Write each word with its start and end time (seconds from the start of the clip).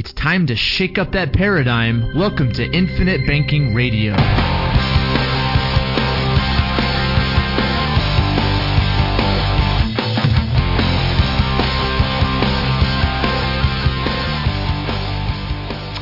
It's 0.00 0.14
time 0.14 0.46
to 0.46 0.56
shake 0.56 0.96
up 0.96 1.12
that 1.12 1.34
paradigm. 1.34 2.16
Welcome 2.16 2.54
to 2.54 2.64
Infinite 2.64 3.26
Banking 3.26 3.74
Radio. 3.74 4.14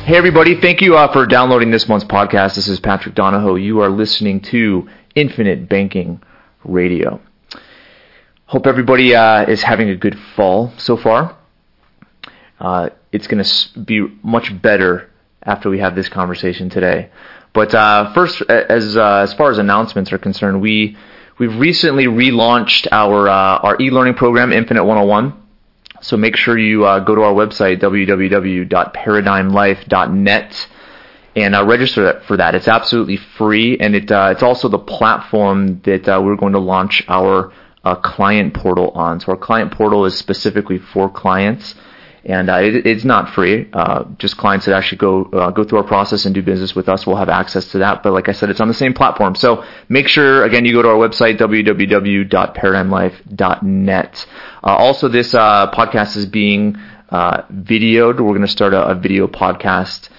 Hey, 0.05 0.15
everybody. 0.15 0.55
Thank 0.61 0.79
you 0.79 0.95
uh, 0.95 1.11
for 1.11 1.25
downloading 1.25 1.69
this 1.69 1.89
month's 1.89 2.05
podcast. 2.05 2.55
This 2.55 2.69
is 2.69 2.79
Patrick 2.79 3.15
Donohoe. 3.15 3.57
You 3.57 3.81
are 3.81 3.89
listening 3.89 4.39
to 4.43 4.87
Infinite 5.13 5.67
Banking 5.67 6.23
Radio. 6.63 7.19
Hope 8.45 8.65
everybody 8.65 9.13
uh, 9.13 9.43
is 9.43 9.61
having 9.61 9.89
a 9.89 9.95
good 9.97 10.17
fall 10.37 10.71
so 10.77 10.95
far. 10.95 11.37
Uh, 12.59 12.89
it's 13.11 13.27
going 13.27 13.43
to 13.43 13.79
be 13.79 14.01
much 14.21 14.61
better 14.61 15.09
after 15.43 15.69
we 15.69 15.79
have 15.79 15.95
this 15.95 16.09
conversation 16.09 16.69
today. 16.69 17.09
But 17.53 17.73
uh, 17.73 18.13
first, 18.13 18.41
as 18.49 18.95
uh, 18.95 19.21
as 19.23 19.33
far 19.33 19.49
as 19.49 19.57
announcements 19.57 20.13
are 20.13 20.17
concerned, 20.17 20.61
we 20.61 20.95
we've 21.39 21.57
recently 21.57 22.05
relaunched 22.05 22.87
our 22.91 23.27
uh, 23.27 23.57
our 23.59 23.81
e-learning 23.81 24.13
program, 24.15 24.53
Infinite 24.53 24.83
101. 24.83 25.33
So 26.01 26.15
make 26.15 26.37
sure 26.37 26.57
you 26.57 26.85
uh, 26.85 26.99
go 26.99 27.13
to 27.15 27.21
our 27.21 27.33
website, 27.33 27.81
www.paradigmlife.net, 27.81 30.67
and 31.35 31.55
uh, 31.55 31.65
register 31.65 32.21
for 32.25 32.37
that. 32.37 32.55
It's 32.55 32.69
absolutely 32.69 33.17
free, 33.17 33.77
and 33.79 33.95
it 33.95 34.11
uh, 34.11 34.29
it's 34.31 34.43
also 34.43 34.69
the 34.69 34.79
platform 34.79 35.81
that 35.85 36.07
uh, 36.07 36.21
we're 36.23 36.35
going 36.35 36.53
to 36.53 36.59
launch 36.59 37.03
our 37.07 37.51
uh, 37.83 37.95
client 37.95 38.53
portal 38.53 38.91
on. 38.91 39.19
So 39.19 39.31
our 39.31 39.37
client 39.37 39.73
portal 39.73 40.05
is 40.05 40.15
specifically 40.15 40.77
for 40.77 41.09
clients, 41.09 41.73
and 42.25 42.49
uh, 42.49 42.55
it, 42.55 42.85
it's 42.85 43.05
not 43.05 43.33
free. 43.33 43.69
just 44.17 44.35
clients 44.37 44.65
that 44.65 44.75
actually 44.75 44.97
go 44.97 45.23
go 45.51 45.63
through 45.63 45.77
our 45.79 45.85
process 45.85 46.25
and 46.25 46.35
do 46.35 46.41
business 46.41 46.75
with 46.75 46.89
us 46.89 47.07
will 47.07 47.15
have 47.15 47.29
access 47.29 47.71
to 47.71 47.77
that. 47.79 48.03
But 48.03 48.11
like 48.13 48.29
I 48.29 48.33
said, 48.33 48.49
it's 48.49 48.59
on 48.59 48.67
the 48.67 48.73
same 48.73 48.93
platform. 48.93 49.35
So 49.35 49.63
make 49.87 50.07
sure 50.07 50.43
again 50.43 50.65
you 50.65 50.73
go 50.73 50.81
to 50.81 50.89
our 50.89 50.95
website, 50.95 51.37
www.paradigmlife.net. 51.37 54.25
Uh, 54.63 54.75
also, 54.75 55.07
this 55.07 55.33
uh, 55.33 55.71
podcast 55.71 56.17
is 56.17 56.25
being 56.25 56.75
uh, 57.09 57.43
videoed. 57.53 58.19
We're 58.19 58.29
going 58.29 58.41
to 58.41 58.47
start 58.47 58.73
a, 58.73 58.89
a, 58.89 58.95
video 58.95 59.27
podcast 59.27 60.09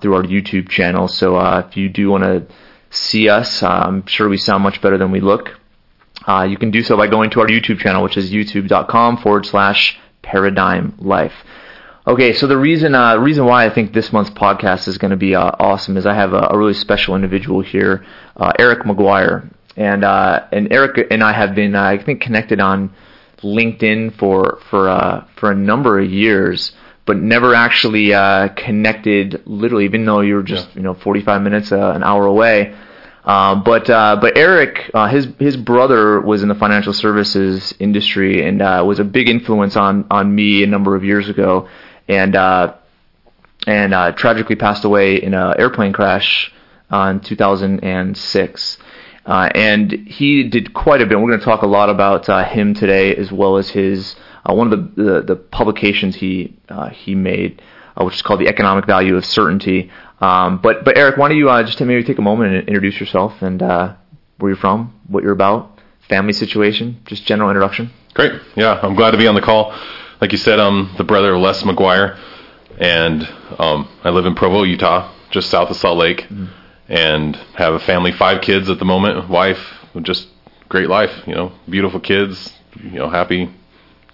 through 0.00 0.14
our 0.14 0.22
YouTube 0.22 0.68
channel. 0.68 1.08
So 1.08 1.38
if 1.58 1.76
you 1.76 1.88
do 1.88 2.10
want 2.10 2.24
to 2.24 2.46
see 2.90 3.28
us, 3.28 3.62
I'm 3.62 4.06
sure 4.06 4.28
we 4.28 4.38
sound 4.38 4.62
much 4.62 4.80
better 4.80 4.98
than 4.98 5.10
we 5.10 5.20
look. 5.20 5.58
you 6.48 6.56
can 6.56 6.70
do 6.70 6.82
so 6.82 6.96
by 6.96 7.06
going 7.06 7.30
to 7.30 7.40
our 7.40 7.46
YouTube 7.46 7.78
channel, 7.78 8.02
which 8.02 8.16
is 8.16 8.32
youtube.com 8.32 9.18
forward 9.18 9.46
slash 9.46 9.98
paradigm 10.24 10.94
life. 10.98 11.34
Okay, 12.06 12.32
so 12.32 12.46
the 12.46 12.56
reason 12.56 12.94
uh, 12.94 13.16
reason 13.16 13.46
why 13.46 13.64
I 13.64 13.70
think 13.70 13.92
this 13.92 14.12
month's 14.12 14.30
podcast 14.30 14.88
is 14.88 14.98
going 14.98 15.12
to 15.12 15.16
be 15.16 15.34
uh, 15.34 15.52
awesome 15.58 15.96
is 15.96 16.04
I 16.04 16.14
have 16.14 16.32
a, 16.32 16.48
a 16.50 16.58
really 16.58 16.74
special 16.74 17.14
individual 17.14 17.60
here, 17.62 18.04
uh, 18.36 18.52
Eric 18.58 18.80
McGuire, 18.80 19.48
and 19.76 20.04
and 20.04 20.72
Eric 20.72 21.06
and 21.10 21.22
I 21.22 21.32
have 21.32 21.54
been 21.54 21.74
I 21.74 21.96
think 21.96 22.20
connected 22.20 22.60
on 22.60 22.92
LinkedIn 23.44 24.16
for 24.18 24.58
for 24.70 24.88
uh, 24.88 25.24
for 25.36 25.52
a 25.52 25.54
number 25.54 26.00
of 26.00 26.10
years, 26.10 26.72
but 27.06 27.16
never 27.16 27.54
actually 27.54 28.12
uh, 28.12 28.48
connected. 28.48 29.42
Literally, 29.46 29.84
even 29.84 30.04
though 30.04 30.20
you 30.20 30.34
were 30.34 30.42
just 30.42 30.68
yeah. 30.70 30.76
you 30.76 30.82
know 30.82 30.94
45 30.94 31.42
minutes, 31.42 31.70
uh, 31.70 31.92
an 31.94 32.02
hour 32.02 32.26
away. 32.26 32.74
Um, 33.24 33.64
but 33.64 33.88
uh, 33.88 34.18
but 34.20 34.36
Eric, 34.36 34.90
uh, 34.92 35.08
his 35.08 35.28
his 35.38 35.56
brother 35.56 36.20
was 36.20 36.42
in 36.42 36.48
the 36.48 36.54
financial 36.54 36.92
services 36.92 37.72
industry 37.78 38.46
and 38.46 38.60
uh, 38.60 38.84
was 38.86 38.98
a 38.98 39.04
big 39.04 39.28
influence 39.28 39.76
on 39.76 40.06
on 40.10 40.34
me 40.34 40.62
a 40.62 40.66
number 40.66 40.94
of 40.94 41.04
years 41.04 41.28
ago, 41.30 41.68
and 42.06 42.36
uh, 42.36 42.74
and 43.66 43.94
uh, 43.94 44.12
tragically 44.12 44.56
passed 44.56 44.84
away 44.84 45.16
in 45.16 45.32
an 45.32 45.54
airplane 45.58 45.92
crash 45.92 46.52
in 46.92 47.20
2006. 47.20 48.78
Uh, 49.26 49.48
and 49.54 49.90
he 49.90 50.44
did 50.44 50.74
quite 50.74 51.00
a 51.00 51.06
bit. 51.06 51.18
We're 51.18 51.28
going 51.28 51.38
to 51.38 51.44
talk 51.46 51.62
a 51.62 51.66
lot 51.66 51.88
about 51.88 52.26
him 52.50 52.74
today, 52.74 53.16
as 53.16 53.32
well 53.32 53.56
as 53.56 53.70
his 53.70 54.16
one 54.44 54.70
of 54.70 54.94
the, 54.96 55.02
the, 55.02 55.22
the 55.22 55.36
publications 55.36 56.16
he 56.16 56.58
he 56.92 57.14
made, 57.14 57.62
uh, 57.96 58.04
which 58.04 58.14
is 58.14 58.22
called 58.22 58.40
"The 58.40 58.48
Economic 58.48 58.86
Value 58.86 59.16
of 59.16 59.24
Certainty." 59.24 59.90
Um, 60.20 60.58
but 60.62 60.84
but 60.84 60.96
Eric, 60.96 61.16
why 61.16 61.28
don't 61.28 61.38
you 61.38 61.50
uh, 61.50 61.62
just 61.62 61.80
maybe 61.80 62.02
take 62.04 62.18
a 62.18 62.22
moment 62.22 62.54
and 62.54 62.68
introduce 62.68 62.98
yourself 63.00 63.42
and 63.42 63.60
where 63.60 64.50
you're 64.50 64.56
from, 64.56 65.00
what 65.06 65.22
you're 65.22 65.32
about, 65.32 65.78
family 66.08 66.32
situation, 66.32 67.00
just 67.06 67.24
general 67.24 67.50
introduction. 67.50 67.90
Great. 68.14 68.32
Yeah, 68.56 68.78
I'm 68.82 68.94
glad 68.94 69.12
to 69.12 69.18
be 69.18 69.26
on 69.26 69.34
the 69.34 69.40
call. 69.40 69.76
Like 70.20 70.32
you 70.32 70.38
said, 70.38 70.58
I'm 70.58 70.94
the 70.96 71.04
brother 71.04 71.34
of 71.34 71.40
Les 71.40 71.62
McGuire, 71.62 72.18
and 72.78 73.22
um, 73.58 73.88
I 74.02 74.10
live 74.10 74.26
in 74.26 74.34
Provo, 74.34 74.62
Utah, 74.62 75.12
just 75.30 75.50
south 75.50 75.70
of 75.70 75.76
Salt 75.76 75.98
Lake. 75.98 76.22
Mm-hmm 76.22 76.62
and 76.88 77.36
have 77.54 77.74
a 77.74 77.80
family, 77.80 78.12
five 78.12 78.42
kids 78.42 78.68
at 78.68 78.78
the 78.78 78.84
moment, 78.84 79.28
wife, 79.28 79.58
just 80.02 80.28
great 80.68 80.88
life, 80.88 81.10
you 81.26 81.34
know, 81.34 81.52
beautiful 81.68 82.00
kids, 82.00 82.52
you 82.82 82.98
know, 82.98 83.08
happy, 83.08 83.50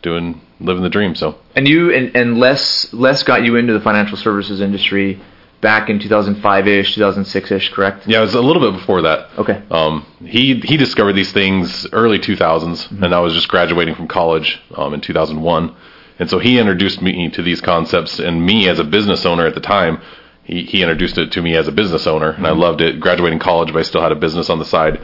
doing, 0.03 0.41
living 0.61 0.83
the 0.83 0.89
dream. 0.89 1.15
So. 1.15 1.39
And 1.55 1.67
you 1.67 1.93
and, 1.95 2.15
and 2.17 2.39
Les 2.39 2.93
Les 2.93 3.23
got 3.23 3.45
you 3.45 3.57
into 3.57 3.73
the 3.73 3.81
financial 3.81 4.17
services 4.17 4.61
industry 4.61 5.21
back 5.61 5.91
in 5.91 5.99
2005ish, 5.99 6.97
2006ish, 6.97 7.71
correct? 7.73 8.07
Yeah, 8.07 8.19
it 8.19 8.23
was 8.23 8.35
a 8.35 8.41
little 8.41 8.71
bit 8.71 8.79
before 8.79 9.03
that. 9.03 9.39
Okay. 9.39 9.63
Um, 9.71 10.07
he 10.25 10.61
he 10.61 10.77
discovered 10.77 11.13
these 11.15 11.33
things 11.33 11.87
early 11.93 12.19
2000s, 12.19 12.39
mm-hmm. 12.39 13.05
and 13.05 13.15
I 13.15 13.21
was 13.21 13.35
just 13.35 13.49
graduating 13.49 13.95
from 13.95 14.09
college 14.09 14.61
um, 14.75 14.95
in 14.95 15.01
2001. 15.01 15.75
And 16.19 16.29
so 16.29 16.39
he 16.39 16.59
introduced 16.59 17.01
me 17.01 17.31
to 17.31 17.43
these 17.43 17.61
concepts, 17.61 18.19
and 18.19 18.45
me 18.45 18.69
as 18.69 18.79
a 18.79 18.85
business 18.85 19.25
owner 19.25 19.47
at 19.47 19.55
the 19.55 19.61
time 19.61 20.03
he, 20.51 20.65
he 20.65 20.83
introduced 20.83 21.17
it 21.17 21.33
to 21.33 21.43
me 21.43 21.57
as 21.57 21.69
a 21.69 21.73
business 21.73 22.07
owner, 22.07 22.31
and 22.31 22.47
I 22.47 22.51
mm-hmm. 22.51 22.61
loved 22.61 22.81
it. 22.81 23.01
Graduating 23.01 23.39
college, 23.39 23.73
but 23.73 23.79
I 23.79 23.83
still 23.83 24.03
had 24.03 24.13
a 24.13 24.17
business 24.17 24.51
on 24.51 24.59
the 24.59 24.65
side, 24.65 25.01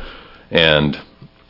and 0.51 1.01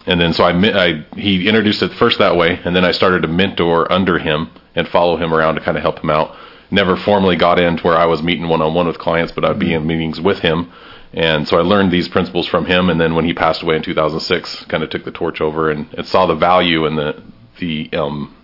and 0.06 0.21
then 0.21 0.33
so 0.33 0.44
I, 0.44 0.53
I 0.53 1.05
he 1.17 1.49
introduced 1.49 1.83
it 1.83 1.93
first 1.94 2.19
that 2.19 2.37
way, 2.37 2.61
and 2.65 2.75
then 2.75 2.84
I 2.84 2.93
started 2.93 3.22
to 3.22 3.28
mentor 3.28 3.91
under 3.91 4.19
him 4.19 4.50
and 4.75 4.89
follow 4.89 5.17
him 5.17 5.34
around 5.34 5.56
to 5.56 5.61
kind 5.61 5.77
of 5.77 5.83
help 5.83 5.99
him 5.99 6.11
out. 6.11 6.37
Never 6.71 6.97
formally 6.97 7.37
got 7.37 7.59
into 7.59 7.84
where 7.84 7.97
I 7.97 8.06
was 8.06 8.22
meeting 8.22 8.49
one 8.49 8.62
on 8.62 8.75
one 8.75 8.87
with 8.87 8.99
clients, 8.99 9.33
but 9.33 9.45
I'd 9.45 9.59
be 9.59 9.72
in 9.72 9.87
meetings 9.87 10.21
with 10.21 10.41
him. 10.41 10.72
And 11.12 11.47
so 11.47 11.59
I 11.59 11.62
learned 11.62 11.93
these 11.93 12.09
principles 12.09 12.47
from 12.47 12.66
him. 12.66 12.91
And 12.91 13.00
then 13.00 13.15
when 13.15 13.25
he 13.25 13.33
passed 13.33 13.62
away 13.62 13.77
in 13.77 13.83
2006, 13.83 14.65
kind 14.65 14.83
of 14.83 14.91
took 14.91 15.05
the 15.05 15.12
torch 15.12 15.41
over 15.41 15.71
and, 15.71 15.93
and 15.95 16.06
saw 16.06 16.27
the 16.27 16.34
value 16.34 16.87
and 16.87 16.99
the 16.99 17.22
the 17.59 17.91
um, 17.93 18.34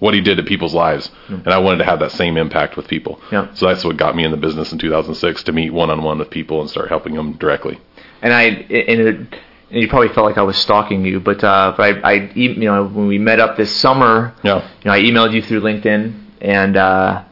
what 0.00 0.14
he 0.14 0.20
did 0.20 0.36
to 0.36 0.42
people's 0.42 0.74
lives, 0.74 1.10
and 1.28 1.48
I 1.48 1.58
wanted 1.58 1.78
to 1.78 1.84
have 1.84 2.00
that 2.00 2.12
same 2.12 2.36
impact 2.36 2.76
with 2.76 2.88
people. 2.88 3.20
Yeah. 3.30 3.52
So 3.54 3.66
that's 3.66 3.84
what 3.84 3.96
got 3.96 4.16
me 4.16 4.24
in 4.24 4.30
the 4.30 4.36
business 4.36 4.72
in 4.72 4.78
2006 4.78 5.42
to 5.44 5.52
meet 5.52 5.72
one 5.72 5.90
on 5.90 6.02
one 6.02 6.18
with 6.18 6.30
people 6.30 6.60
and 6.60 6.68
start 6.68 6.88
helping 6.88 7.14
them 7.14 7.34
directly. 7.34 7.78
And 8.22 8.32
I 8.32 8.42
and 8.44 9.00
it, 9.00 9.38
you 9.70 9.88
probably 9.88 10.08
felt 10.08 10.26
like 10.26 10.38
I 10.38 10.42
was 10.42 10.56
stalking 10.56 11.04
you, 11.04 11.20
but 11.20 11.42
uh, 11.44 11.74
but 11.76 12.04
I, 12.04 12.12
I 12.12 12.12
you 12.34 12.56
know 12.56 12.86
when 12.86 13.06
we 13.06 13.18
met 13.18 13.40
up 13.40 13.56
this 13.56 13.74
summer, 13.74 14.34
yeah. 14.42 14.68
you 14.82 14.84
know 14.86 14.92
I 14.92 15.00
emailed 15.00 15.32
you 15.32 15.42
through 15.42 15.60
LinkedIn 15.60 16.14
and. 16.40 16.76
uh 16.76 17.24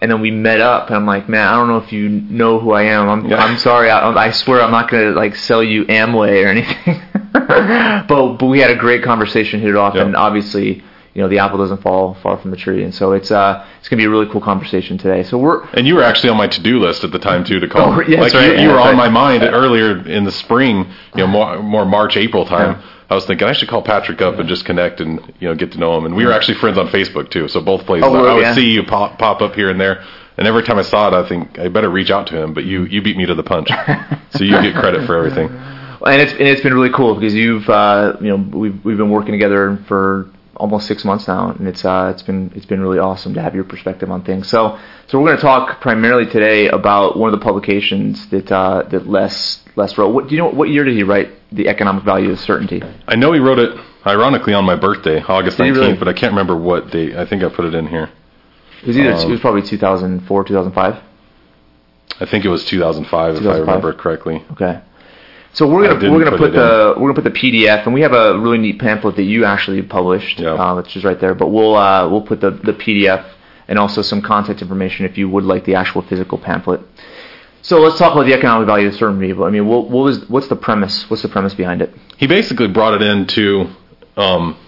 and 0.00 0.10
then 0.10 0.20
we 0.20 0.30
met 0.30 0.60
up, 0.60 0.88
and 0.88 0.96
I'm 0.96 1.06
like, 1.06 1.28
man, 1.28 1.48
I 1.48 1.52
don't 1.52 1.68
know 1.68 1.78
if 1.78 1.90
you 1.90 2.08
know 2.08 2.58
who 2.58 2.72
I 2.72 2.82
am. 2.82 3.08
I'm, 3.08 3.26
yeah. 3.26 3.38
I'm 3.38 3.56
sorry. 3.56 3.90
I, 3.90 4.10
I 4.10 4.30
swear 4.30 4.60
I'm 4.60 4.70
not 4.70 4.90
gonna 4.90 5.12
like 5.12 5.34
sell 5.34 5.62
you 5.62 5.84
Amway 5.86 6.44
or 6.44 6.48
anything. 6.48 7.00
but 8.06 8.36
but 8.36 8.46
we 8.46 8.60
had 8.60 8.70
a 8.70 8.76
great 8.76 9.02
conversation, 9.02 9.60
hit 9.60 9.70
it 9.70 9.76
off, 9.76 9.94
and 9.94 10.14
obviously, 10.14 10.84
you 11.16 11.22
know 11.22 11.28
the 11.28 11.38
apple 11.38 11.56
doesn't 11.56 11.80
fall 11.80 12.12
far 12.22 12.36
from 12.36 12.50
the 12.50 12.58
tree, 12.58 12.84
and 12.84 12.94
so 12.94 13.12
it's 13.12 13.30
uh 13.30 13.66
it's 13.78 13.88
gonna 13.88 14.00
be 14.00 14.04
a 14.04 14.10
really 14.10 14.30
cool 14.30 14.42
conversation 14.42 14.98
today. 14.98 15.22
So 15.22 15.38
we're 15.38 15.64
and 15.68 15.86
you 15.86 15.94
were 15.94 16.02
actually 16.02 16.28
on 16.28 16.36
my 16.36 16.46
to 16.46 16.62
do 16.62 16.78
list 16.78 17.04
at 17.04 17.10
the 17.10 17.18
time 17.18 17.42
too 17.42 17.58
to 17.58 17.66
call. 17.66 17.94
Oh, 17.94 18.02
yeah, 18.02 18.20
like 18.20 18.34
right. 18.34 18.48
you, 18.48 18.52
you 18.52 18.68
yeah, 18.68 18.72
were 18.74 18.80
on 18.80 18.96
my 18.96 19.08
mind 19.08 19.42
earlier 19.42 20.06
in 20.06 20.24
the 20.24 20.30
spring, 20.30 20.86
you 21.14 21.22
know 21.22 21.26
more, 21.26 21.62
more 21.62 21.86
March 21.86 22.18
April 22.18 22.44
time. 22.44 22.78
Yeah. 22.78 22.90
I 23.08 23.14
was 23.14 23.24
thinking 23.24 23.48
I 23.48 23.52
should 23.52 23.68
call 23.68 23.80
Patrick 23.80 24.20
up 24.20 24.38
and 24.38 24.46
just 24.46 24.66
connect 24.66 25.00
and 25.00 25.32
you 25.40 25.48
know 25.48 25.54
get 25.54 25.72
to 25.72 25.78
know 25.78 25.96
him. 25.96 26.04
And 26.04 26.14
we 26.14 26.26
were 26.26 26.32
actually 26.32 26.58
friends 26.58 26.76
on 26.76 26.88
Facebook 26.88 27.30
too, 27.30 27.48
so 27.48 27.62
both 27.62 27.86
places. 27.86 28.06
Oh, 28.06 28.26
I 28.26 28.34
would 28.34 28.42
yeah. 28.42 28.54
see 28.54 28.72
you 28.72 28.82
pop 28.82 29.18
pop 29.18 29.40
up 29.40 29.54
here 29.54 29.70
and 29.70 29.80
there. 29.80 30.04
And 30.36 30.46
every 30.46 30.64
time 30.64 30.78
I 30.78 30.82
saw 30.82 31.08
it, 31.08 31.14
I 31.14 31.26
think 31.26 31.58
I 31.58 31.68
better 31.68 31.88
reach 31.88 32.10
out 32.10 32.26
to 32.26 32.36
him. 32.36 32.52
But 32.52 32.64
you 32.64 32.84
you 32.84 33.00
beat 33.00 33.16
me 33.16 33.24
to 33.24 33.34
the 33.34 33.42
punch, 33.42 33.70
so 34.32 34.44
you 34.44 34.60
get 34.60 34.74
credit 34.74 35.06
for 35.06 35.16
everything. 35.16 35.48
And 35.48 36.20
it's 36.20 36.32
and 36.32 36.42
it's 36.42 36.60
been 36.60 36.74
really 36.74 36.92
cool 36.92 37.14
because 37.14 37.32
you've 37.32 37.66
uh, 37.70 38.18
you 38.20 38.28
know 38.28 38.36
we've 38.36 38.84
we've 38.84 38.98
been 38.98 39.10
working 39.10 39.32
together 39.32 39.78
for 39.88 40.30
almost 40.56 40.86
six 40.86 41.04
months 41.04 41.28
now, 41.28 41.50
and 41.50 41.66
it's 41.68 41.84
uh, 41.84 42.10
it's 42.12 42.22
been 42.22 42.52
it's 42.54 42.66
been 42.66 42.80
really 42.80 42.98
awesome 42.98 43.34
to 43.34 43.42
have 43.42 43.54
your 43.54 43.64
perspective 43.64 44.10
on 44.10 44.22
things. 44.22 44.48
So 44.48 44.78
so 45.06 45.18
we're 45.18 45.28
going 45.28 45.36
to 45.36 45.42
talk 45.42 45.80
primarily 45.80 46.26
today 46.26 46.68
about 46.68 47.18
one 47.18 47.32
of 47.32 47.38
the 47.38 47.44
publications 47.44 48.28
that 48.30 48.50
uh, 48.50 48.82
that 48.90 49.06
Les 49.06 49.62
Les 49.76 49.98
wrote. 49.98 50.12
What 50.14 50.28
do 50.28 50.34
you 50.34 50.42
know? 50.42 50.50
What 50.50 50.68
year 50.68 50.84
did 50.84 50.96
he 50.96 51.02
write 51.02 51.30
the 51.52 51.68
Economic 51.68 52.04
Value 52.04 52.30
of 52.30 52.40
Certainty? 52.40 52.82
I 53.06 53.16
know 53.16 53.32
he 53.32 53.40
wrote 53.40 53.58
it 53.58 53.78
ironically 54.04 54.54
on 54.54 54.64
my 54.64 54.76
birthday, 54.76 55.22
August 55.22 55.58
nineteenth, 55.58 55.78
really? 55.78 55.96
but 55.98 56.08
I 56.08 56.12
can't 56.12 56.32
remember 56.32 56.56
what 56.56 56.90
date. 56.90 57.16
I 57.16 57.26
think 57.26 57.42
I 57.42 57.48
put 57.48 57.64
it 57.64 57.74
in 57.74 57.86
here. 57.86 58.10
It 58.82 58.88
was 58.88 58.98
either 58.98 59.12
um, 59.12 59.28
it 59.28 59.30
was 59.30 59.40
probably 59.40 59.62
two 59.62 59.78
thousand 59.78 60.26
four, 60.26 60.44
two 60.44 60.54
thousand 60.54 60.72
five. 60.72 61.02
I 62.18 62.24
think 62.24 62.46
it 62.46 62.48
was 62.48 62.64
2005, 62.64 63.38
2005, 63.38 63.44
if 63.44 63.46
I 63.46 63.58
remember 63.60 63.92
correctly. 63.92 64.42
Okay. 64.52 64.80
So 65.56 65.66
we're 65.66 65.88
gonna 65.88 66.12
we're 66.12 66.22
gonna 66.22 66.36
put, 66.36 66.52
put 66.52 66.52
the 66.52 66.92
in. 66.94 67.00
we're 67.00 67.10
gonna 67.10 67.22
put 67.22 67.32
the 67.32 67.38
PDF, 67.38 67.86
and 67.86 67.94
we 67.94 68.02
have 68.02 68.12
a 68.12 68.38
really 68.38 68.58
neat 68.58 68.78
pamphlet 68.78 69.16
that 69.16 69.22
you 69.22 69.46
actually 69.46 69.80
published, 69.80 70.38
yeah. 70.38 70.50
uh, 70.50 70.76
which 70.76 70.94
is 70.98 71.02
right 71.02 71.18
there. 71.18 71.34
But 71.34 71.48
we'll 71.48 71.74
uh, 71.74 72.06
we'll 72.10 72.20
put 72.20 72.42
the 72.42 72.50
the 72.50 72.74
PDF 72.74 73.26
and 73.66 73.78
also 73.78 74.02
some 74.02 74.20
contact 74.20 74.60
information 74.60 75.06
if 75.06 75.16
you 75.16 75.30
would 75.30 75.44
like 75.44 75.64
the 75.64 75.74
actual 75.74 76.02
physical 76.02 76.36
pamphlet. 76.36 76.82
So 77.62 77.80
let's 77.80 77.98
talk 77.98 78.12
about 78.12 78.26
the 78.26 78.34
economic 78.34 78.66
value 78.66 78.88
of 78.88 78.94
certainty. 78.96 79.32
I 79.32 79.48
mean, 79.48 79.66
what, 79.66 79.88
what 79.88 80.04
was 80.04 80.28
what's 80.28 80.48
the 80.48 80.56
premise? 80.56 81.08
What's 81.08 81.22
the 81.22 81.30
premise 81.30 81.54
behind 81.54 81.80
it? 81.80 81.90
He 82.18 82.26
basically 82.26 82.68
brought 82.68 82.92
it 82.92 83.00
into. 83.00 83.70
Um, 84.14 84.58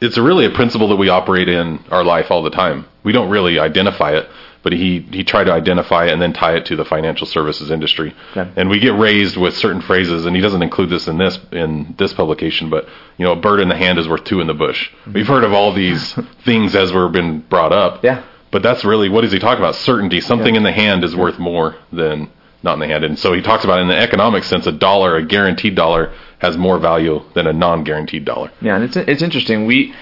it's 0.00 0.18
really 0.18 0.44
a 0.44 0.50
principle 0.50 0.88
that 0.88 0.96
we 0.96 1.08
operate 1.08 1.48
in 1.48 1.80
our 1.90 2.04
life 2.04 2.30
all 2.30 2.44
the 2.44 2.50
time. 2.50 2.86
We 3.02 3.12
don't 3.12 3.28
really 3.28 3.58
identify 3.58 4.12
it, 4.12 4.28
but 4.66 4.72
he 4.72 4.98
he 5.12 5.22
tried 5.22 5.44
to 5.44 5.52
identify 5.52 6.06
it 6.06 6.12
and 6.12 6.20
then 6.20 6.32
tie 6.32 6.56
it 6.56 6.66
to 6.66 6.74
the 6.74 6.84
financial 6.84 7.24
services 7.24 7.70
industry. 7.70 8.12
Okay. 8.36 8.50
And 8.56 8.68
we 8.68 8.80
get 8.80 8.94
raised 8.98 9.36
with 9.36 9.56
certain 9.56 9.80
phrases, 9.80 10.26
and 10.26 10.34
he 10.34 10.42
doesn't 10.42 10.60
include 10.60 10.90
this 10.90 11.06
in 11.06 11.18
this 11.18 11.38
in 11.52 11.94
this 11.98 12.12
publication, 12.12 12.68
but 12.68 12.88
you 13.16 13.24
know, 13.24 13.30
a 13.30 13.36
bird 13.36 13.60
in 13.60 13.68
the 13.68 13.76
hand 13.76 13.96
is 14.00 14.08
worth 14.08 14.24
two 14.24 14.40
in 14.40 14.48
the 14.48 14.54
bush. 14.54 14.90
We've 15.14 15.28
heard 15.28 15.44
of 15.44 15.52
all 15.52 15.72
these 15.72 16.02
things 16.44 16.74
as 16.74 16.92
we're 16.92 17.06
been 17.10 17.42
brought 17.42 17.72
up. 17.72 18.02
Yeah. 18.02 18.24
But 18.50 18.64
that's 18.64 18.84
really 18.84 19.08
what 19.08 19.22
is 19.24 19.30
he 19.30 19.38
talking 19.38 19.62
about? 19.62 19.76
Certainty. 19.76 20.20
Something 20.20 20.54
Yeah. 20.54 20.58
in 20.58 20.64
the 20.64 20.72
hand 20.72 21.04
is 21.04 21.14
worth 21.14 21.38
more 21.38 21.76
than 21.92 22.28
not 22.64 22.72
in 22.74 22.80
the 22.80 22.88
hand. 22.88 23.04
And 23.04 23.16
so 23.16 23.32
he 23.34 23.42
talks 23.42 23.62
about 23.62 23.78
in 23.78 23.86
the 23.86 23.96
economic 23.96 24.42
sense, 24.42 24.66
a 24.66 24.72
dollar, 24.72 25.14
a 25.14 25.24
guaranteed 25.24 25.76
dollar, 25.76 26.12
has 26.40 26.56
more 26.56 26.78
value 26.80 27.22
than 27.34 27.46
a 27.46 27.52
non-guaranteed 27.52 28.24
dollar. 28.24 28.50
Yeah, 28.60 28.74
and 28.74 28.82
it's 28.82 28.96
it's 28.96 29.22
interesting. 29.22 29.64
We, 29.66 29.94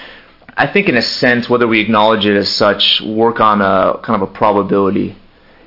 I 0.56 0.66
think, 0.66 0.88
in 0.88 0.96
a 0.96 1.02
sense, 1.02 1.48
whether 1.50 1.66
we 1.66 1.80
acknowledge 1.80 2.26
it 2.26 2.36
as 2.36 2.48
such, 2.48 3.00
work 3.02 3.40
on 3.40 3.60
a 3.60 3.98
kind 4.02 4.22
of 4.22 4.28
a 4.28 4.32
probability, 4.32 5.16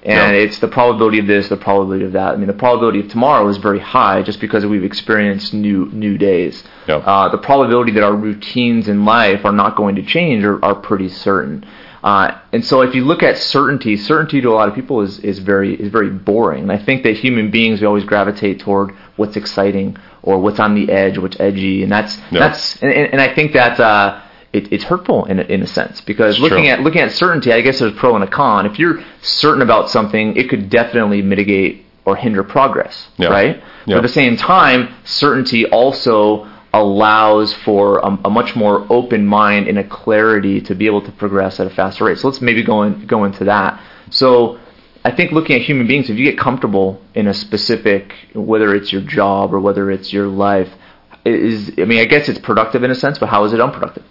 and 0.03 0.33
Yeah. 0.35 0.43
it's 0.43 0.59
the 0.59 0.67
probability 0.69 1.19
of 1.19 1.27
this, 1.27 1.49
the 1.49 1.57
probability 1.57 2.05
of 2.05 2.13
that. 2.13 2.33
I 2.33 2.37
mean, 2.37 2.47
the 2.47 2.53
probability 2.53 3.01
of 3.01 3.09
tomorrow 3.09 3.47
is 3.49 3.57
very 3.57 3.79
high 3.79 4.21
just 4.21 4.39
because 4.39 4.65
we've 4.65 4.83
experienced 4.85 5.53
new 5.53 5.89
new 5.91 6.17
days. 6.17 6.63
Yeah. 6.87 6.97
Uh, 6.97 7.27
the 7.29 7.37
probability 7.37 7.91
that 7.93 8.03
our 8.03 8.15
routines 8.15 8.87
in 8.87 9.03
life 9.03 9.43
are 9.43 9.51
not 9.51 9.75
going 9.75 9.95
to 9.95 10.03
change 10.03 10.43
are, 10.45 10.63
are 10.63 10.75
pretty 10.75 11.09
certain. 11.09 11.65
Uh, 12.03 12.31
and 12.53 12.63
so, 12.63 12.81
if 12.81 12.95
you 12.95 13.03
look 13.03 13.21
at 13.23 13.37
certainty, 13.37 13.97
certainty 13.97 14.39
to 14.39 14.47
a 14.49 14.53
lot 14.53 14.69
of 14.69 14.75
people 14.75 15.01
is, 15.01 15.19
is 15.19 15.39
very 15.39 15.73
is 15.73 15.89
very 15.91 16.09
boring. 16.09 16.61
And 16.63 16.71
I 16.71 16.77
think 16.77 17.03
that 17.03 17.17
human 17.17 17.51
beings 17.51 17.81
we 17.81 17.87
always 17.87 18.05
gravitate 18.05 18.59
toward 18.59 18.91
what's 19.17 19.35
exciting 19.35 19.97
or 20.21 20.37
what's 20.37 20.59
on 20.59 20.75
the 20.75 20.89
edge, 20.89 21.17
what's 21.17 21.37
edgy, 21.41 21.83
and 21.83 21.91
that's 21.91 22.17
Yeah. 22.31 22.39
that's 22.39 22.81
and, 22.81 22.91
and 22.93 23.11
and 23.13 23.19
I 23.21 23.33
think 23.33 23.51
that 23.53 23.77
uh, 23.79 24.19
it, 24.57 24.71
it's 24.73 24.83
hurtful 24.83 25.25
in 25.25 25.39
a, 25.39 25.43
in 25.43 25.61
a 25.61 25.67
sense 25.67 26.01
because 26.01 26.35
It's 26.35 26.41
looking 26.41 26.65
true. 26.65 26.73
at 26.73 26.81
looking 26.81 27.01
at 27.01 27.11
certainty, 27.11 27.51
I 27.53 27.61
guess 27.61 27.79
there's 27.79 27.93
a 27.93 27.95
pro 27.95 28.15
and 28.15 28.23
a 28.23 28.27
con. 28.27 28.65
If 28.65 28.77
you're 28.79 29.03
certain 29.21 29.61
about 29.61 29.89
something, 29.89 30.35
it 30.35 30.49
could 30.49 30.69
definitely 30.69 31.21
mitigate 31.21 31.85
or 32.05 32.15
hinder 32.15 32.43
progress, 32.43 33.07
Yeah. 33.17 33.27
right? 33.29 33.55
Yeah. 33.85 33.95
But 33.95 33.97
at 33.97 34.01
the 34.03 34.09
same 34.23 34.35
time, 34.37 34.79
certainty 35.03 35.65
also 35.65 36.47
allows 36.73 37.53
for 37.65 37.99
a, 37.99 38.17
a 38.25 38.29
much 38.29 38.55
more 38.55 38.85
open 38.89 39.25
mind 39.25 39.67
and 39.67 39.77
a 39.79 39.83
clarity 39.83 40.61
to 40.61 40.75
be 40.75 40.85
able 40.85 41.01
to 41.01 41.11
progress 41.13 41.59
at 41.59 41.67
a 41.67 41.69
faster 41.69 42.05
rate. 42.05 42.17
So 42.19 42.27
let's 42.27 42.41
maybe 42.41 42.63
go 42.63 42.83
in, 42.83 43.05
go 43.07 43.23
into 43.25 43.43
that. 43.45 43.81
So 44.09 44.59
I 45.03 45.11
think 45.11 45.31
looking 45.31 45.55
at 45.55 45.61
human 45.63 45.87
beings, 45.87 46.09
if 46.09 46.17
you 46.17 46.25
get 46.25 46.37
comfortable 46.37 47.01
in 47.15 47.27
a 47.27 47.33
specific, 47.33 48.13
whether 48.33 48.75
it's 48.75 48.91
your 48.91 49.01
job 49.01 49.53
or 49.53 49.59
whether 49.59 49.89
it's 49.91 50.11
your 50.13 50.27
life, 50.27 50.69
is 51.25 51.71
I 51.77 51.83
mean 51.85 51.99
I 51.99 52.05
guess 52.05 52.29
it's 52.29 52.39
productive 52.39 52.83
in 52.83 52.91
a 52.91 52.95
sense, 52.95 53.17
but 53.19 53.27
how 53.29 53.43
is 53.45 53.51
it 53.53 53.59
unproductive? 53.59 54.03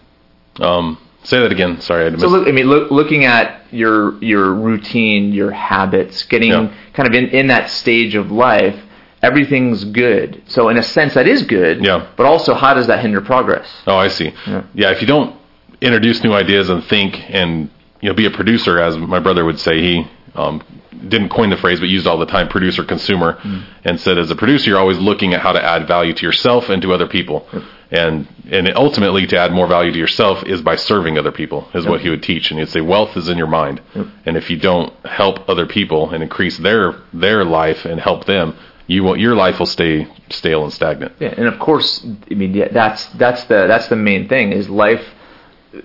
Um, 0.61 0.99
say 1.23 1.41
that 1.41 1.53
again. 1.53 1.81
Sorry, 1.81 2.06
I 2.06 2.11
missed. 2.11 2.23
So 2.23 2.29
look, 2.29 2.47
I 2.49 2.53
mean, 2.53 2.67
look, 2.67 2.91
looking 2.91 3.25
at 3.25 3.62
your 3.73 4.23
your 4.23 4.55
routine, 4.55 5.32
your 5.32 5.50
habits, 5.50 6.23
getting 6.25 6.50
Yeah. 6.50 6.73
kind 6.94 7.08
of 7.08 7.14
in, 7.14 7.26
in 7.31 7.47
that 7.49 7.69
stage 7.70 8.14
of 8.14 8.31
life, 8.31 8.79
everything's 9.23 9.85
good. 9.85 10.43
So 10.47 10.69
in 10.69 10.76
a 10.76 10.82
sense, 10.82 11.14
that 11.14 11.26
is 11.26 11.43
good. 11.43 11.85
Yeah. 11.85 12.06
But 12.17 12.26
also, 12.26 12.55
how 12.55 12.75
does 12.75 12.87
that 12.87 13.00
hinder 13.00 13.20
progress? 13.20 13.67
Oh, 13.87 13.97
I 13.97 14.08
see. 14.08 14.32
Yeah. 14.47 14.62
Yeah. 14.75 14.91
if 14.93 15.00
you 15.00 15.06
don't 15.06 15.37
introduce 15.81 16.23
new 16.25 16.32
ideas 16.32 16.70
and 16.70 16.82
think 16.85 17.19
and 17.31 17.69
you 18.00 18.09
know 18.09 18.14
be 18.14 18.26
a 18.26 18.31
producer, 18.31 18.79
as 18.79 18.97
my 18.97 19.19
brother 19.20 19.44
would 19.44 19.59
say, 19.59 19.81
he 19.81 20.06
um, 20.35 20.62
didn't 21.09 21.29
coin 21.31 21.50
the 21.50 21.56
phrase 21.56 21.81
but 21.81 21.88
used 21.88 22.06
all 22.06 22.19
the 22.19 22.26
time, 22.26 22.49
producer 22.49 22.85
consumer, 22.85 23.38
Mm. 23.43 23.62
and 23.85 24.00
said 24.00 24.17
as 24.19 24.31
a 24.31 24.37
producer 24.37 24.70
you're 24.70 24.79
always 24.79 24.99
looking 24.99 25.35
at 25.35 25.41
how 25.41 25.52
to 25.52 25.62
add 25.62 25.87
value 25.87 26.12
to 26.14 26.25
yourself 26.26 26.69
and 26.70 26.81
to 26.82 26.93
other 26.93 27.06
people, 27.06 27.47
and 27.91 28.27
and 28.50 28.69
ultimately 28.77 29.27
to 29.27 29.38
add 29.38 29.53
more 29.53 29.67
value 29.67 29.93
to 29.93 29.99
yourself 29.99 30.43
is 30.44 30.62
by 30.62 30.77
serving 30.77 31.19
other 31.19 31.33
people, 31.33 31.69
is 31.75 31.87
what 31.87 32.00
he 32.00 32.09
would 32.11 32.23
teach, 32.23 32.50
and 32.50 32.59
he'd 32.61 32.69
say 32.69 32.81
wealth 32.81 33.17
is 33.17 33.29
in 33.29 33.38
your 33.38 33.47
mind, 33.47 33.81
and 34.25 34.37
if 34.37 34.50
you 34.50 34.59
don't 34.59 34.93
help 35.06 35.49
other 35.49 35.67
people 35.67 36.11
and 36.11 36.23
increase 36.23 36.59
their 36.59 36.94
their 37.12 37.44
life 37.44 37.85
and 37.85 38.00
help 38.00 38.25
them. 38.27 38.56
You 38.88 39.03
will, 39.03 39.17
your 39.17 39.35
life 39.35 39.59
will 39.59 39.67
stay 39.67 40.06
stale 40.31 40.62
and 40.62 40.73
stagnant. 40.73 41.15
Yeah, 41.19 41.35
and 41.37 41.49
of 41.49 41.59
course, 41.59 42.06
I 42.31 42.35
mean, 42.35 42.55
yeah, 42.55 42.69
that's 42.69 43.06
that's 43.15 43.43
the 43.44 43.67
that's 43.67 43.88
the 43.88 43.97
main 43.97 44.29
thing 44.29 44.53
is 44.53 44.69
life. 44.69 45.05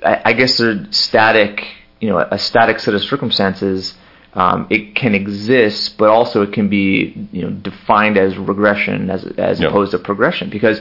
I, 0.05 0.21
I 0.25 0.33
guess 0.33 0.59
they're 0.59 0.85
static. 0.91 1.65
You 1.99 2.09
know, 2.09 2.19
a 2.19 2.37
static 2.37 2.79
set 2.79 2.93
of 2.93 3.01
circumstances. 3.01 3.95
Um, 4.35 4.67
it 4.69 4.93
can 4.95 5.15
exist, 5.15 5.97
but 5.97 6.09
also 6.09 6.43
it 6.43 6.53
can 6.53 6.69
be 6.69 7.27
you 7.31 7.41
know 7.41 7.49
defined 7.49 8.17
as 8.19 8.37
regression 8.37 9.09
as 9.09 9.25
as 9.35 9.59
Yeah. 9.59 9.69
opposed 9.69 9.91
to 9.93 9.97
progression 9.99 10.51
because 10.51 10.79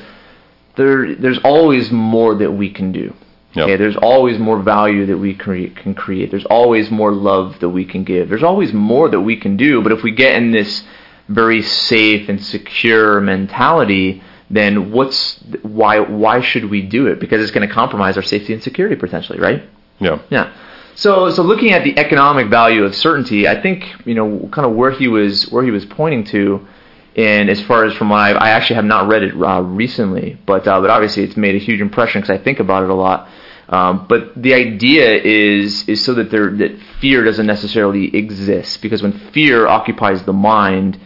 there 0.80 1.14
there's 1.14 1.38
always 1.44 1.90
more 1.90 2.34
that 2.36 2.50
we 2.50 2.70
can 2.70 2.92
do. 2.92 3.14
Yeah. 3.54 3.64
Okay, 3.64 3.76
there's 3.76 3.96
always 3.96 4.38
more 4.38 4.62
value 4.62 5.06
that 5.06 5.18
we 5.18 5.34
can 5.34 5.94
create. 5.94 6.30
There's 6.30 6.44
always 6.46 6.90
more 6.90 7.12
love 7.12 7.58
that 7.60 7.68
we 7.68 7.84
can 7.84 8.04
give. 8.04 8.28
There's 8.28 8.44
always 8.44 8.72
more 8.72 9.08
that 9.08 9.20
we 9.20 9.36
can 9.36 9.56
do. 9.56 9.82
But 9.82 9.92
if 9.92 10.02
we 10.02 10.12
get 10.12 10.36
in 10.36 10.52
this 10.52 10.84
very 11.28 11.62
safe 11.62 12.28
and 12.28 12.42
secure 12.42 13.20
mentality, 13.20 14.22
then 14.48 14.92
what's 14.92 15.38
why 15.62 16.00
why 16.00 16.40
should 16.40 16.70
we 16.70 16.82
do 16.82 17.06
it? 17.08 17.20
Because 17.20 17.40
it's 17.42 17.50
going 17.50 17.66
to 17.66 17.72
compromise 17.72 18.16
our 18.16 18.22
safety 18.22 18.52
and 18.52 18.62
security 18.62 18.96
potentially, 18.96 19.40
right? 19.40 19.62
Yeah. 19.98 20.20
Yeah. 20.30 20.52
So 20.94 21.30
so 21.30 21.42
looking 21.42 21.72
at 21.72 21.82
the 21.82 21.98
economic 21.98 22.48
value 22.48 22.84
of 22.84 22.94
certainty, 22.94 23.48
I 23.48 23.60
think 23.60 23.84
you 24.04 24.14
know 24.14 24.48
kind 24.52 24.66
of 24.66 24.74
where 24.74 24.90
he 24.90 25.08
was 25.08 25.50
where 25.50 25.64
he 25.64 25.70
was 25.70 25.84
pointing 25.86 26.24
to, 26.26 26.66
and 27.16 27.50
as 27.50 27.60
far 27.62 27.84
as 27.84 27.94
from 27.94 28.10
what 28.10 28.18
I, 28.18 28.50
actually 28.50 28.76
have 28.76 28.84
not 28.84 29.08
read 29.08 29.22
it 29.22 29.34
uh, 29.34 29.62
recently, 29.62 30.38
but 30.46 30.66
uh, 30.66 30.80
but 30.80 30.90
obviously 30.90 31.24
it's 31.24 31.36
made 31.36 31.54
a 31.54 31.58
huge 31.58 31.80
impression 31.80 32.20
because 32.20 32.38
I 32.38 32.42
think 32.42 32.60
about 32.60 32.84
it 32.84 32.90
a 32.90 32.94
lot. 32.94 33.28
Um, 33.68 34.06
but 34.08 34.40
the 34.40 34.54
idea 34.54 35.20
is 35.22 35.88
is 35.88 36.04
so 36.04 36.14
that 36.14 36.30
there 36.30 36.50
that 36.56 36.78
fear 37.00 37.24
doesn't 37.24 37.46
necessarily 37.46 38.14
exist 38.16 38.82
because 38.82 39.02
when 39.02 39.12
fear 39.32 39.66
occupies 39.66 40.22
the 40.24 40.32
mind, 40.32 41.00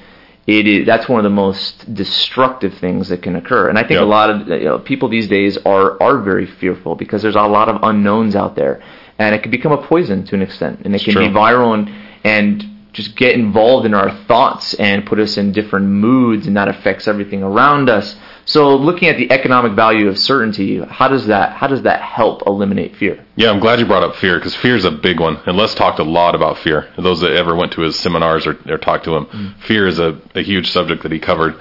it 0.47 0.67
is 0.67 0.87
that's 0.87 1.09
one 1.09 1.19
of 1.19 1.25
the 1.25 1.31
most 1.31 1.95
destructive 1.95 2.75
things 2.75 3.09
that 3.09 3.23
can 3.23 3.37
occur. 3.37 3.69
And 3.69 3.79
I 3.79 3.83
think 3.83 3.93
Yep. 3.93 4.03
a 4.03 4.07
lot 4.07 4.31
of 4.31 4.49
you 4.49 4.65
know, 4.65 4.79
people 4.79 5.09
these 5.09 5.29
days 5.29 5.57
are 5.65 6.03
are 6.03 6.19
very 6.19 6.47
fearful 6.47 6.95
because 6.97 7.23
there's 7.23 7.37
a 7.37 7.43
lot 7.43 7.69
of 7.69 7.83
unknowns 7.83 8.37
out 8.37 8.57
there, 8.57 8.83
and 9.19 9.35
it 9.35 9.43
can 9.43 9.51
become 9.51 9.73
a 9.73 9.83
poison 9.87 10.25
to 10.27 10.35
an 10.35 10.43
extent, 10.43 10.81
and 10.85 10.95
it 10.95 11.03
can 11.03 11.15
be 11.15 11.29
viral 11.29 11.73
and 11.75 11.91
and 12.25 12.74
just 12.95 13.17
get 13.17 13.35
involved 13.35 13.85
in 13.85 13.93
our 13.93 14.11
thoughts 14.27 14.73
and 14.75 15.05
put 15.05 15.19
us 15.19 15.37
in 15.37 15.53
different 15.53 15.87
moods, 15.87 16.47
and 16.47 16.57
that 16.57 16.69
affects 16.69 17.07
everything 17.07 17.43
around 17.43 17.91
us. 17.91 18.17
So, 18.47 18.77
looking 18.77 19.09
at 19.09 19.17
the 19.17 19.31
economic 19.33 19.73
value 19.73 20.09
of 20.09 20.19
certainty, 20.19 20.81
how 20.81 21.09
does 21.09 21.27
that 21.27 21.53
how 21.53 21.67
does 21.67 21.83
that 21.83 22.01
help 22.01 22.43
eliminate 22.47 22.97
fear? 22.97 23.25
Yeah, 23.37 23.51
I'm 23.51 23.59
glad 23.59 23.81
you 23.81 23.87
brought 23.87 24.05
up 24.05 24.17
fear 24.17 24.39
because 24.39 24.55
fear 24.55 24.77
is 24.77 24.85
a 24.85 24.91
big 24.91 25.19
one. 25.19 25.39
And 25.47 25.57
Les 25.57 25.75
talked 25.75 25.99
a 25.99 26.05
lot 26.05 26.35
about 26.35 26.59
fear. 26.59 26.89
Those 26.97 27.21
that 27.21 27.33
ever 27.33 27.55
went 27.55 27.73
to 27.73 27.81
his 27.81 27.99
seminars 27.99 28.47
or, 28.47 28.57
or 28.69 28.79
talked 28.79 29.05
to 29.05 29.17
him, 29.17 29.27
mm-hmm. 29.27 29.61
fear 29.63 29.87
is 29.87 29.99
a, 29.99 30.21
a 30.35 30.43
huge 30.43 30.71
subject 30.71 31.03
that 31.03 31.13
he 31.13 31.19
covered. 31.19 31.57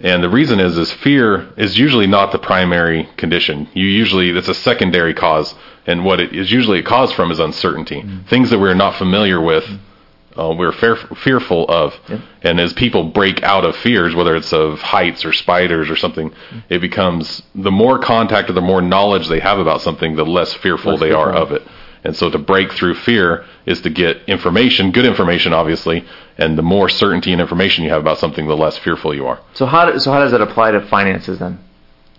And 0.00 0.22
the 0.22 0.30
reason 0.30 0.60
is, 0.60 0.78
is 0.78 0.90
fear 0.90 1.52
is 1.58 1.78
usually 1.78 2.06
not 2.06 2.32
the 2.32 2.38
primary 2.38 3.06
condition. 3.18 3.68
You 3.74 3.84
usually, 3.84 4.30
it's 4.30 4.48
a 4.48 4.54
secondary 4.54 5.12
cause. 5.12 5.54
And 5.86 6.04
what 6.04 6.20
it 6.20 6.34
is 6.34 6.50
usually 6.50 6.78
a 6.78 6.82
cause 6.82 7.12
from 7.12 7.30
is 7.30 7.38
uncertainty. 7.38 8.00
Mm-hmm. 8.00 8.28
Things 8.28 8.50
that 8.50 8.58
we're 8.58 8.74
not 8.74 8.96
familiar 8.96 9.40
with, 9.40 9.64
mm-hmm. 9.64 9.89
Uh, 10.38 10.54
we're 10.56 10.72
fear, 10.72 10.96
fearful 10.96 11.66
of. 11.68 11.94
And 12.42 12.60
as 12.60 12.72
people 12.72 13.04
break 13.04 13.42
out 13.42 13.64
of 13.64 13.76
fears, 13.76 14.14
whether 14.14 14.36
it's 14.36 14.52
of 14.52 14.80
heights 14.80 15.24
or 15.24 15.32
spiders 15.32 15.90
or 15.90 15.96
something, 15.96 16.32
it 16.68 16.80
becomes 16.80 17.42
the 17.54 17.70
more 17.70 17.98
contact 17.98 18.48
or 18.48 18.52
the 18.52 18.60
more 18.60 18.80
knowledge 18.80 19.28
they 19.28 19.40
have 19.40 19.58
about 19.58 19.82
something, 19.82 20.16
the 20.16 20.24
less 20.24 20.52
fearful 20.54 20.92
Less 20.92 21.00
they 21.00 21.12
are 21.12 21.32
of 21.32 21.52
it. 21.52 21.62
And 22.02 22.16
so 22.16 22.30
to 22.30 22.38
break 22.38 22.72
through 22.72 22.94
fear 22.94 23.44
is 23.66 23.82
to 23.82 23.90
get 23.90 24.22
information, 24.26 24.90
good 24.90 25.04
information, 25.04 25.52
obviously, 25.52 26.04
and 26.38 26.56
the 26.56 26.62
more 26.62 26.88
certainty 26.88 27.32
and 27.32 27.40
information 27.40 27.84
you 27.84 27.90
have 27.90 28.00
about 28.00 28.18
something, 28.18 28.46
the 28.46 28.56
less 28.56 28.78
fearful 28.78 29.14
you 29.14 29.26
are. 29.26 29.40
So 29.52 29.66
how 29.66 29.90
do, 29.90 29.98
so 29.98 30.10
how 30.10 30.20
does 30.20 30.32
that 30.32 30.40
apply 30.40 30.70
to 30.70 30.86
finances 30.86 31.38
then? 31.38 31.58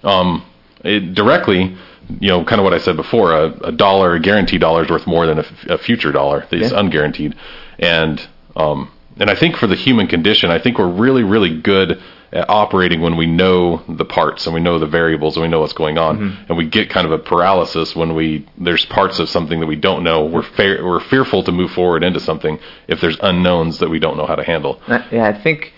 Um, 0.03 0.45
it 0.83 1.15
directly, 1.15 1.75
you 2.19 2.29
know, 2.29 2.43
kind 2.43 2.59
of 2.59 2.63
what 2.63 2.73
I 2.73 2.79
said 2.79 2.95
before, 2.95 3.33
a, 3.33 3.51
a 3.65 3.71
dollar, 3.71 4.13
a 4.15 4.19
guaranteed 4.19 4.61
dollar 4.61 4.83
is 4.83 4.89
worth 4.89 5.07
more 5.07 5.25
than 5.25 5.37
a, 5.39 5.41
f- 5.43 5.65
a 5.69 5.77
future 5.77 6.11
dollar 6.11 6.45
that 6.49 6.61
is 6.61 6.71
Yeah. 6.71 6.79
unguaranteed. 6.79 7.35
And, 7.79 8.21
um, 8.55 8.91
and 9.17 9.29
I 9.29 9.35
think 9.35 9.55
for 9.57 9.67
the 9.67 9.75
human 9.75 10.07
condition, 10.07 10.49
I 10.51 10.59
think 10.59 10.77
we're 10.77 10.89
really, 10.91 11.23
really 11.23 11.59
good 11.61 12.01
at 12.33 12.49
operating 12.49 13.01
when 13.01 13.17
we 13.17 13.25
know 13.25 13.83
the 13.89 14.05
parts 14.05 14.45
and 14.45 14.53
we 14.55 14.61
know 14.61 14.79
the 14.79 14.87
variables 14.87 15.35
and 15.35 15.41
we 15.43 15.49
know 15.49 15.59
what's 15.59 15.73
going 15.73 15.97
on. 15.97 16.17
Mm-hmm. 16.17 16.43
And 16.47 16.57
we 16.57 16.65
get 16.65 16.89
kind 16.89 17.05
of 17.05 17.11
a 17.11 17.19
paralysis 17.19 17.93
when 17.93 18.15
we, 18.15 18.47
there's 18.57 18.85
parts 18.85 19.19
of 19.19 19.27
something 19.29 19.59
that 19.59 19.65
we 19.67 19.75
don't 19.75 20.03
know. 20.03 20.25
We're, 20.25 20.41
fa- 20.43 20.79
we're 20.81 21.01
fearful 21.01 21.43
to 21.43 21.51
move 21.51 21.71
forward 21.71 22.03
into 22.03 22.21
something 22.21 22.57
if 22.87 23.01
there's 23.01 23.17
unknowns 23.21 23.79
that 23.79 23.89
we 23.89 23.99
don't 23.99 24.15
know 24.15 24.25
how 24.25 24.35
to 24.35 24.43
handle. 24.45 24.81
Yeah, 24.87 25.25
I 25.27 25.33
think, 25.43 25.73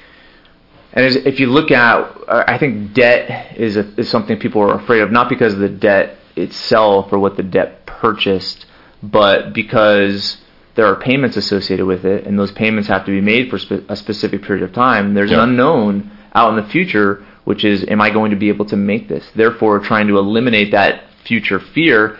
and 0.93 1.03
as, 1.03 1.15
if 1.15 1.39
you 1.39 1.47
look 1.47 1.71
at, 1.71 2.07
I 2.29 2.59
think 2.59 2.93
debt 2.93 3.57
is 3.57 3.75
a, 3.75 3.91
is 3.99 4.07
something 4.09 4.37
people 4.37 4.61
are 4.61 4.75
afraid 4.79 5.01
of, 5.01 5.11
not 5.11 5.29
because 5.29 5.53
of 5.53 5.59
the 5.59 5.69
debt 5.69 6.17
itself 6.35 7.11
or 7.11 7.19
what 7.19 7.37
the 7.37 7.43
debt 7.43 7.85
purchased, 7.85 8.65
but 9.01 9.53
because 9.53 10.37
there 10.75 10.85
are 10.87 10.95
payments 10.95 11.37
associated 11.37 11.85
with 11.85 12.03
it, 12.05 12.25
and 12.25 12.37
those 12.39 12.51
payments 12.51 12.87
have 12.89 13.05
to 13.05 13.11
be 13.11 13.21
made 13.21 13.49
for 13.49 13.57
spe- 13.59 13.87
a 13.89 13.95
specific 13.95 14.41
period 14.41 14.63
of 14.63 14.73
time. 14.73 15.13
There's 15.13 15.29
Yeah. 15.31 15.43
an 15.43 15.49
unknown 15.49 16.09
out 16.33 16.49
in 16.49 16.55
the 16.55 16.63
future, 16.69 17.23
which 17.43 17.63
is, 17.63 17.85
am 17.87 18.01
I 18.01 18.09
going 18.09 18.31
to 18.31 18.37
be 18.37 18.49
able 18.49 18.65
to 18.65 18.75
make 18.75 19.07
this? 19.07 19.29
Therefore, 19.35 19.79
trying 19.79 20.07
to 20.07 20.17
eliminate 20.17 20.71
that 20.71 21.03
future 21.23 21.59
fear. 21.59 22.17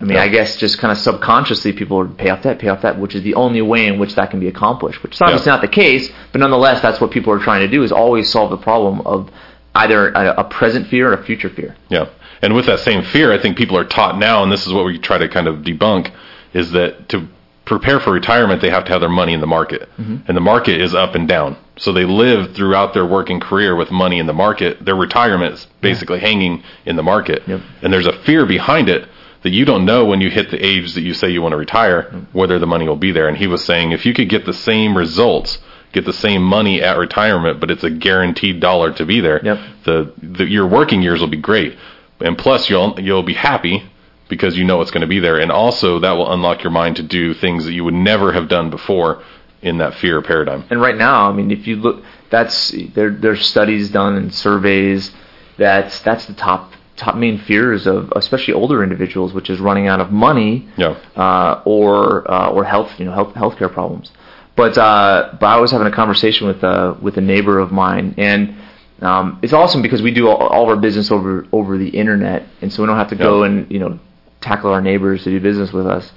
I 0.00 0.04
mean, 0.04 0.14
Yeah. 0.16 0.22
I 0.24 0.28
guess 0.28 0.56
just 0.56 0.78
kind 0.78 0.90
of 0.90 0.98
subconsciously, 0.98 1.72
people 1.72 1.98
would 1.98 2.18
pay 2.18 2.30
off 2.30 2.42
debt, 2.42 2.58
pay 2.58 2.68
off 2.68 2.82
debt, 2.82 2.98
which 2.98 3.14
is 3.14 3.22
the 3.22 3.34
only 3.34 3.62
way 3.62 3.86
in 3.86 3.98
which 4.00 4.16
that 4.16 4.30
can 4.30 4.40
be 4.40 4.48
accomplished. 4.48 5.02
Which 5.04 5.14
is 5.14 5.22
obviously 5.22 5.50
Yeah. 5.50 5.54
not 5.54 5.60
the 5.62 5.68
case, 5.68 6.10
but 6.32 6.40
nonetheless, 6.40 6.80
that's 6.80 7.00
what 7.00 7.12
people 7.12 7.32
are 7.32 7.38
trying 7.38 7.60
to 7.60 7.68
do: 7.68 7.84
is 7.84 7.92
always 7.92 8.28
solve 8.28 8.50
the 8.50 8.56
problem 8.56 9.02
of 9.06 9.30
either 9.76 10.08
a, 10.08 10.34
a 10.38 10.44
present 10.44 10.88
fear 10.88 11.10
or 11.10 11.14
a 11.14 11.22
future 11.22 11.48
fear. 11.48 11.76
Yeah. 11.88 12.06
And 12.44 12.54
with 12.54 12.66
that 12.66 12.80
same 12.80 13.02
fear, 13.04 13.32
I 13.32 13.38
think 13.40 13.56
people 13.56 13.76
are 13.76 13.84
taught 13.84 14.18
now, 14.18 14.42
and 14.42 14.52
this 14.52 14.66
is 14.66 14.72
what 14.72 14.84
we 14.84 14.98
try 14.98 15.18
to 15.18 15.28
kind 15.28 15.46
of 15.48 15.56
debunk, 15.68 16.12
is 16.52 16.70
that 16.72 17.08
to 17.08 17.26
prepare 17.64 17.98
for 17.98 18.12
retirement, 18.12 18.60
they 18.60 18.68
have 18.70 18.84
to 18.84 18.92
have 18.92 19.00
their 19.00 19.08
money 19.08 19.32
in 19.32 19.40
the 19.40 19.46
market. 19.46 19.88
Mm-hmm. 19.98 20.16
And 20.28 20.36
the 20.36 20.42
market 20.42 20.80
is 20.80 20.94
up 20.94 21.14
and 21.14 21.26
down. 21.26 21.56
So 21.76 21.92
they 21.92 22.04
live 22.04 22.54
throughout 22.54 22.92
their 22.92 23.06
working 23.06 23.40
career 23.40 23.74
with 23.74 23.90
money 23.90 24.18
in 24.18 24.26
the 24.26 24.34
market. 24.34 24.84
Their 24.84 24.94
retirement 24.94 25.54
is 25.54 25.66
basically 25.80 26.20
hanging 26.20 26.62
in 26.84 26.96
the 26.96 27.02
market. 27.02 27.42
Yep. 27.48 27.60
And 27.82 27.92
there's 27.92 28.06
a 28.06 28.22
fear 28.24 28.44
behind 28.44 28.88
it 28.90 29.08
that 29.42 29.50
you 29.50 29.64
don't 29.64 29.84
know 29.86 30.04
when 30.04 30.20
you 30.20 30.30
hit 30.30 30.50
the 30.50 30.62
age 30.64 30.92
that 30.94 31.00
you 31.02 31.14
say 31.14 31.30
you 31.30 31.40
want 31.42 31.52
to 31.52 31.56
retire 31.58 32.02
Mm-hmm. 32.04 32.38
whether 32.38 32.58
the 32.58 32.66
money 32.66 32.86
will 32.86 32.96
be 32.96 33.12
there. 33.12 33.28
And 33.28 33.36
he 33.38 33.46
was 33.46 33.64
saying 33.64 33.92
if 33.92 34.04
you 34.04 34.12
could 34.12 34.28
get 34.28 34.44
the 34.44 34.52
same 34.52 34.96
results, 34.96 35.58
get 35.92 36.04
the 36.04 36.12
same 36.12 36.42
money 36.42 36.82
at 36.82 36.98
retirement, 36.98 37.60
but 37.60 37.70
it's 37.70 37.84
a 37.84 37.90
guaranteed 37.90 38.60
dollar 38.60 38.92
to 38.92 39.04
be 39.06 39.20
there, 39.20 39.40
Yep. 39.44 39.58
the, 39.84 40.12
the 40.22 40.44
your 40.44 40.66
working 40.66 41.00
years 41.02 41.20
will 41.20 41.28
be 41.28 41.36
great, 41.38 41.76
and 42.24 42.36
plus 42.36 42.68
you'll 42.68 42.98
you'll 42.98 43.22
be 43.22 43.34
happy 43.34 43.84
because 44.28 44.56
you 44.56 44.64
know 44.64 44.80
it's 44.80 44.90
going 44.90 45.02
to 45.02 45.06
be 45.06 45.20
there, 45.20 45.38
and 45.38 45.52
also 45.52 45.98
that 46.00 46.12
will 46.12 46.32
unlock 46.32 46.62
your 46.64 46.72
mind 46.72 46.96
to 46.96 47.02
do 47.02 47.34
things 47.34 47.64
that 47.66 47.72
you 47.72 47.84
would 47.84 47.94
never 47.94 48.32
have 48.32 48.48
done 48.48 48.70
before 48.70 49.22
in 49.62 49.78
that 49.78 49.94
fear 49.94 50.20
paradigm. 50.22 50.64
And 50.70 50.80
right 50.80 50.96
now, 50.96 51.28
I 51.28 51.32
mean, 51.32 51.50
if 51.50 51.66
you 51.66 51.76
look, 51.76 52.02
that's 52.30 52.74
there. 52.94 53.10
There's 53.10 53.46
studies 53.46 53.90
done 53.90 54.16
and 54.16 54.34
surveys 54.34 55.12
that 55.58 56.00
that's 56.04 56.26
the 56.26 56.34
top 56.34 56.72
top 56.96 57.16
main 57.16 57.38
fears 57.38 57.86
of 57.86 58.12
especially 58.16 58.54
older 58.54 58.82
individuals, 58.82 59.32
which 59.32 59.50
is 59.50 59.60
running 59.60 59.88
out 59.88 60.00
of 60.00 60.10
money 60.10 60.68
Yeah, 60.76 60.96
uh, 61.16 61.62
or 61.64 62.30
uh, 62.30 62.50
or 62.50 62.64
health 62.64 62.98
you 62.98 63.04
know 63.04 63.12
health 63.12 63.34
healthcare 63.34 63.72
problems. 63.72 64.10
But 64.56 64.78
uh, 64.78 65.36
but 65.38 65.46
I 65.46 65.58
was 65.58 65.72
having 65.72 65.86
a 65.86 65.94
conversation 65.94 66.46
with 66.46 66.62
uh, 66.64 66.94
with 67.00 67.16
a 67.16 67.20
neighbor 67.20 67.58
of 67.58 67.72
mine, 67.72 68.14
and 68.18 68.54
um, 69.06 69.38
it's 69.42 69.52
awesome 69.52 69.82
because 69.82 70.02
we 70.02 70.12
do 70.12 70.28
all, 70.28 70.36
all 70.36 70.64
of 70.64 70.68
our 70.68 70.76
business 70.76 71.10
over 71.10 71.46
over 71.52 71.78
the 71.78 71.88
internet, 71.88 72.46
and 72.60 72.72
so 72.72 72.82
we 72.82 72.86
don't 72.86 72.96
have 72.96 73.10
to 73.10 73.16
go 73.16 73.42
and 73.42 73.70
you 73.70 73.78
know 73.78 73.98
tackle 74.40 74.70
our 74.72 74.80
neighbors 74.80 75.24
to 75.24 75.30
do 75.30 75.40
business 75.40 75.72
with 75.72 75.86
us. 75.86 76.10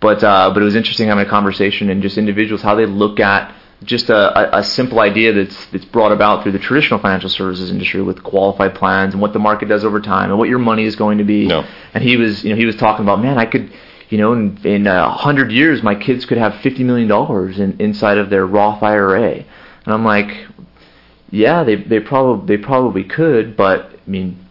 But 0.00 0.22
uh, 0.24 0.50
but 0.52 0.62
it 0.62 0.64
was 0.64 0.76
interesting 0.76 1.08
having 1.08 1.26
a 1.26 1.30
conversation 1.30 1.90
and 1.90 2.02
just 2.02 2.18
individuals 2.18 2.62
how 2.62 2.74
they 2.74 2.86
look 2.86 3.20
at 3.20 3.54
just 3.82 4.10
a, 4.10 4.56
a, 4.56 4.60
a 4.60 4.62
simple 4.62 5.00
idea 5.00 5.32
that's 5.32 5.66
that's 5.66 5.84
brought 5.86 6.12
about 6.12 6.42
through 6.42 6.52
the 6.52 6.58
traditional 6.58 7.00
financial 7.00 7.30
services 7.30 7.70
industry 7.70 8.02
with 8.02 8.22
qualified 8.22 8.74
plans 8.74 9.14
and 9.14 9.22
what 9.22 9.32
the 9.32 9.38
market 9.38 9.68
does 9.68 9.84
over 9.84 10.00
time 10.00 10.30
and 10.30 10.38
what 10.38 10.48
your 10.48 10.58
money 10.58 10.84
is 10.84 10.96
going 10.96 11.18
to 11.18 11.24
be. 11.24 11.46
No. 11.46 11.66
And 11.94 12.04
he 12.04 12.16
was 12.16 12.44
you 12.44 12.50
know 12.50 12.56
he 12.56 12.66
was 12.66 12.76
talking 12.76 13.04
about 13.04 13.20
man 13.20 13.38
I 13.38 13.46
could 13.46 13.72
you 14.08 14.18
know 14.18 14.32
in 14.32 14.58
in 14.64 14.86
a 14.86 15.10
hundred 15.10 15.50
years 15.50 15.82
my 15.82 15.94
kids 15.94 16.26
could 16.26 16.38
have 16.38 16.56
fifty 16.56 16.84
million 16.84 17.08
dollars 17.08 17.58
in, 17.58 17.80
inside 17.80 18.18
of 18.18 18.30
their 18.30 18.46
Roth 18.46 18.82
IRA 18.82 19.44
and 19.84 19.94
I'm 19.94 20.04
like 20.04 20.46
yeah 21.30 21.62
they 21.64 21.76
they 21.76 22.00
probably 22.00 22.56
they 22.56 22.62
probably 22.62 23.04
could 23.04 23.56
but 23.56 23.90
I 24.06 24.10
mean 24.10 24.46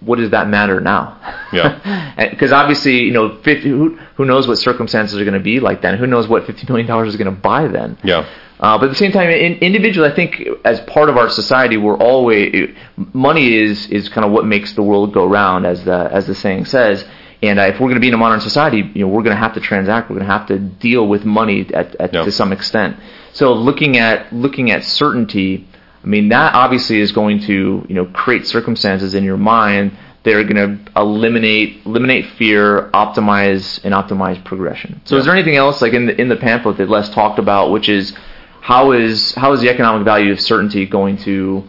what 0.00 0.18
does 0.18 0.30
that 0.30 0.48
matter 0.48 0.80
now? 0.80 1.16
Yeah. 1.52 2.10
Because 2.30 2.52
obviously, 2.52 3.02
you 3.04 3.12
know, 3.12 3.38
50, 3.42 3.68
who, 3.68 3.96
who 4.16 4.24
knows 4.24 4.48
what 4.48 4.58
circumstances 4.58 5.18
are 5.20 5.24
going 5.24 5.34
to 5.34 5.40
be 5.40 5.60
like 5.60 5.80
then? 5.80 5.96
Who 5.96 6.06
knows 6.08 6.26
what 6.28 6.42
$50 6.44 6.68
million 6.68 7.06
is 7.06 7.16
going 7.16 7.32
to 7.32 7.40
buy 7.40 7.68
then? 7.68 7.96
yeah, 8.02 8.26
Uh, 8.58 8.76
but 8.78 8.86
at 8.86 8.88
the 8.90 8.96
same 8.96 9.12
time, 9.12 9.30
in, 9.30 9.54
individually, 9.58 10.10
I 10.10 10.14
think 10.14 10.42
as 10.64 10.80
part 10.80 11.08
of 11.08 11.16
our 11.16 11.28
society, 11.30 11.76
we're 11.76 11.96
always 11.96 12.70
money 13.14 13.54
is 13.54 13.86
is 13.90 14.08
kind 14.08 14.24
of 14.26 14.32
what 14.32 14.44
makes 14.44 14.72
the 14.74 14.82
world 14.82 15.12
go 15.14 15.24
round, 15.26 15.66
as 15.66 15.84
the 15.84 15.98
as 16.12 16.26
the 16.26 16.34
saying 16.34 16.64
says. 16.66 17.04
And 17.42 17.58
uh, 17.60 17.62
if 17.70 17.74
we're 17.74 17.88
going 17.88 17.94
to 17.94 18.00
be 18.00 18.08
in 18.08 18.14
a 18.14 18.18
modern 18.26 18.40
society, 18.40 18.78
you 18.94 19.02
know, 19.02 19.08
we're 19.08 19.22
going 19.22 19.36
to 19.36 19.42
have 19.46 19.54
to 19.54 19.60
transact. 19.60 20.10
We're 20.10 20.16
going 20.16 20.28
to 20.28 20.32
have 20.38 20.46
to 20.48 20.58
deal 20.58 21.06
with 21.08 21.24
money 21.24 21.60
at, 21.72 21.94
at 21.96 22.12
Yeah. 22.12 22.24
to 22.24 22.32
some 22.32 22.52
extent. 22.52 22.96
So 23.32 23.52
looking 23.52 23.98
at 23.98 24.32
looking 24.32 24.70
at 24.70 24.84
certainty, 24.84 25.66
I 26.02 26.06
mean, 26.06 26.28
that 26.30 26.54
obviously 26.54 27.00
is 27.00 27.12
going 27.12 27.40
to 27.42 27.86
you 27.88 27.94
know 27.94 28.06
create 28.06 28.46
circumstances 28.46 29.14
in 29.14 29.24
your 29.24 29.36
mind 29.36 29.92
that 30.24 30.34
are 30.34 30.44
going 30.44 30.56
to 30.84 30.92
eliminate 31.00 31.82
eliminate 31.84 32.26
fear, 32.36 32.90
optimize 32.94 33.82
and 33.84 33.92
optimize 33.94 34.42
progression. 34.44 35.00
So 35.04 35.16
is 35.16 35.24
there 35.24 35.34
anything 35.34 35.56
else 35.56 35.80
like 35.82 35.92
in 35.92 36.06
the 36.06 36.20
in 36.20 36.28
the 36.28 36.36
pamphlet 36.36 36.76
that 36.78 36.88
Les 36.88 37.08
talked 37.10 37.38
about, 37.38 37.70
which 37.70 37.88
is 37.88 38.16
how 38.60 38.92
is 38.92 39.34
how 39.34 39.52
is 39.52 39.60
the 39.60 39.68
economic 39.68 40.04
value 40.04 40.32
of 40.32 40.40
certainty 40.40 40.86
going 40.86 41.16
to 41.18 41.68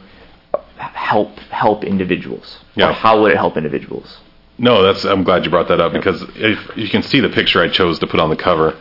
help 0.78 1.38
help 1.50 1.84
individuals? 1.84 2.60
Yeah. 2.76 2.90
Or 2.90 2.94
how 2.94 3.22
would 3.22 3.32
it 3.32 3.38
help 3.38 3.58
individuals? 3.58 4.18
No, 4.58 4.84
that's. 4.84 5.04
I'm 5.04 5.24
glad 5.24 5.46
you 5.46 5.52
brought 5.52 5.68
that 5.70 5.80
up 5.80 5.94
because 5.94 6.24
if 6.36 6.78
you 6.78 6.90
can 6.90 7.02
see 7.02 7.20
the 7.20 7.30
picture 7.30 7.62
I 7.62 7.70
chose 7.70 8.00
to 8.00 8.08
put 8.08 8.20
on 8.20 8.30
the 8.30 8.36
cover 8.36 8.78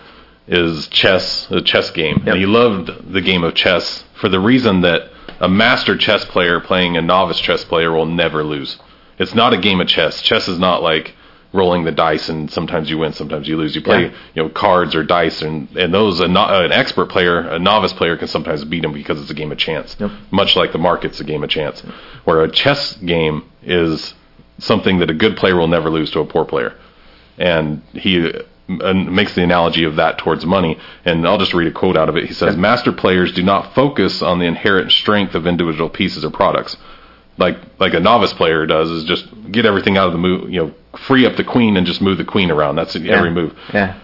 is 0.49 0.89
chess, 0.89 1.51
a 1.51 1.63
chess 1.63 1.91
game, 1.91 2.17
Yep. 2.19 2.27
and 2.27 2.37
he 2.39 2.47
loved 2.47 3.13
the 3.13 3.21
game 3.21 3.43
of 3.45 3.55
chess 3.55 4.05
for 4.21 4.29
the 4.29 4.41
reason 4.41 4.81
that 4.83 5.09
a 5.43 5.49
master 5.49 5.97
chess 5.99 6.25
player 6.25 6.61
playing 6.61 6.97
a 6.97 7.03
novice 7.03 7.39
chess 7.41 7.65
player 7.65 7.93
will 7.93 8.07
never 8.07 8.43
lose. 8.43 8.79
It's 9.19 9.35
not 9.35 9.53
a 9.53 9.59
game 9.59 9.81
of 9.83 9.89
chess. 9.89 10.23
Chess 10.23 10.49
is 10.49 10.59
not 10.59 10.83
like 10.83 11.15
rolling 11.53 11.85
the 11.85 11.93
dice 11.93 12.31
and 12.31 12.51
sometimes 12.51 12.89
you 12.89 12.97
win, 12.97 13.13
sometimes 13.13 13.47
you 13.47 13.59
lose. 13.59 13.75
You 13.75 13.83
play, 13.83 14.05
Yeah. 14.05 14.11
you 14.35 14.43
know, 14.45 14.49
cards 14.49 14.95
or 14.95 15.05
dice, 15.05 15.43
and 15.43 15.69
and 15.77 15.93
those 15.93 16.21
a 16.21 16.29
no, 16.29 16.45
an 16.65 16.73
expert 16.73 17.11
player, 17.11 17.41
a 17.41 17.59
novice 17.59 17.93
player 17.93 18.17
can 18.17 18.29
sometimes 18.29 18.65
beat 18.65 18.83
him 18.85 18.93
because 18.95 19.21
it's 19.21 19.31
a 19.31 19.35
game 19.35 19.53
of 19.53 19.59
chance. 19.59 19.95
Yep. 20.01 20.11
Much 20.31 20.57
like 20.57 20.73
the 20.73 20.79
market's 20.79 21.21
a 21.21 21.25
game 21.25 21.45
of 21.45 21.51
chance, 21.51 21.83
where 22.25 22.43
a 22.43 22.51
chess 22.51 22.97
game 22.97 23.45
is 23.63 24.15
something 24.59 25.01
that 25.01 25.11
a 25.11 25.15
good 25.15 25.37
player 25.37 25.57
will 25.57 25.69
never 25.69 25.91
lose 25.91 26.11
to 26.13 26.21
a 26.21 26.25
poor 26.25 26.45
player. 26.47 26.73
And 27.37 27.83
he 27.93 28.33
uh, 28.81 28.95
makes 28.95 29.35
the 29.35 29.43
analogy 29.43 29.85
of 29.85 29.97
that 29.97 30.19
towards 30.19 30.47
money. 30.47 30.79
And 31.05 31.27
I'll 31.27 31.39
just 31.39 31.55
read 31.55 31.67
a 31.67 31.73
quote 31.73 31.97
out 31.97 32.09
of 32.09 32.17
it. 32.17 32.27
He 32.27 32.35
says, 32.35 32.57
"Master 32.57 32.93
players 32.93 33.33
do 33.33 33.43
not 33.43 33.75
focus 33.75 34.23
on 34.23 34.39
the 34.39 34.47
inherent 34.47 34.93
strength 34.93 35.35
of 35.35 35.47
individual 35.47 35.91
pieces 35.91 36.25
or 36.25 36.31
products." 36.31 36.77
Like 37.39 37.59
like 37.79 37.95
a 37.95 38.01
novice 38.01 38.33
player 38.33 38.67
does 38.67 38.91
is 38.91 39.05
just 39.05 39.27
get 39.51 39.67
everything 39.67 39.97
out 39.97 40.07
of 40.07 40.13
the 40.13 40.19
move, 40.19 40.51
you 40.51 40.61
know, 40.61 40.75
free 41.07 41.27
up 41.27 41.37
the 41.37 41.45
queen 41.45 41.77
and 41.77 41.87
just 41.87 42.01
move 42.01 42.19
the 42.19 42.25
queen 42.25 42.51
around. 42.51 42.77
That's 42.77 42.95
every 42.95 43.31
move. 43.31 43.57
Yeah. 43.73 43.99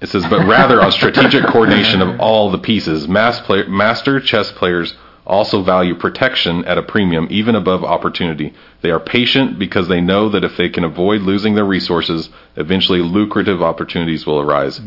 It 0.00 0.08
says, 0.10 0.26
but 0.28 0.46
rather 0.46 0.82
on 0.82 0.92
strategic 0.92 1.44
coordination 1.48 2.02
of 2.02 2.20
all 2.20 2.50
the 2.50 2.58
pieces. 2.58 3.08
Mass 3.08 3.40
play, 3.40 3.62
master 3.66 4.20
chess 4.20 4.52
players 4.52 4.94
also 5.26 5.62
value 5.62 5.94
protection 5.94 6.64
at 6.64 6.78
a 6.78 6.82
premium, 6.82 7.26
even 7.30 7.54
above 7.54 7.82
opportunity. 7.82 8.52
They 8.82 8.90
are 8.90 9.00
patient 9.00 9.58
because 9.58 9.88
they 9.88 10.00
know 10.00 10.28
that 10.28 10.44
if 10.44 10.56
they 10.56 10.68
can 10.68 10.84
avoid 10.84 11.22
losing 11.22 11.54
their 11.54 11.64
resources, 11.64 12.28
eventually 12.56 13.00
lucrative 13.00 13.62
opportunities 13.62 14.26
will 14.26 14.40
arise. 14.40 14.78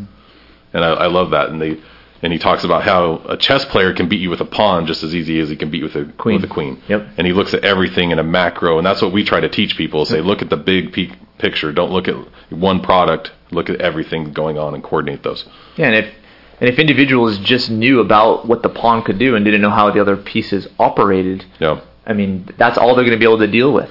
And 0.72 0.84
I, 0.84 0.90
I 0.90 1.06
love 1.06 1.30
that. 1.30 1.48
And 1.50 1.60
they, 1.60 1.78
and 2.22 2.32
he 2.32 2.38
talks 2.38 2.64
about 2.64 2.82
how 2.82 3.22
a 3.28 3.36
chess 3.36 3.64
player 3.64 3.92
can 3.94 4.08
beat 4.08 4.20
you 4.20 4.30
with 4.30 4.40
a 4.40 4.44
pawn 4.44 4.86
just 4.86 5.02
as 5.02 5.14
easy 5.14 5.40
as 5.40 5.48
he 5.48 5.56
can 5.56 5.70
beat 5.70 5.82
with 5.82 5.96
a 5.96 6.04
Queen. 6.18 6.40
With 6.40 6.50
a 6.50 6.52
queen. 6.52 6.82
Yep. 6.88 7.08
And 7.16 7.26
he 7.26 7.32
looks 7.32 7.54
at 7.54 7.64
everything 7.64 8.10
in 8.10 8.18
a 8.18 8.24
macro, 8.24 8.78
and 8.78 8.86
that's 8.86 9.02
what 9.02 9.12
we 9.12 9.24
try 9.24 9.40
to 9.40 9.48
teach 9.48 9.76
people: 9.76 10.04
say, 10.04 10.20
look 10.20 10.42
at 10.42 10.50
the 10.50 10.56
big 10.56 10.92
peak 10.92 11.12
picture. 11.38 11.72
Don't 11.72 11.90
look 11.90 12.08
at 12.08 12.16
one 12.50 12.80
product. 12.80 13.30
Look 13.50 13.70
at 13.70 13.80
everything 13.80 14.32
going 14.32 14.58
on 14.58 14.74
and 14.74 14.82
coordinate 14.82 15.22
those. 15.22 15.48
Yeah, 15.76 15.86
and 15.86 15.94
if 15.94 16.14
and 16.60 16.68
if 16.68 16.78
individuals 16.78 17.38
just 17.38 17.70
knew 17.70 18.00
about 18.00 18.46
what 18.46 18.62
the 18.62 18.68
pawn 18.68 19.02
could 19.02 19.18
do 19.18 19.36
and 19.36 19.44
didn't 19.44 19.60
know 19.60 19.70
how 19.70 19.90
the 19.90 20.00
other 20.00 20.16
pieces 20.16 20.66
operated, 20.78 21.44
Yeah, 21.60 21.80
I 22.06 22.12
mean, 22.12 22.48
that's 22.56 22.78
all 22.78 22.94
they're 22.94 23.04
going 23.04 23.16
to 23.16 23.18
be 23.18 23.24
able 23.24 23.38
to 23.38 23.46
deal 23.46 23.72
with. 23.72 23.90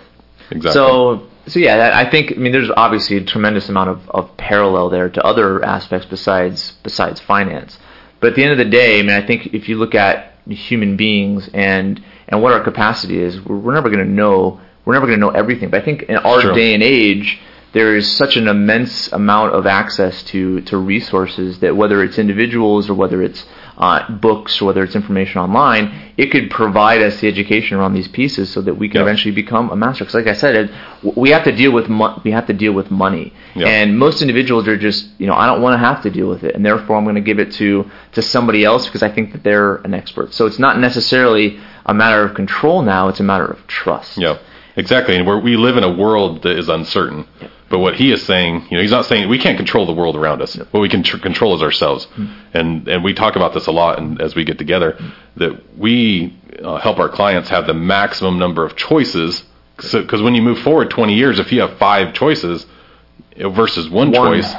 exactly. 0.51 0.71
So, 0.73 1.27
so 1.47 1.59
yeah, 1.59 1.91
I 1.93 2.09
think 2.09 2.33
I 2.33 2.35
mean 2.35 2.51
there's 2.51 2.69
obviously 2.75 3.17
a 3.17 3.23
tremendous 3.23 3.69
amount 3.69 3.89
of, 3.89 4.09
of 4.09 4.35
parallel 4.37 4.89
there 4.89 5.09
to 5.09 5.23
other 5.23 5.63
aspects 5.63 6.05
besides 6.05 6.73
besides 6.83 7.19
finance. 7.21 7.77
But 8.19 8.31
at 8.31 8.35
the 8.35 8.43
end 8.43 8.51
of 8.51 8.57
the 8.57 8.65
day, 8.65 8.99
I 8.99 9.01
mean, 9.03 9.11
I 9.11 9.25
think 9.25 9.53
if 9.53 9.69
you 9.69 9.77
look 9.77 9.95
at 9.95 10.33
human 10.49 10.97
beings 10.97 11.49
and 11.53 12.03
and 12.27 12.41
what 12.41 12.51
our 12.51 12.61
capacity 12.63 13.19
is, 13.19 13.39
we're, 13.45 13.57
we're 13.57 13.73
never 13.73 13.89
going 13.89 14.03
to 14.05 14.11
know 14.11 14.59
we're 14.83 14.93
never 14.93 15.05
going 15.05 15.19
to 15.19 15.25
know 15.25 15.31
everything. 15.31 15.69
But 15.69 15.81
I 15.81 15.85
think 15.85 16.03
in 16.03 16.17
our 16.17 16.41
True. 16.41 16.53
day 16.53 16.73
and 16.73 16.81
age, 16.83 17.39
there 17.77 17.95
is 17.95 18.05
such 18.21 18.37
an 18.37 18.47
immense 18.47 18.93
amount 19.13 19.53
of 19.53 19.67
access 19.67 20.23
to 20.23 20.61
to 20.61 20.75
resources 20.95 21.59
that 21.59 21.77
whether 21.79 21.97
it's 22.03 22.17
individuals 22.17 22.89
or 22.89 22.95
whether 22.95 23.21
it's 23.21 23.45
uh, 23.77 23.99
books 24.27 24.59
or 24.59 24.65
whether 24.65 24.83
it's 24.83 24.95
information 24.95 25.39
online, 25.39 25.85
it 26.17 26.31
could 26.31 26.49
provide 26.49 26.99
us 27.03 27.21
the 27.21 27.27
education 27.27 27.77
around 27.77 27.93
these 27.93 28.07
pieces 28.07 28.51
so 28.51 28.59
that 28.67 28.73
we 28.81 28.89
can 28.89 29.01
eventually 29.03 29.35
become 29.43 29.69
a 29.69 29.75
master. 29.75 30.03
Because, 30.03 30.15
like 30.15 30.25
I 30.25 30.33
said, 30.33 30.53
it, 30.55 30.67
we 31.15 31.29
have 31.29 31.43
to 31.43 31.51
deal 31.61 31.71
with 31.71 31.87
mo- 31.87 32.19
we 32.25 32.31
have 32.31 32.47
to 32.47 32.53
deal 32.63 32.73
with 32.73 32.89
money, 32.89 33.31
Yeah. 33.53 33.67
and 33.67 33.99
most 34.05 34.23
individuals 34.23 34.67
are 34.67 34.79
just 34.89 35.01
you 35.19 35.27
know 35.27 35.35
I 35.35 35.45
don't 35.45 35.61
want 35.61 35.73
to 35.75 35.83
have 35.89 36.01
to 36.01 36.09
deal 36.09 36.29
with 36.33 36.43
it, 36.43 36.55
and 36.55 36.65
therefore 36.65 36.95
I'm 36.97 37.03
going 37.03 37.21
to 37.23 37.27
give 37.31 37.37
it 37.45 37.51
to 37.61 37.69
to 38.13 38.21
somebody 38.23 38.61
else 38.65 38.87
because 38.87 39.03
I 39.03 39.11
think 39.15 39.33
that 39.33 39.43
they're 39.43 39.75
an 39.87 39.93
expert. 39.93 40.33
So 40.33 40.47
it's 40.47 40.57
not 40.65 40.79
necessarily 40.79 41.59
a 41.85 41.93
matter 41.93 42.23
of 42.23 42.33
control 42.33 42.81
now; 42.81 43.01
it's 43.09 43.19
a 43.19 43.29
matter 43.33 43.45
of 43.45 43.59
trust. 43.67 44.17
Yeah, 44.17 44.39
exactly. 44.75 45.15
And 45.17 45.27
where 45.27 45.37
we 45.49 45.55
live 45.67 45.77
in 45.77 45.83
a 45.83 45.93
world 46.03 46.41
that 46.41 46.57
is 46.57 46.67
uncertain. 46.69 47.27
But 47.69 47.79
what 47.79 47.95
he 47.95 48.11
is 48.11 48.23
saying, 48.23 48.67
you 48.69 48.77
know, 48.77 48.81
he's 48.81 48.91
not 48.91 49.05
saying 49.05 49.27
we 49.27 49.39
can't 49.39 49.57
control 49.57 49.85
the 49.85 49.93
world 49.93 50.15
around 50.15 50.41
us. 50.41 50.55
What 50.55 50.79
we 50.79 50.89
can 50.89 51.03
tr- 51.03 51.17
control 51.17 51.55
is 51.55 51.61
ourselves. 51.61 52.05
Mm-hmm. 52.05 52.57
And 52.57 52.87
and 52.87 53.03
we 53.03 53.13
talk 53.13 53.35
about 53.35 53.53
this 53.53 53.67
a 53.67 53.71
lot 53.71 53.99
and 53.99 54.21
as 54.21 54.35
we 54.35 54.43
get 54.45 54.57
together 54.57 54.97
that 55.35 55.77
we 55.77 56.37
uh, 56.63 56.77
help 56.77 56.97
our 56.97 57.09
clients 57.09 57.49
have 57.49 57.67
the 57.67 57.73
maximum 57.73 58.39
number 58.39 58.65
of 58.65 58.75
choices 58.75 59.43
because 59.75 60.21
when 60.21 60.33
you 60.33 60.41
move 60.41 60.59
forward 60.59 60.89
20 60.89 61.13
years 61.13 61.37
if 61.37 61.51
you 61.51 61.61
have 61.61 61.77
five 61.77 62.13
choices 62.13 62.65
versus 63.37 63.87
one, 63.89 64.11
One. 64.11 64.41
choice 64.41 64.55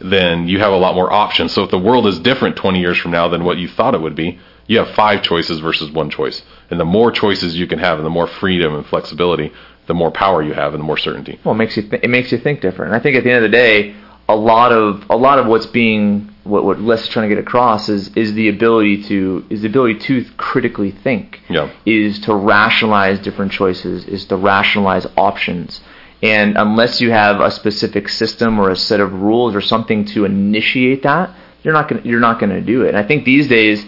then 0.00 0.48
you 0.48 0.58
have 0.58 0.72
a 0.72 0.76
lot 0.76 0.94
more 0.94 1.12
options. 1.12 1.52
So 1.52 1.64
if 1.64 1.70
the 1.70 1.78
world 1.78 2.06
is 2.06 2.18
different 2.18 2.56
20 2.56 2.80
years 2.80 2.98
from 2.98 3.12
now 3.12 3.28
than 3.28 3.44
what 3.44 3.58
you 3.58 3.68
thought 3.68 3.94
it 3.94 4.00
would 4.00 4.14
be, 4.14 4.38
you 4.66 4.78
have 4.78 4.90
five 4.90 5.22
choices 5.22 5.60
versus 5.60 5.90
one 5.90 6.10
choice. 6.10 6.42
And 6.70 6.78
the 6.78 6.84
more 6.84 7.10
choices 7.10 7.56
you 7.56 7.66
can 7.66 7.78
have 7.78 7.98
and 7.98 8.06
the 8.06 8.10
more 8.10 8.26
freedom 8.26 8.74
and 8.74 8.84
flexibility, 8.84 9.52
the 9.86 9.94
more 9.94 10.10
power 10.10 10.42
you 10.42 10.52
have 10.52 10.74
and 10.74 10.80
the 10.80 10.86
more 10.86 10.96
certainty. 10.96 11.38
Well, 11.44 11.54
it 11.54 11.58
makes 11.58 11.76
you 11.76 11.88
th- 11.88 12.02
it 12.02 12.10
makes 12.10 12.32
you 12.32 12.38
think 12.38 12.60
different. 12.60 12.92
And 12.92 13.00
I 13.00 13.02
think 13.02 13.16
at 13.16 13.24
the 13.24 13.30
end 13.30 13.44
of 13.44 13.50
the 13.50 13.56
day, 13.56 13.94
a 14.28 14.36
lot 14.36 14.72
of 14.72 15.04
a 15.08 15.16
lot 15.16 15.38
of 15.38 15.46
what's 15.46 15.66
being 15.66 16.32
what 16.44 16.64
what 16.64 16.80
Les 16.80 17.02
is 17.02 17.08
trying 17.08 17.28
to 17.28 17.34
get 17.34 17.42
across 17.42 17.88
is 17.88 18.14
is 18.16 18.34
the 18.34 18.48
ability 18.48 19.04
to 19.04 19.44
is 19.50 19.62
the 19.62 19.68
ability 19.68 19.98
to 20.00 20.24
critically 20.36 20.90
think. 20.90 21.40
Yeah. 21.48 21.70
Is 21.84 22.18
to 22.20 22.34
rationalize 22.34 23.18
different 23.20 23.52
choices. 23.52 24.04
Is 24.04 24.24
to 24.26 24.36
rationalize 24.36 25.06
options. 25.16 25.80
And 26.22 26.56
unless 26.56 27.00
you 27.00 27.10
have 27.10 27.40
a 27.40 27.50
specific 27.50 28.08
system 28.08 28.58
or 28.58 28.70
a 28.70 28.76
set 28.76 29.00
of 29.00 29.12
rules 29.12 29.54
or 29.54 29.60
something 29.60 30.06
to 30.06 30.24
initiate 30.24 31.02
that, 31.02 31.30
you're 31.62 31.74
not 31.74 31.88
gonna 31.88 32.02
you're 32.04 32.20
not 32.20 32.40
gonna 32.40 32.60
do 32.60 32.82
it. 32.82 32.88
And 32.88 32.96
I 32.96 33.02
think 33.02 33.24
these 33.24 33.48
days, 33.48 33.84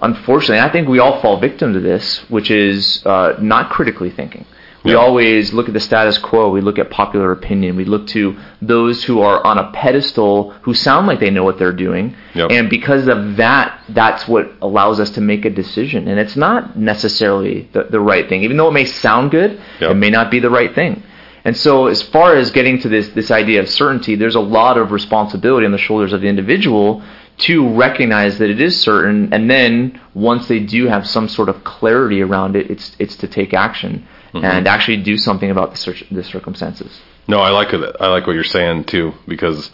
unfortunately, 0.00 0.60
I 0.60 0.70
think 0.70 0.88
we 0.88 0.98
all 0.98 1.20
fall 1.20 1.40
victim 1.40 1.72
to 1.72 1.80
this, 1.80 2.18
which 2.28 2.50
is 2.50 3.04
uh, 3.06 3.36
not 3.40 3.70
critically 3.70 4.10
thinking. 4.10 4.44
We 4.84 4.90
Yeah. 4.92 4.98
always 4.98 5.54
look 5.54 5.66
at 5.68 5.72
the 5.72 5.80
status 5.80 6.18
quo. 6.18 6.50
We 6.50 6.60
look 6.60 6.78
at 6.78 6.90
popular 6.90 7.32
opinion. 7.32 7.74
We 7.74 7.86
look 7.86 8.06
to 8.08 8.36
those 8.60 9.02
who 9.02 9.22
are 9.22 9.44
on 9.46 9.56
a 9.56 9.64
pedestal 9.72 10.52
who 10.60 10.74
sound 10.74 11.06
like 11.06 11.20
they 11.20 11.30
know 11.30 11.42
what 11.42 11.58
they're 11.58 11.72
doing. 11.72 12.14
Yep. 12.34 12.50
And 12.50 12.68
because 12.68 13.08
of 13.08 13.36
that, 13.36 13.78
that's 13.88 14.28
what 14.28 14.52
allows 14.60 15.00
us 15.00 15.08
to 15.12 15.22
make 15.22 15.46
a 15.46 15.50
decision. 15.50 16.06
And 16.06 16.20
it's 16.20 16.36
not 16.36 16.78
necessarily 16.78 17.66
the, 17.72 17.84
the 17.84 18.00
right 18.00 18.28
thing. 18.28 18.42
Even 18.42 18.58
though 18.58 18.68
it 18.68 18.72
may 18.74 18.84
sound 18.84 19.30
good, 19.30 19.58
Yep. 19.80 19.90
it 19.92 19.94
may 19.94 20.10
not 20.10 20.30
be 20.30 20.38
the 20.38 20.50
right 20.50 20.74
thing. 20.74 21.02
And 21.46 21.56
so, 21.56 21.86
as 21.88 22.02
far 22.02 22.36
as 22.36 22.50
getting 22.50 22.78
to 22.80 22.88
this, 22.88 23.08
this 23.08 23.30
idea 23.30 23.60
of 23.60 23.68
certainty, 23.68 24.14
there's 24.16 24.34
a 24.34 24.40
lot 24.40 24.78
of 24.78 24.92
responsibility 24.92 25.66
on 25.66 25.72
the 25.72 25.78
shoulders 25.78 26.12
of 26.14 26.20
the 26.22 26.28
individual 26.28 27.02
to 27.36 27.68
recognize 27.68 28.38
that 28.38 28.48
it 28.48 28.60
is 28.60 28.78
certain. 28.80 29.28
And 29.32 29.50
then, 29.50 29.98
once 30.14 30.46
they 30.48 30.60
do 30.60 30.88
have 30.88 31.06
some 31.06 31.28
sort 31.28 31.48
of 31.50 31.62
clarity 31.64 32.22
around 32.22 32.56
it, 32.56 32.70
it's, 32.70 32.96
it's 32.98 33.16
to 33.16 33.26
take 33.26 33.52
action 33.54 34.06
Mm-hmm. 34.34 34.44
and 34.44 34.66
actually 34.66 34.96
do 34.96 35.16
something 35.16 35.48
about 35.48 35.70
the, 35.70 35.76
cir- 35.76 36.06
the 36.10 36.24
circumstances. 36.24 37.00
No, 37.28 37.38
I 37.38 37.50
like 37.50 37.72
it. 37.72 37.96
I 38.00 38.08
like 38.08 38.26
what 38.26 38.32
you're 38.32 38.42
saying 38.42 38.84
too 38.84 39.14
because 39.28 39.70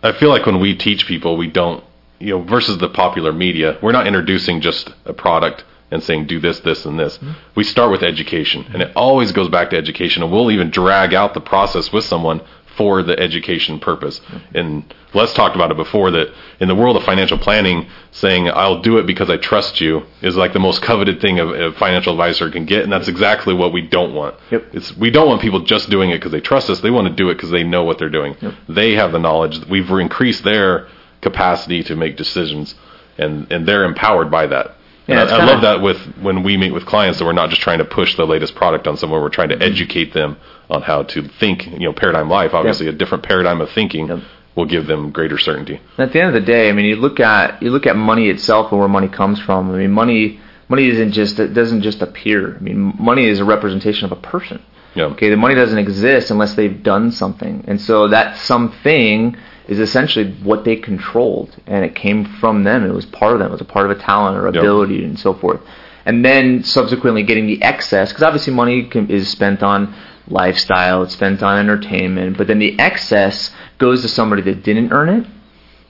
I 0.00 0.12
feel 0.12 0.28
like 0.28 0.46
when 0.46 0.60
we 0.60 0.76
teach 0.76 1.06
people, 1.06 1.36
we 1.36 1.48
don't, 1.48 1.82
you 2.20 2.28
know, 2.28 2.42
versus 2.42 2.78
the 2.78 2.88
popular 2.88 3.32
media, 3.32 3.76
we're 3.82 3.92
not 3.92 4.06
introducing 4.06 4.60
just 4.60 4.92
a 5.06 5.12
product 5.12 5.64
and 5.90 6.02
saying 6.02 6.26
do 6.26 6.38
this, 6.38 6.60
this, 6.60 6.84
and 6.86 6.98
this. 6.98 7.18
Mm-hmm. 7.18 7.32
We 7.54 7.64
start 7.64 7.90
with 7.90 8.02
education, 8.02 8.66
and 8.72 8.82
it 8.82 8.92
always 8.94 9.32
goes 9.32 9.48
back 9.48 9.70
to 9.70 9.76
education, 9.76 10.22
and 10.22 10.30
we'll 10.30 10.50
even 10.50 10.70
drag 10.70 11.14
out 11.14 11.34
the 11.34 11.40
process 11.40 11.92
with 11.92 12.04
someone 12.04 12.42
for 12.76 13.02
the 13.02 13.18
education 13.18 13.78
purpose. 13.78 14.20
And 14.54 14.92
Les 15.12 15.32
talked 15.32 15.54
about 15.54 15.70
it 15.70 15.76
before 15.76 16.10
that 16.10 16.32
in 16.60 16.68
the 16.68 16.74
world 16.74 16.96
of 16.96 17.04
financial 17.04 17.38
planning, 17.38 17.88
saying 18.10 18.48
I'll 18.48 18.80
do 18.80 18.98
it 18.98 19.06
because 19.06 19.30
I 19.30 19.36
trust 19.36 19.80
you 19.80 20.04
is 20.22 20.36
like 20.36 20.52
the 20.52 20.58
most 20.58 20.82
coveted 20.82 21.20
thing 21.20 21.38
a, 21.38 21.72
financial 21.72 22.12
advisor 22.12 22.50
can 22.50 22.64
get, 22.64 22.82
and 22.82 22.92
that's 22.92 23.08
exactly 23.08 23.54
what 23.54 23.72
we 23.72 23.82
don't 23.82 24.14
want. 24.14 24.34
Yep. 24.50 24.74
It's 24.74 24.96
we 24.96 25.10
don't 25.10 25.28
want 25.28 25.40
people 25.40 25.60
just 25.60 25.90
doing 25.90 26.10
it 26.10 26.16
because 26.16 26.32
they 26.32 26.40
trust 26.40 26.68
us. 26.70 26.80
They 26.80 26.90
want 26.90 27.08
to 27.08 27.14
do 27.14 27.30
it 27.30 27.34
because 27.34 27.50
they 27.50 27.64
know 27.64 27.84
what 27.84 27.98
they're 27.98 28.10
doing. 28.10 28.36
They 28.68 28.92
have 28.92 29.12
the 29.12 29.18
knowledge. 29.18 29.64
We've 29.66 29.88
increased 29.90 30.44
their 30.44 30.88
capacity 31.20 31.82
to 31.84 31.96
make 31.96 32.16
decisions, 32.16 32.74
and 33.18 33.50
and 33.52 33.66
they're 33.66 33.84
empowered 33.84 34.30
by 34.30 34.46
that. 34.48 34.76
Yeah, 35.06 35.20
And 35.20 35.30
I, 35.30 35.34
I 35.34 35.38
kinda- 35.38 35.52
love 35.52 35.62
that 35.62 35.82
with 35.82 35.98
when 36.20 36.42
we 36.42 36.56
meet 36.56 36.72
with 36.72 36.86
clients 36.86 37.18
that 37.18 37.24
we're 37.24 37.32
not 37.32 37.50
just 37.50 37.60
trying 37.62 37.78
to 37.78 37.84
push 37.84 38.16
the 38.16 38.24
latest 38.26 38.54
product 38.54 38.86
on 38.86 38.96
someone. 38.96 39.20
We're 39.20 39.28
trying 39.28 39.50
to 39.50 39.62
educate 39.62 40.12
them 40.14 40.36
on 40.70 40.82
how 40.82 41.02
to 41.02 41.22
think. 41.40 41.66
You 41.66 41.78
know, 41.80 41.92
paradigm 41.92 42.28
life. 42.30 42.54
Obviously, 42.54 42.88
a 42.88 42.92
different 42.92 43.22
paradigm 43.24 43.60
of 43.60 43.70
thinking 43.70 44.08
Yep. 44.08 44.18
will 44.54 44.64
give 44.64 44.86
them 44.86 45.10
greater 45.10 45.36
certainty. 45.38 45.78
And 45.98 46.06
at 46.06 46.12
the 46.12 46.20
end 46.20 46.28
of 46.28 46.34
the 46.34 46.40
day, 46.46 46.68
I 46.70 46.72
mean, 46.72 46.86
you 46.86 46.96
look 46.96 47.20
at 47.20 47.62
you 47.62 47.70
look 47.70 47.86
at 47.86 47.96
money 47.96 48.28
itself 48.30 48.70
and 48.72 48.78
where 48.80 48.88
money 48.88 49.08
comes 49.08 49.38
from. 49.40 49.70
I 49.74 49.78
mean, 49.78 49.90
money 49.92 50.40
money 50.70 50.88
isn't 50.88 51.12
just 51.12 51.38
it 51.38 51.52
doesn't 51.52 51.82
just 51.82 52.00
appear. 52.00 52.56
I 52.58 52.62
mean, 52.62 52.94
money 52.98 53.26
is 53.26 53.40
a 53.40 53.44
representation 53.44 54.06
of 54.06 54.12
a 54.12 54.16
person. 54.16 54.62
Yeah. 54.94 55.04
Okay, 55.06 55.28
the 55.28 55.36
money 55.36 55.54
doesn't 55.56 55.76
exist 55.78 56.30
unless 56.30 56.54
they've 56.54 56.82
done 56.82 57.10
something, 57.10 57.64
and 57.66 57.80
so 57.80 58.08
that 58.08 58.36
something 58.38 59.36
is 59.68 59.78
essentially 59.78 60.32
what 60.42 60.64
they 60.64 60.76
controlled, 60.76 61.56
and 61.66 61.84
it 61.84 61.94
came 61.94 62.24
from 62.24 62.64
them. 62.64 62.84
It 62.84 62.92
was 62.92 63.06
part 63.06 63.32
of 63.32 63.38
them. 63.38 63.48
It 63.48 63.52
was 63.52 63.60
a 63.60 63.64
part 63.64 63.90
of 63.90 63.96
a 63.96 64.00
talent 64.00 64.36
or 64.36 64.46
ability 64.46 65.04
and 65.04 65.18
so 65.18 65.32
forth. 65.32 65.60
And 66.06 66.24
then 66.24 66.62
subsequently 66.62 67.22
getting 67.22 67.46
the 67.46 67.62
excess, 67.62 68.10
because 68.10 68.22
obviously 68.22 68.52
money 68.52 68.84
can, 68.84 69.08
is 69.10 69.28
spent 69.28 69.62
on 69.62 69.94
lifestyle, 70.28 71.02
it's 71.02 71.14
spent 71.14 71.42
on 71.42 71.58
entertainment, 71.58 72.36
but 72.36 72.46
then 72.46 72.58
the 72.58 72.78
excess 72.78 73.54
goes 73.78 74.02
to 74.02 74.08
somebody 74.08 74.42
that 74.42 74.62
didn't 74.62 74.92
earn 74.92 75.08
it, 75.08 75.26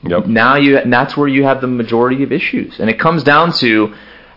Yep. 0.07 0.27
now 0.27 0.57
you 0.57 0.81
that's 0.85 1.17
where 1.17 1.29
you 1.29 1.45
have 1.45 1.63
the 1.63 1.67
majority 1.67 2.23
of 2.23 2.31
issues 2.31 2.79
and 2.79 2.91
it 2.91 2.99
comes 2.99 3.25
down 3.25 3.53
to 3.53 3.95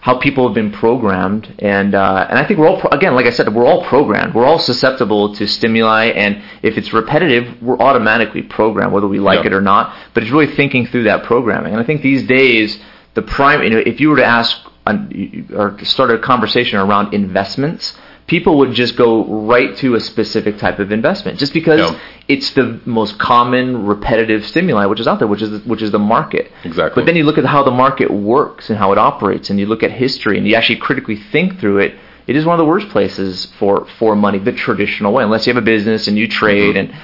how 0.07 0.17
people 0.17 0.47
have 0.47 0.55
been 0.55 0.71
programmed. 0.71 1.53
And 1.59 1.93
uh, 1.93 2.27
and 2.29 2.39
I 2.39 2.45
think 2.45 2.57
we're 2.59 2.69
all 2.71 2.79
pro- 2.79 2.91
again 2.99 3.13
like 3.13 3.25
I 3.25 3.29
said 3.37 3.53
we're 3.53 3.65
all 3.71 3.83
programmed. 3.93 4.33
We're 4.33 4.45
all 4.45 4.57
susceptible 4.71 5.35
to 5.35 5.45
stimuli. 5.45 6.05
And 6.23 6.41
if 6.63 6.77
it's 6.77 6.93
repetitive 6.93 7.61
we're 7.61 7.77
automatically 7.89 8.43
programmed 8.43 8.93
whether 8.93 9.09
we 9.15 9.19
like 9.19 9.41
Yeah. 9.41 9.47
it 9.47 9.53
or 9.53 9.61
not. 9.73 9.93
But 10.13 10.23
it's 10.23 10.31
really 10.31 10.47
thinking 10.61 10.87
through 10.87 11.03
that 11.11 11.23
programming. 11.31 11.73
And 11.73 11.81
I 11.81 11.85
think 11.85 12.01
these 12.01 12.23
days 12.25 12.79
the 13.15 13.21
prime 13.21 13.61
you 13.63 13.69
know 13.69 13.79
if 13.93 13.99
you 13.99 14.07
were 14.11 14.15
to 14.25 14.29
ask 14.39 14.51
an- 14.85 15.49
or 15.53 15.77
start 15.83 16.09
a 16.11 16.17
conversation 16.19 16.79
around 16.79 17.13
investments 17.13 17.83
people 18.27 18.57
would 18.57 18.73
just 18.73 18.95
go 18.97 19.25
right 19.25 19.75
to 19.77 19.95
a 19.95 19.99
specific 19.99 20.57
type 20.57 20.79
of 20.79 20.91
investment 20.91 21.39
just 21.39 21.53
because 21.53 21.79
Yeah. 21.79 21.99
it's 22.27 22.51
the 22.51 22.79
most 22.85 23.17
common 23.17 23.85
repetitive 23.85 24.45
stimuli 24.45 24.85
which 24.85 24.99
is 24.99 25.07
out 25.07 25.19
there 25.19 25.27
which 25.27 25.41
is 25.41 25.65
which 25.65 25.81
is 25.81 25.91
the 25.91 25.99
market 26.15 26.51
Exactly. 26.63 27.01
but 27.01 27.05
then 27.07 27.15
you 27.15 27.23
look 27.23 27.37
at 27.37 27.45
how 27.45 27.63
the 27.63 27.71
market 27.71 28.09
works 28.11 28.69
and 28.69 28.77
how 28.77 28.91
it 28.91 28.97
operates 28.97 29.49
and 29.49 29.59
you 29.59 29.65
look 29.65 29.81
at 29.83 29.91
history 29.91 30.37
and 30.37 30.45
you 30.47 30.55
actually 30.55 30.77
critically 30.87 31.15
think 31.15 31.59
through 31.59 31.77
it 31.79 31.95
it 32.27 32.35
is 32.35 32.43
one 32.45 32.53
of 32.59 32.61
the 32.63 32.69
worst 32.73 32.89
places 32.89 33.45
for 33.57 33.85
for 33.97 34.15
money 34.15 34.39
the 34.39 34.51
traditional 34.51 35.13
way 35.13 35.23
unless 35.23 35.47
you 35.47 35.53
have 35.53 35.61
a 35.61 35.65
business 35.65 36.07
and 36.09 36.17
you 36.17 36.27
trade 36.27 36.75
Mm-hmm. 36.75 36.91
and 36.93 37.01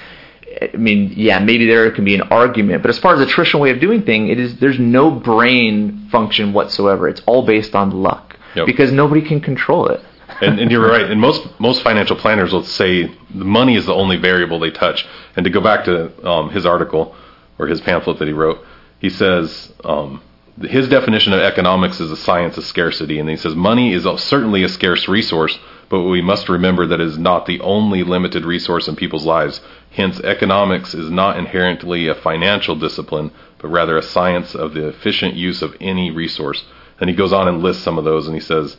I 0.74 0.78
mean, 0.78 1.12
yeah, 1.16 1.40
maybe 1.40 1.66
there 1.66 1.90
can 1.90 2.06
be 2.06 2.14
an 2.14 2.22
argument, 2.30 2.84
but 2.84 2.90
as 2.90 3.00
far 3.00 3.14
as 3.14 3.20
the 3.20 3.26
traditional 3.26 3.64
way 3.64 3.72
of 3.72 3.80
doing 3.80 4.04
thing, 4.04 4.28
it 4.28 4.38
is 4.40 4.58
there's 4.60 4.78
no 4.78 5.10
brain 5.10 6.08
function 6.12 6.54
whatsoever. 6.54 7.08
It's 7.08 7.22
all 7.26 7.44
based 7.44 7.74
on 7.74 7.90
luck 7.90 8.38
Yep. 8.56 8.68
because 8.68 8.92
nobody 8.92 9.22
can 9.24 9.42
control 9.42 9.88
it. 9.88 10.00
And, 10.44 10.60
and 10.60 10.72
you're 10.72 10.88
right. 10.88 11.10
And 11.10 11.20
most 11.20 11.48
most 11.60 11.82
financial 11.84 12.16
planners 12.16 12.52
will 12.52 12.64
say 12.64 13.04
the 13.34 13.46
money 13.46 13.76
is 13.76 13.86
the 13.86 13.94
only 13.94 14.18
variable 14.18 14.60
they 14.60 14.72
touch. 14.72 15.06
And 15.36 15.44
to 15.44 15.50
go 15.50 15.62
back 15.62 15.86
to 15.86 16.28
um, 16.28 16.50
his 16.50 16.66
article 16.66 17.16
or 17.60 17.68
his 17.68 17.82
pamphlet 17.82 18.20
that 18.20 18.28
he 18.28 18.34
wrote, 18.34 18.64
he 19.00 19.10
says 19.10 19.72
um, 19.84 20.22
his 20.62 20.88
definition 20.88 21.34
of 21.34 21.40
economics 21.40 22.00
is 22.00 22.12
a 22.12 22.18
science 22.18 22.58
of 22.58 22.64
scarcity, 22.66 23.20
and 23.20 23.28
he 23.28 23.38
says 23.38 23.56
money 23.56 23.94
is 23.94 24.04
certainly 24.22 24.64
a 24.64 24.70
scarce 24.70 25.08
resource, 25.08 25.58
but 25.90 26.04
we 26.04 26.22
must 26.22 26.48
remember 26.48 26.86
that 26.86 27.02
it 27.02 27.08
is 27.08 27.18
not 27.18 27.46
the 27.46 27.60
only 27.62 28.04
limited 28.04 28.46
resource 28.46 28.88
in 28.88 28.96
people's 28.96 29.26
lives. 29.26 29.62
Hence, 29.92 30.20
economics 30.20 30.94
is 30.94 31.10
not 31.10 31.38
inherently 31.38 32.08
a 32.08 32.16
financial 32.16 32.76
discipline, 32.76 33.32
but 33.58 33.70
rather 33.70 33.98
a 33.98 34.04
science 34.04 34.54
of 34.54 34.74
the 34.74 34.88
efficient 34.88 35.34
use 35.34 35.62
of 35.62 35.76
any 35.82 36.12
resource. 36.12 36.64
And 37.00 37.10
he 37.10 37.16
goes 37.16 37.34
on 37.34 37.48
and 37.48 37.64
lists 37.64 37.84
some 37.84 37.98
of 37.98 38.06
those, 38.06 38.28
and 38.28 38.36
he 38.36 38.42
says 38.42 38.78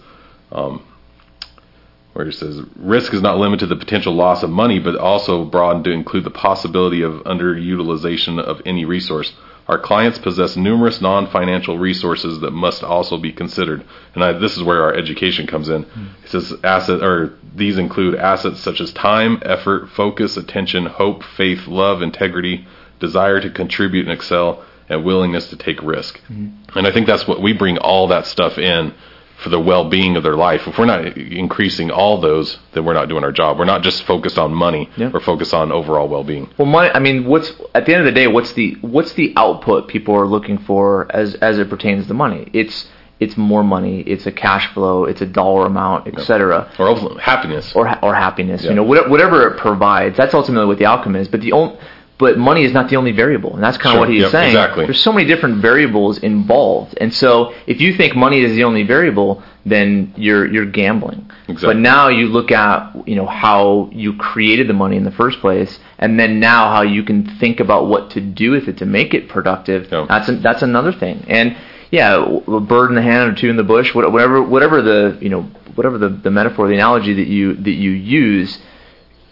where 2.14 2.29
it 2.29 2.33
says 2.33 2.61
risk 2.77 3.12
is 3.12 3.20
not 3.20 3.38
limited 3.38 3.61
to 3.61 3.66
the 3.66 3.77
potential 3.77 4.14
loss 4.14 4.42
of 4.42 4.50
money, 4.50 4.79
but 4.79 4.96
also 4.96 5.44
broadened 5.44 5.85
to 5.85 5.90
include 5.90 6.24
the 6.24 6.31
possibility 6.31 7.03
of 7.03 7.12
underutilization 7.24 8.40
of 8.40 8.62
any 8.64 8.85
resource. 8.85 9.33
Our 9.66 9.79
clients 9.79 10.18
possess 10.18 10.57
numerous 10.57 11.00
non-financial 11.00 11.79
resources 11.79 12.40
that 12.40 12.53
must 12.53 12.85
also 12.85 13.18
be 13.18 13.33
considered, 13.33 13.85
and 14.14 14.22
I, 14.22 14.33
this 14.33 14.57
is 14.57 14.62
where 14.62 14.83
our 14.83 14.94
education 14.94 15.46
comes 15.46 15.68
in. 15.68 15.85
Hmm. 15.85 16.07
It 16.22 16.31
says 16.31 16.55
asset 16.62 17.03
or 17.03 17.33
these 17.55 17.79
include 17.79 18.14
assets 18.14 18.61
such 18.61 18.81
as 18.81 18.92
time, 18.92 19.42
effort, 19.42 19.88
focus, 19.90 20.37
attention, 20.37 20.87
hope, 20.87 21.24
faith, 21.24 21.66
love, 21.66 22.03
integrity, 22.03 22.66
desire 23.00 23.40
to 23.40 23.50
contribute 23.50 24.07
and 24.07 24.12
excel, 24.12 24.64
and 24.88 25.05
willingness 25.05 25.48
to 25.48 25.57
take 25.57 25.83
risk. 25.83 26.20
Hmm. 26.20 26.48
And 26.77 26.87
I 26.87 26.92
think 26.92 27.07
that's 27.07 27.27
what 27.27 27.42
we 27.42 27.55
bring 27.55 27.79
all 27.79 28.09
that 28.09 28.27
stuff 28.27 28.59
in 28.59 28.94
for 29.42 29.49
the 29.49 29.61
well-being 29.61 30.16
of 30.16 30.23
their 30.23 30.37
life. 30.37 30.66
If 30.66 30.79
we're 30.79 30.85
not 30.87 31.05
increasing 31.18 31.90
all 31.90 32.20
those, 32.20 32.59
then 32.73 32.85
we're 32.85 32.94
not 32.94 33.09
doing 33.09 33.25
our 33.25 33.33
job. 33.33 33.59
We're 33.59 33.64
not 33.64 33.83
just 33.83 34.05
focused 34.05 34.38
on 34.38 34.55
money. 34.55 34.88
Yeah. 34.97 35.11
We're 35.12 35.20
focused 35.20 35.53
on 35.53 35.73
overall 35.73 36.09
well-being. 36.09 36.49
Well, 36.57 36.66
money. 36.66 36.90
I 36.94 36.99
mean, 37.01 37.25
what's 37.27 37.53
at 37.75 37.85
the 37.87 37.92
end 37.94 38.01
of 38.01 38.07
the 38.07 38.12
day, 38.12 38.27
what's 38.29 38.53
the 38.53 38.77
what's 38.81 39.12
the 39.14 39.33
output 39.37 39.88
people 39.88 40.14
are 40.14 40.27
looking 40.27 40.59
for 40.59 41.07
as 41.14 41.35
as 41.37 41.59
it 41.59 41.68
pertains 41.68 42.07
to 42.07 42.14
money? 42.14 42.49
It's 42.53 42.88
it's 43.20 43.37
more 43.37 43.62
money, 43.62 44.01
it's 44.01 44.27
a 44.27 44.33
cash 44.33 44.66
flow, 44.75 45.05
it's 45.05 45.20
a 45.20 45.27
dollar 45.27 45.66
amount, 45.66 46.09
etc. 46.09 46.68
or 46.81 47.18
happiness. 47.20 47.73
Or 47.75 47.87
ha- 47.87 48.01
or 48.03 48.12
happiness, 48.12 48.64
Yeah. 48.64 48.70
you 48.70 48.77
know, 48.77 48.83
whatever, 48.83 49.09
whatever 49.09 49.47
it 49.49 49.57
provides. 49.59 50.16
That's 50.16 50.35
ultimately 50.35 50.66
what 50.66 50.79
the 50.79 50.87
outcome 50.87 51.14
is. 51.14 51.29
But 51.29 51.40
the 51.40 51.53
only 51.53 51.79
but 52.16 52.38
money 52.38 52.62
is 52.62 52.72
not 52.72 52.88
the 52.88 52.96
only 52.96 53.11
variable, 53.12 53.55
and 53.55 53.62
that's 53.62 53.77
kind 53.77 53.94
of 53.94 53.96
Sure. 53.96 54.00
what 54.00 54.09
he's 54.09 54.22
Yep, 54.22 54.31
saying. 54.31 54.48
exactly. 54.50 54.85
There's 54.85 55.00
so 55.00 55.12
many 55.12 55.27
different 55.27 55.57
variables 55.57 56.18
involved, 56.18 56.96
and 57.00 57.12
so 57.12 57.53
if 57.66 57.81
you 57.81 57.92
think 57.94 58.14
money 58.14 58.40
is 58.40 58.55
the 58.55 58.62
only 58.64 58.85
variable, 58.85 59.42
then 59.66 60.12
you're 60.16 60.46
you're 60.46 60.66
gambling. 60.66 61.27
Exactly. 61.48 61.74
But 61.74 61.77
now 61.79 62.09
you 62.09 62.27
look 62.29 62.53
at 62.53 62.94
you 63.07 63.16
know 63.16 63.27
how 63.27 63.90
you 63.92 64.14
created 64.14 64.68
the 64.68 64.74
money 64.74 64.96
in 64.96 65.05
the 65.05 65.11
first 65.11 65.40
place, 65.40 65.79
and 65.98 66.18
then 66.18 66.38
now 66.38 66.70
how 66.70 66.83
you 66.83 67.03
can 67.03 67.24
think 67.40 67.59
about 67.61 67.87
what 67.88 68.11
to 68.11 68.20
do 68.20 68.53
with 68.53 68.68
it 68.68 68.77
to 68.79 68.87
make 68.87 69.12
it 69.12 69.29
productive. 69.29 69.88
Yeah. 69.90 70.07
That's 70.09 70.29
a, 70.29 70.33
that's 70.37 70.62
another 70.62 70.92
thing. 70.92 71.24
And 71.29 71.57
yeah, 71.90 72.24
a 72.46 72.61
bird 72.61 72.90
in 72.90 72.96
the 72.96 73.03
hand 73.03 73.33
or 73.33 73.35
two 73.35 73.50
in 73.50 73.57
the 73.57 73.64
bush, 73.64 73.92
whatever 73.94 74.40
whatever 74.42 74.83
the 74.83 75.18
you 75.20 75.31
know 75.31 75.42
whatever 75.74 75.98
the, 75.98 76.11
the 76.11 76.31
metaphor, 76.31 76.68
the 76.68 76.74
analogy 76.74 77.12
that 77.14 77.27
you 77.27 77.55
that 77.55 77.72
you 77.72 77.90
use, 77.90 78.59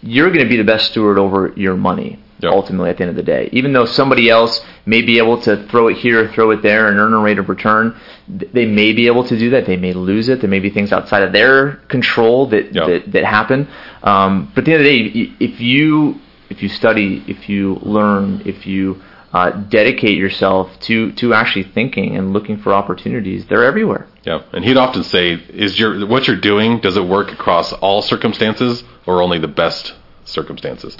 you're 0.01 0.27
going 0.29 0.43
to 0.43 0.49
be 0.49 0.57
the 0.57 0.63
best 0.65 0.91
steward 0.91 1.17
over 1.17 1.53
your 1.55 1.75
money. 1.77 2.19
Yeah. 2.43 2.49
Ultimately, 2.51 2.89
at 2.89 2.97
the 2.97 3.03
end 3.03 3.09
of 3.11 3.15
the 3.15 3.23
day, 3.23 3.49
even 3.51 3.73
though 3.73 3.85
somebody 3.85 4.29
else 4.29 4.61
may 4.85 5.01
be 5.01 5.17
able 5.17 5.39
to 5.41 5.65
throw 5.67 5.87
it 5.87 5.97
here, 5.97 6.27
throw 6.27 6.51
it 6.51 6.61
there, 6.61 6.89
and 6.89 6.99
earn 6.99 7.13
a 7.13 7.19
rate 7.19 7.39
of 7.39 7.47
return, 7.49 7.95
they 8.27 8.65
may 8.65 8.93
be 8.93 9.07
able 9.07 9.23
to 9.25 9.37
do 9.37 9.49
that. 9.51 9.65
They 9.65 9.77
may 9.77 9.93
lose 9.93 10.29
it. 10.29 10.41
There 10.41 10.49
may 10.49 10.59
be 10.59 10.69
things 10.69 10.91
outside 10.91 11.23
of 11.23 11.31
their 11.31 11.77
control 11.87 12.47
that 12.47 12.73
Yeah. 12.75 12.85
that, 12.87 13.11
that 13.13 13.23
happen. 13.25 13.67
Um, 14.03 14.51
but 14.53 14.59
at 14.61 14.65
the 14.65 14.73
end 14.73 14.81
of 14.81 14.85
the 14.85 15.25
day, 15.25 15.31
if 15.39 15.59
you 15.59 16.19
if 16.49 16.61
you 16.61 16.69
study, 16.69 17.23
if 17.27 17.49
you 17.49 17.79
learn, 17.81 18.41
if 18.45 18.67
you 18.67 19.01
uh, 19.33 19.49
dedicate 19.49 20.17
yourself 20.17 20.69
to 20.81 21.11
to 21.13 21.33
actually 21.33 21.63
thinking 21.63 22.15
and 22.15 22.33
looking 22.33 22.57
for 22.57 22.73
opportunities, 22.73 23.45
they're 23.47 23.63
everywhere. 23.63 24.05
Yeah, 24.23 24.41
and 24.51 24.63
he'd 24.63 24.77
often 24.77 25.03
say, 25.03 25.33
"Is 25.49 25.79
your 25.79 26.05
what 26.05 26.27
you're 26.27 26.37
doing? 26.51 26.79
Does 26.79 26.97
it 26.97 27.05
work 27.05 27.31
across 27.31 27.73
all 27.73 28.01
circumstances, 28.01 28.83
or 29.07 29.21
only 29.23 29.39
the 29.39 29.47
best 29.47 29.93
circumstances?" 30.25 30.97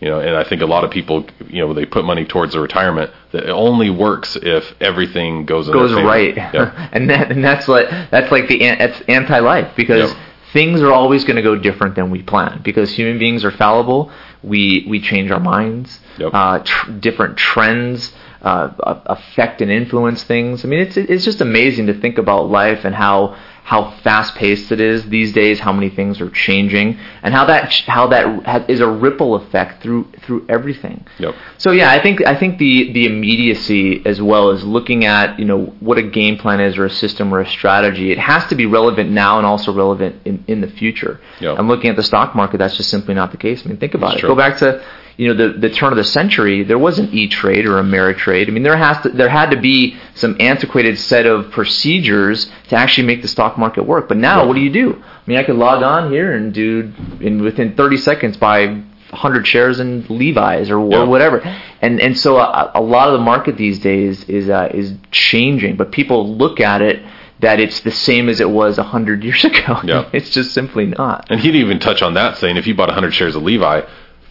You 0.00 0.10
know, 0.10 0.20
and 0.20 0.36
I 0.36 0.44
think 0.44 0.60
a 0.60 0.66
lot 0.66 0.84
of 0.84 0.90
people, 0.90 1.24
you 1.48 1.60
know, 1.66 1.72
they 1.72 1.86
put 1.86 2.04
money 2.04 2.26
towards 2.26 2.52
their 2.52 2.60
retirement. 2.60 3.10
That 3.32 3.44
it 3.44 3.50
only 3.50 3.88
works 3.88 4.36
if 4.40 4.74
everything 4.80 5.46
goes 5.46 5.68
goes 5.70 5.94
right, 5.94 6.36
Yeah, 6.36 6.88
and 6.92 7.08
that 7.08 7.30
and 7.32 7.42
that's 7.42 7.66
what 7.66 7.88
that's 8.10 8.30
like 8.30 8.46
the 8.48 8.58
that's 8.58 9.00
anti-life 9.08 9.74
because 9.74 10.10
Yep. 10.12 10.20
things 10.52 10.82
are 10.82 10.92
always 10.92 11.24
going 11.24 11.36
to 11.36 11.42
go 11.42 11.56
different 11.56 11.94
than 11.94 12.10
we 12.10 12.22
plan 12.22 12.60
because 12.62 12.92
human 12.94 13.18
beings 13.18 13.42
are 13.42 13.50
fallible. 13.50 14.10
We 14.42 14.84
we 14.86 15.00
change 15.00 15.30
our 15.30 15.40
minds. 15.40 15.98
Yep. 16.18 16.30
Uh, 16.34 16.58
tr- 16.62 16.90
different 16.92 17.38
trends 17.38 18.12
uh, 18.42 18.70
affect 19.06 19.62
and 19.62 19.70
influence 19.70 20.22
things. 20.24 20.62
I 20.64 20.68
mean, 20.68 20.80
it's 20.80 20.98
it's 20.98 21.24
just 21.24 21.40
amazing 21.40 21.86
to 21.86 21.94
think 21.94 22.18
about 22.18 22.50
life 22.50 22.84
and 22.84 22.94
how 22.94 23.34
how 23.66 23.90
fast 24.04 24.36
paced 24.36 24.70
it 24.70 24.78
is 24.78 25.08
these 25.08 25.32
days. 25.32 25.58
How 25.58 25.72
many 25.72 25.90
things 25.90 26.20
are 26.20 26.30
changing 26.30 27.00
and 27.24 27.34
how 27.34 27.46
that 27.46 27.72
how 27.88 28.06
that 28.06 28.44
ha- 28.44 28.64
is 28.68 28.78
a 28.78 28.86
ripple 28.86 29.34
effect 29.34 29.82
through 29.82 30.06
through 30.22 30.46
everything. 30.48 31.04
Yep. 31.18 31.34
So 31.58 31.72
yeah, 31.72 31.90
I 31.90 32.00
think 32.00 32.24
I 32.24 32.36
think 32.38 32.58
the 32.58 32.92
the 32.92 33.06
immediacy 33.06 34.06
as 34.06 34.22
well 34.22 34.50
as 34.50 34.62
looking 34.62 35.04
at 35.04 35.36
you 35.40 35.44
know 35.44 35.74
what 35.80 35.98
a 35.98 36.04
game 36.04 36.38
plan 36.38 36.60
is 36.60 36.78
or 36.78 36.84
a 36.84 36.90
system 36.90 37.34
or 37.34 37.40
a 37.40 37.48
strategy, 37.48 38.12
it 38.12 38.18
has 38.18 38.46
to 38.46 38.54
be 38.54 38.66
relevant 38.66 39.10
now 39.10 39.38
and 39.38 39.46
also 39.46 39.72
relevant 39.72 40.24
in, 40.24 40.44
in 40.46 40.60
the 40.60 40.68
future. 40.68 41.20
Yeah. 41.40 41.54
I'm 41.58 41.66
looking 41.66 41.90
at 41.90 41.96
the 41.96 42.04
stock 42.04 42.36
market. 42.36 42.58
That's 42.58 42.76
just 42.76 42.88
simply 42.88 43.14
not 43.14 43.32
the 43.32 43.36
case. 43.36 43.62
I 43.64 43.68
mean, 43.68 43.78
think 43.78 43.94
about 43.94 44.10
That's 44.10 44.18
it. 44.18 44.20
true. 44.20 44.28
Go 44.28 44.36
back 44.36 44.58
to 44.58 44.80
you 45.16 45.28
know 45.28 45.34
the 45.34 45.58
the 45.58 45.70
turn 45.70 45.92
of 45.92 45.96
the 45.96 46.04
century. 46.04 46.62
There 46.62 46.78
wasn't 46.78 47.12
E 47.14 47.26
Trade 47.28 47.64
or 47.66 47.82
Ameritrade. 47.82 48.48
I 48.48 48.50
mean, 48.50 48.62
there 48.62 48.76
has 48.76 49.00
to 49.02 49.08
there 49.08 49.28
had 49.30 49.50
to 49.50 49.56
be 49.60 49.96
some 50.14 50.36
antiquated 50.40 50.98
set 50.98 51.24
of 51.26 51.50
procedures 51.50 52.50
to 52.68 52.76
actually 52.76 53.06
make 53.06 53.22
the 53.22 53.28
stock 53.28 53.56
market 53.58 53.84
work. 53.86 54.08
But 54.08 54.16
now, 54.18 54.46
what 54.46 54.54
do 54.54 54.60
you 54.60 54.70
do? 54.72 55.02
I 55.02 55.22
mean, 55.30 55.38
I 55.38 55.42
could 55.44 55.56
log 55.56 55.82
on 55.82 56.10
here 56.10 56.32
and 56.34 56.52
do 56.52 56.92
in 57.20 57.42
within 57.42 57.74
30 57.76 57.96
seconds 57.96 58.36
buy 58.36 58.66
100 59.10 59.46
shares 59.46 59.78
in 59.80 60.04
Levi's 60.08 60.68
or, 60.70 60.78
Yeah. 60.90 60.98
or 61.02 61.06
whatever. 61.06 61.38
And 61.80 62.00
and 62.00 62.18
so 62.18 62.36
a, 62.38 62.72
a 62.74 62.80
lot 62.80 63.08
of 63.08 63.14
the 63.18 63.24
market 63.24 63.56
these 63.56 63.78
days 63.78 64.24
is 64.28 64.48
uh, 64.50 64.68
is 64.74 64.94
changing, 65.12 65.76
but 65.76 65.92
people 65.92 66.36
look 66.36 66.60
at 66.60 66.82
it 66.82 67.02
that 67.40 67.60
it's 67.60 67.80
the 67.80 67.90
same 67.90 68.28
as 68.30 68.40
it 68.40 68.48
was 68.48 68.78
100 68.78 69.22
years 69.22 69.44
ago. 69.50 69.80
Yeah. 69.84 70.08
it's 70.12 70.30
just 70.30 70.52
simply 70.54 70.86
not. 70.86 71.26
and 71.30 71.38
he 71.38 71.48
didn't 71.52 71.66
even 71.66 71.78
touch 71.78 72.00
on 72.02 72.14
that, 72.14 72.38
saying, 72.38 72.56
if 72.56 72.66
you 72.66 72.74
bought 72.74 72.88
100 72.88 73.12
shares 73.12 73.36
of 73.36 73.42
Levi, 73.42 73.82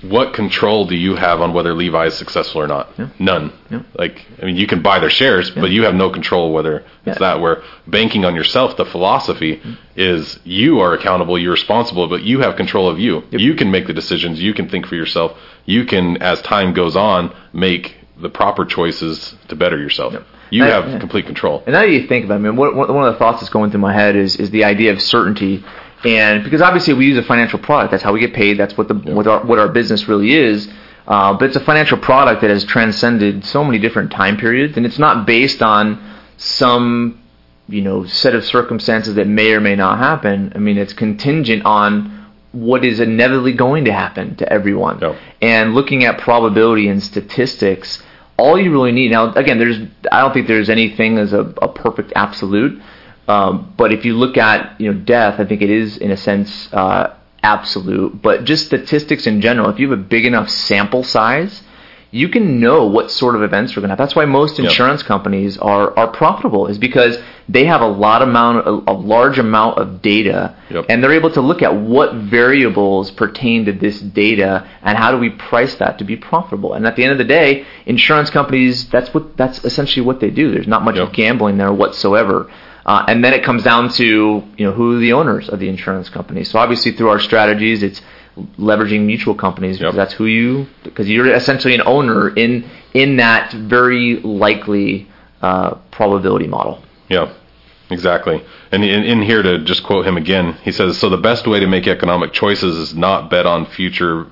what 0.02 0.34
control 0.34 0.86
do 0.86 0.96
you 0.96 1.16
have 1.16 1.42
on 1.42 1.54
whether 1.54 1.74
Levi 1.74 2.08
is 2.08 2.18
successful 2.18 2.62
or 2.62 2.68
not? 2.68 2.90
Yeah. 2.98 3.10
None. 3.20 3.54
Yeah. 3.72 3.84
Like, 3.98 4.26
I 4.42 4.46
mean, 4.46 4.56
you 4.56 4.68
can 4.68 4.82
buy 4.82 5.00
their 5.00 5.10
shares, 5.10 5.50
but 5.52 5.72
you 5.72 5.84
have 5.84 5.96
no 5.96 6.10
control 6.10 6.54
whether 6.54 6.78
it's 6.78 6.88
Yeah. 7.06 7.14
that. 7.20 7.42
Where 7.42 7.64
banking 7.88 8.26
on 8.26 8.36
yourself, 8.36 8.78
the 8.78 8.86
philosophy 8.86 9.58
mm-hmm. 9.58 9.74
is 9.96 10.40
you 10.44 10.80
are 10.80 10.94
accountable, 10.94 11.40
you're 11.40 11.52
responsible, 11.52 12.08
but 12.08 12.24
you 12.24 12.40
have 12.42 12.56
control 12.56 12.90
of 12.90 13.00
you. 13.00 13.24
Yep. 13.32 13.42
You 13.42 13.56
can 13.56 13.72
make 13.72 13.88
the 13.88 13.94
decisions. 13.94 14.42
You 14.42 14.54
can 14.54 14.70
think 14.70 14.86
for 14.86 14.96
yourself. 14.96 15.38
You 15.66 15.86
can, 15.86 16.18
as 16.18 16.42
time 16.42 16.74
goes 16.74 16.96
on, 16.96 17.34
make 17.54 17.96
the 18.22 18.30
proper 18.30 18.66
choices 18.66 19.36
to 19.48 19.56
better 19.56 19.78
yourself. 19.78 20.14
Yep. 20.14 20.26
You 20.52 20.66
I- 20.66 20.68
have 20.68 20.88
yeah. 20.88 21.00
complete 21.00 21.26
control. 21.26 21.64
And 21.66 21.74
now 21.74 21.82
that 21.82 21.90
you 21.90 22.08
think 22.08 22.26
about 22.26 22.36
it, 22.36 22.38
I 22.38 22.42
mean, 22.42 22.56
one, 22.56 22.76
one 22.76 22.94
one 22.94 23.08
of 23.08 23.14
the 23.14 23.20
thoughts 23.20 23.40
that's 23.40 23.50
going 23.50 23.72
through 23.72 23.82
my 23.82 23.94
head 23.94 24.16
is, 24.16 24.36
is 24.36 24.52
the 24.52 24.64
idea 24.66 24.94
of 24.94 25.02
certainty. 25.02 25.64
And 26.06 26.44
because 26.44 26.62
obviously 26.62 26.94
we 26.94 27.08
use 27.08 27.18
a 27.18 27.24
financial 27.24 27.60
product, 27.60 27.92
that's 27.92 28.04
how 28.04 28.14
we 28.14 28.20
get 28.20 28.34
paid. 28.34 28.58
That's 28.58 28.78
what 28.78 28.88
the 28.88 28.94
what 28.94 29.28
our 29.28 29.44
what 29.46 29.60
our 29.60 29.70
business 29.70 30.08
really 30.08 30.34
is. 30.34 30.70
Uh, 31.08 31.34
but 31.34 31.46
it's 31.46 31.56
a 31.56 31.64
financial 31.64 31.98
product 31.98 32.42
that 32.42 32.50
has 32.50 32.64
transcended 32.66 33.46
so 33.46 33.64
many 33.64 33.80
different 33.80 34.12
time 34.12 34.38
periods, 34.38 34.76
and 34.78 34.86
it's 34.86 35.00
not 35.00 35.26
based 35.26 35.62
on 35.62 36.02
some 36.38 37.22
you 37.68 37.82
know 37.82 38.06
set 38.06 38.36
of 38.36 38.46
circumstances 38.46 39.16
that 39.16 39.28
may 39.28 39.54
or 39.54 39.62
may 39.62 39.76
not 39.76 39.98
happen. 39.98 40.52
I 40.56 40.60
mean, 40.60 40.78
it's 40.78 40.94
contingent 40.94 41.66
on 41.66 42.26
what 42.52 42.86
is 42.86 43.00
inevitably 43.00 43.54
going 43.54 43.86
to 43.86 43.94
happen 43.94 44.36
to 44.38 44.52
everyone. 44.52 45.00
Yep. 45.00 45.18
And 45.42 45.76
looking 45.76 46.06
at 46.06 46.20
probability 46.20 46.88
and 46.88 47.04
statistics, 47.04 48.02
all 48.38 48.60
you 48.60 48.72
really 48.72 48.92
need 48.92 49.12
now. 49.12 49.34
Again, 49.34 49.60
there's 49.60 49.78
I 50.12 50.22
don't 50.22 50.34
think 50.34 50.48
there's 50.48 50.70
anything 50.70 51.18
as 51.18 51.34
a, 51.34 51.42
a 51.62 51.68
perfect 51.68 52.14
absolute. 52.16 52.82
Um, 53.28 53.74
but 53.78 53.92
if 53.92 54.06
you 54.06 54.16
look 54.16 54.38
at 54.38 54.80
you 54.80 54.92
know 54.92 55.00
death, 55.00 55.40
I 55.40 55.46
think 55.46 55.62
it 55.62 55.70
is 55.70 55.98
in 55.98 56.12
a 56.12 56.18
sense 56.18 56.72
uh, 56.74 57.16
absolute. 57.44 58.22
But 58.22 58.44
just 58.46 58.66
statistics 58.68 59.28
in 59.28 59.42
general, 59.42 59.70
if 59.70 59.80
you 59.80 59.90
have 59.90 60.00
a 60.00 60.02
big 60.02 60.26
enough 60.26 60.50
sample 60.50 61.04
size, 61.04 61.64
you 62.12 62.30
can 62.30 62.60
know 62.60 62.86
what 62.86 63.12
sort 63.12 63.36
of 63.36 63.42
events 63.44 63.76
we're 63.76 63.82
going 63.82 63.90
to 63.90 63.94
happen. 63.94 64.04
That's 64.06 64.16
why 64.16 64.26
most 64.26 64.58
Yep. 64.58 64.68
insurance 64.70 65.04
companies 65.04 65.58
are 65.58 65.98
are 65.98 66.08
profitable, 66.08 66.68
is 66.68 66.78
because 66.78 67.18
they 67.50 67.66
have 67.66 67.82
a 67.82 67.88
lot 67.88 68.22
amount, 68.22 68.66
a, 68.66 68.92
a 68.92 68.94
large 68.94 69.38
amount 69.38 69.78
of 69.80 70.02
data, 70.02 70.56
Yep. 70.70 70.86
and 70.90 71.04
they're 71.04 71.12
able 71.14 71.30
to 71.32 71.42
look 71.42 71.62
at 71.62 71.76
what 71.76 72.14
variables 72.16 73.12
pertain 73.12 73.66
to 73.66 73.72
this 73.74 74.00
data 74.00 74.68
and 74.82 74.98
how 74.98 75.12
do 75.12 75.18
we 75.18 75.30
price 75.32 75.76
that 75.76 75.98
to 76.00 76.04
be 76.04 76.16
profitable. 76.16 76.74
And 76.74 76.86
at 76.88 76.96
the 76.96 77.04
end 77.04 77.12
of 77.12 77.18
the 77.18 77.24
day, 77.26 77.66
insurance 77.88 78.30
companies 78.30 78.88
that's 78.90 79.14
what 79.16 79.36
that's 79.36 79.64
essentially 79.66 80.06
what 80.06 80.20
they 80.20 80.30
do. 80.30 80.52
There's 80.52 80.68
not 80.68 80.84
much 80.84 80.96
Yep. 80.98 81.14
gambling 81.14 81.58
there 81.58 81.74
whatsoever. 81.74 82.50
Uh, 82.86 83.04
and 83.08 83.24
then 83.24 83.34
it 83.34 83.44
comes 83.44 83.64
down 83.64 83.90
to 83.90 84.44
you 84.58 84.66
know 84.66 84.72
who 84.72 84.96
are 84.96 85.00
the 85.00 85.14
owners 85.14 85.50
of 85.50 85.60
the 85.60 85.68
insurance 85.70 86.10
company. 86.10 86.44
So 86.44 86.60
obviously 86.60 86.92
through 86.92 87.10
our 87.10 87.20
strategies, 87.20 87.82
it's 87.82 88.02
leveraging 88.60 89.06
mutual 89.06 89.34
companies 89.34 89.78
because 89.80 89.96
Yep. 89.96 90.02
that's 90.02 90.14
who 90.14 90.26
you 90.26 90.68
because 90.84 91.10
you're 91.10 91.34
essentially 91.34 91.74
an 91.74 91.82
owner 91.86 92.30
in 92.30 92.66
in 92.94 93.18
that 93.18 93.52
very 93.54 94.18
likely 94.18 95.08
uh, 95.42 95.76
probability 95.92 96.48
model. 96.48 96.84
Yeah, 97.10 97.34
exactly. 97.90 98.44
And 98.72 98.84
in, 98.84 99.04
in 99.04 99.22
here 99.22 99.42
to 99.42 99.60
just 99.64 99.84
quote 99.84 100.06
him 100.06 100.18
again, 100.18 100.54
he 100.64 100.72
says, 100.72 100.98
"So 100.98 101.10
the 101.10 101.18
best 101.18 101.48
way 101.48 101.60
to 101.60 101.68
make 101.68 101.88
economic 101.88 102.34
choices 102.34 102.76
is 102.78 102.96
not 102.96 103.30
bet 103.30 103.46
on 103.46 103.66
future, 103.66 104.28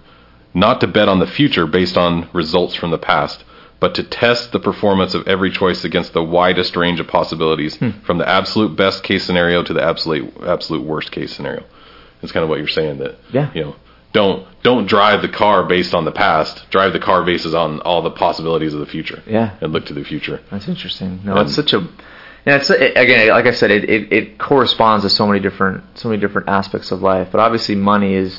not 0.53 0.79
to 0.81 0.87
bet 0.87 1.07
on 1.07 1.19
the 1.19 1.27
future 1.27 1.65
based 1.65 1.97
on 1.97 2.29
results 2.33 2.75
from 2.75 2.91
the 2.91 2.97
past, 2.97 3.43
but 3.83 3.93
to 3.95 4.03
test 4.03 4.43
the 4.53 4.59
performance 4.69 5.13
of 5.17 5.21
every 5.27 5.51
choice 5.51 5.83
against 5.89 6.13
the 6.13 6.23
widest 6.37 6.73
range 6.83 6.99
of 7.01 7.07
possibilities, 7.19 7.73
Hmm. 7.77 7.89
from 8.07 8.17
the 8.21 8.27
absolute 8.39 8.71
best 8.83 9.03
case 9.09 9.23
scenario 9.27 9.57
to 9.63 9.73
the 9.77 9.83
absolute 9.91 10.25
absolute 10.55 10.83
worst 10.93 11.09
case 11.17 11.31
scenario." 11.35 11.63
It's 12.21 12.31
kind 12.31 12.43
of 12.45 12.49
what 12.49 12.59
you're 12.59 12.75
saying 12.81 12.97
that 13.03 13.13
Yeah. 13.37 13.47
you 13.53 13.61
know. 13.65 13.75
Don't 14.19 14.39
don't 14.69 14.85
drive 14.95 15.19
the 15.27 15.33
car 15.43 15.57
based 15.75 15.93
on 15.97 16.03
the 16.05 16.11
past. 16.25 16.53
Drive 16.75 16.91
the 16.93 17.03
car 17.09 17.19
based 17.31 17.53
on 17.63 17.69
all 17.87 18.01
the 18.09 18.15
possibilities 18.25 18.73
of 18.73 18.79
the 18.79 18.91
future. 18.95 19.19
Yeah. 19.37 19.49
and 19.61 19.73
look 19.73 19.85
to 19.87 19.93
the 19.99 20.05
future. 20.13 20.39
That's 20.51 20.67
interesting. 20.73 21.19
No, 21.25 21.31
And- 21.33 21.41
it's 21.47 21.55
such 21.61 21.73
a 21.73 21.81
yeah. 22.45 22.55
It's 22.59 22.69
it, 22.69 22.93
again, 23.05 23.27
like 23.39 23.47
I 23.53 23.55
said, 23.61 23.69
it, 23.71 23.83
it, 23.95 24.01
it 24.19 24.25
corresponds 24.37 25.03
to 25.05 25.09
so 25.09 25.25
many 25.29 25.39
different 25.47 25.77
so 26.01 26.07
many 26.09 26.19
different 26.21 26.47
aspects 26.59 26.91
of 26.93 27.01
life. 27.01 27.27
But 27.33 27.39
obviously, 27.47 27.75
money 27.93 28.13
is 28.25 28.31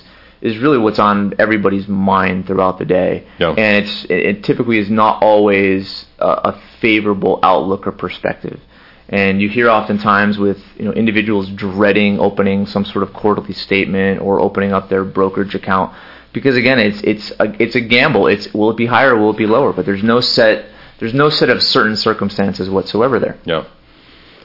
is 0.45 0.59
really 0.59 0.77
what's 0.77 0.99
on 0.99 1.35
everybody's 1.39 1.89
mind 1.89 2.47
throughout 2.47 2.79
the 2.79 2.85
day. 2.85 3.27
Yeah. 3.39 3.55
And 3.57 3.85
it's 3.85 4.05
it, 4.05 4.19
it 4.19 4.45
typically 4.45 4.79
is 4.79 4.91
not 4.91 5.23
always 5.23 6.05
a, 6.19 6.29
a 6.29 6.63
favorable 6.81 7.41
outlook 7.43 7.87
or 7.87 7.93
perspective. 7.93 8.61
And 9.09 9.41
you 9.41 9.49
hear 9.49 9.71
oftentimes 9.71 10.39
with 10.39 10.63
you 10.77 10.85
know 10.85 10.93
individuals 10.93 11.49
dreading 11.49 12.21
opening 12.21 12.67
some 12.67 12.85
sort 12.85 13.03
of 13.03 13.15
quarterly 13.15 13.55
statement 13.55 14.21
or 14.21 14.39
opening 14.39 14.73
up 14.73 14.91
their 14.91 15.03
brokerage 15.03 15.55
account 15.55 15.97
because 16.35 16.57
again 16.57 16.79
it's 16.79 17.01
it's 17.03 17.31
a, 17.41 17.63
it's 17.63 17.75
a 17.75 17.81
gamble. 17.81 18.27
It's 18.27 18.53
will 18.53 18.71
it 18.71 18.77
be 18.77 18.87
higher 18.87 19.15
or 19.15 19.19
will 19.19 19.31
it 19.31 19.39
be 19.39 19.47
lower? 19.47 19.73
But 19.73 19.87
there's 19.87 20.03
no 20.03 20.21
set 20.21 20.67
there's 20.99 21.15
no 21.15 21.31
set 21.31 21.49
of 21.49 21.63
certain 21.63 21.97
circumstances 21.97 22.69
whatsoever 22.69 23.19
there. 23.19 23.39
Yeah. 23.45 23.65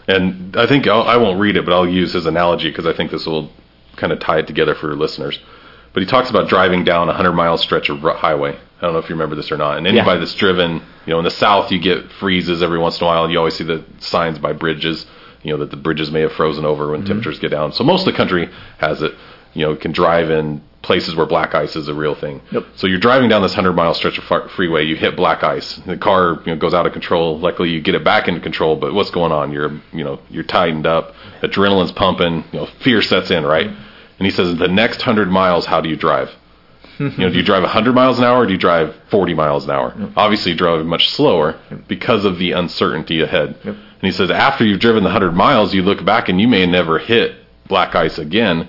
And 0.08 0.56
I 0.56 0.66
think 0.66 0.88
I'll, 0.88 1.04
I 1.04 1.18
won't 1.18 1.40
read 1.40 1.58
it, 1.58 1.66
but 1.66 1.74
I'll 1.74 1.88
use 1.88 2.14
his 2.14 2.26
analogy 2.26 2.70
because 2.70 2.88
I 2.88 2.94
think 2.94 3.12
this 3.12 3.28
will 3.28 3.52
kind 3.98 4.12
of 4.14 4.20
tie 4.20 4.40
it 4.40 4.48
together 4.48 4.74
for 4.74 4.96
listeners. 4.96 5.40
But 6.00 6.06
he 6.06 6.12
talks 6.12 6.30
about 6.30 6.48
driving 6.48 6.86
down 6.86 7.10
a 7.10 7.12
100 7.12 7.34
mile 7.34 7.58
stretch 7.58 7.90
of 7.90 8.00
highway. 8.00 8.52
I 8.52 8.82
don't 8.82 8.94
know 8.94 9.00
if 9.00 9.10
you 9.10 9.16
remember 9.16 9.36
this 9.36 9.52
or 9.52 9.58
not. 9.58 9.78
And 9.78 9.86
anybody 9.86 10.12
Yeah. 10.12 10.20
that's 10.20 10.34
driven, 10.34 10.76
you 11.06 11.12
know, 11.12 11.18
in 11.20 11.26
the 11.26 11.30
South, 11.30 11.74
you 11.74 11.78
get 11.78 12.10
freezes 12.14 12.64
every 12.64 12.80
once 12.80 13.02
in 13.02 13.04
a 13.04 13.08
while. 13.08 13.30
You 13.30 13.38
always 13.38 13.56
see 13.56 13.66
the 13.66 13.84
signs 13.98 14.40
by 14.40 14.54
bridges, 14.54 15.06
you 15.44 15.52
know, 15.52 15.58
that 15.58 15.72
the 15.72 15.76
bridges 15.76 16.10
may 16.10 16.22
have 16.22 16.32
frozen 16.32 16.64
over 16.64 16.92
when 16.92 17.02
mm-hmm. 17.02 17.08
temperatures 17.08 17.40
get 17.40 17.52
down. 17.52 17.74
So 17.74 17.84
most 17.84 18.08
of 18.08 18.14
the 18.14 18.18
country 18.18 18.48
has 18.78 19.02
it. 19.02 19.14
You 19.54 19.66
know, 19.66 19.76
can 19.76 19.92
drive 19.92 20.30
in 20.30 20.62
places 20.84 21.18
where 21.18 21.26
black 21.26 21.54
ice 21.54 21.76
is 21.76 21.90
a 21.90 21.94
real 21.94 22.16
thing. 22.16 22.40
Yep. 22.52 22.64
So 22.78 22.88
you're 22.88 23.00
driving 23.00 23.28
down 23.28 23.42
this 23.42 23.58
100 23.58 23.74
mile 23.74 23.94
stretch 23.94 24.18
of 24.18 24.24
far- 24.24 24.48
freeway, 24.48 24.86
you 24.86 24.96
hit 24.96 25.18
black 25.18 25.44
ice. 25.44 25.82
The 25.86 25.98
car, 25.98 26.40
you 26.46 26.54
know, 26.54 26.56
goes 26.56 26.74
out 26.74 26.86
of 26.86 26.94
control. 26.94 27.38
Luckily, 27.38 27.72
you 27.72 27.82
get 27.82 27.94
it 27.94 28.06
back 28.06 28.30
into 28.30 28.40
control. 28.40 28.78
But 28.78 28.94
what's 28.94 29.12
going 29.12 29.34
on? 29.34 29.52
You're, 29.52 29.82
you 29.92 30.06
know, 30.06 30.20
you're 30.30 30.46
tightened 30.46 30.88
up. 30.88 31.14
Adrenaline's 31.42 31.92
pumping. 31.92 32.46
You 32.54 32.60
know, 32.60 32.66
fear 32.80 33.02
sets 33.02 33.32
in, 33.32 33.44
right? 33.44 33.68
Mm-hmm. 33.68 33.89
And 34.20 34.26
he 34.26 34.32
says, 34.32 34.58
the 34.58 34.68
next 34.68 34.98
100 34.98 35.32
miles, 35.32 35.66
how 35.66 35.82
do 35.82 35.90
you 35.90 35.96
drive? 35.96 36.30
you 37.00 37.10
know, 37.18 37.30
do 37.30 37.38
you 37.38 37.44
drive 37.44 37.64
100 37.64 37.94
miles 37.94 38.20
an 38.20 38.26
hour 38.26 38.42
or 38.42 38.46
do 38.46 38.52
you 38.52 38.60
drive 38.60 38.94
40 39.10 39.34
miles 39.34 39.64
an 39.64 39.72
hour? 39.72 39.94
Obviously, 40.18 40.52
you 40.52 40.58
drive 40.58 40.86
much 40.86 41.10
slower 41.10 41.58
because 41.88 42.26
of 42.26 42.38
the 42.38 42.52
uncertainty 42.52 43.22
ahead. 43.22 43.56
And 43.64 43.78
he 44.02 44.12
says, 44.12 44.30
after 44.30 44.66
you've 44.66 44.82
driven 44.82 45.04
the 45.04 45.10
100 45.10 45.32
miles, 45.32 45.74
you 45.74 45.82
look 45.82 46.04
back 46.04 46.28
and 46.28 46.40
you 46.40 46.48
may 46.48 46.66
never 46.66 47.00
hit 47.00 47.36
black 47.68 47.96
ice 47.96 48.18
again, 48.18 48.68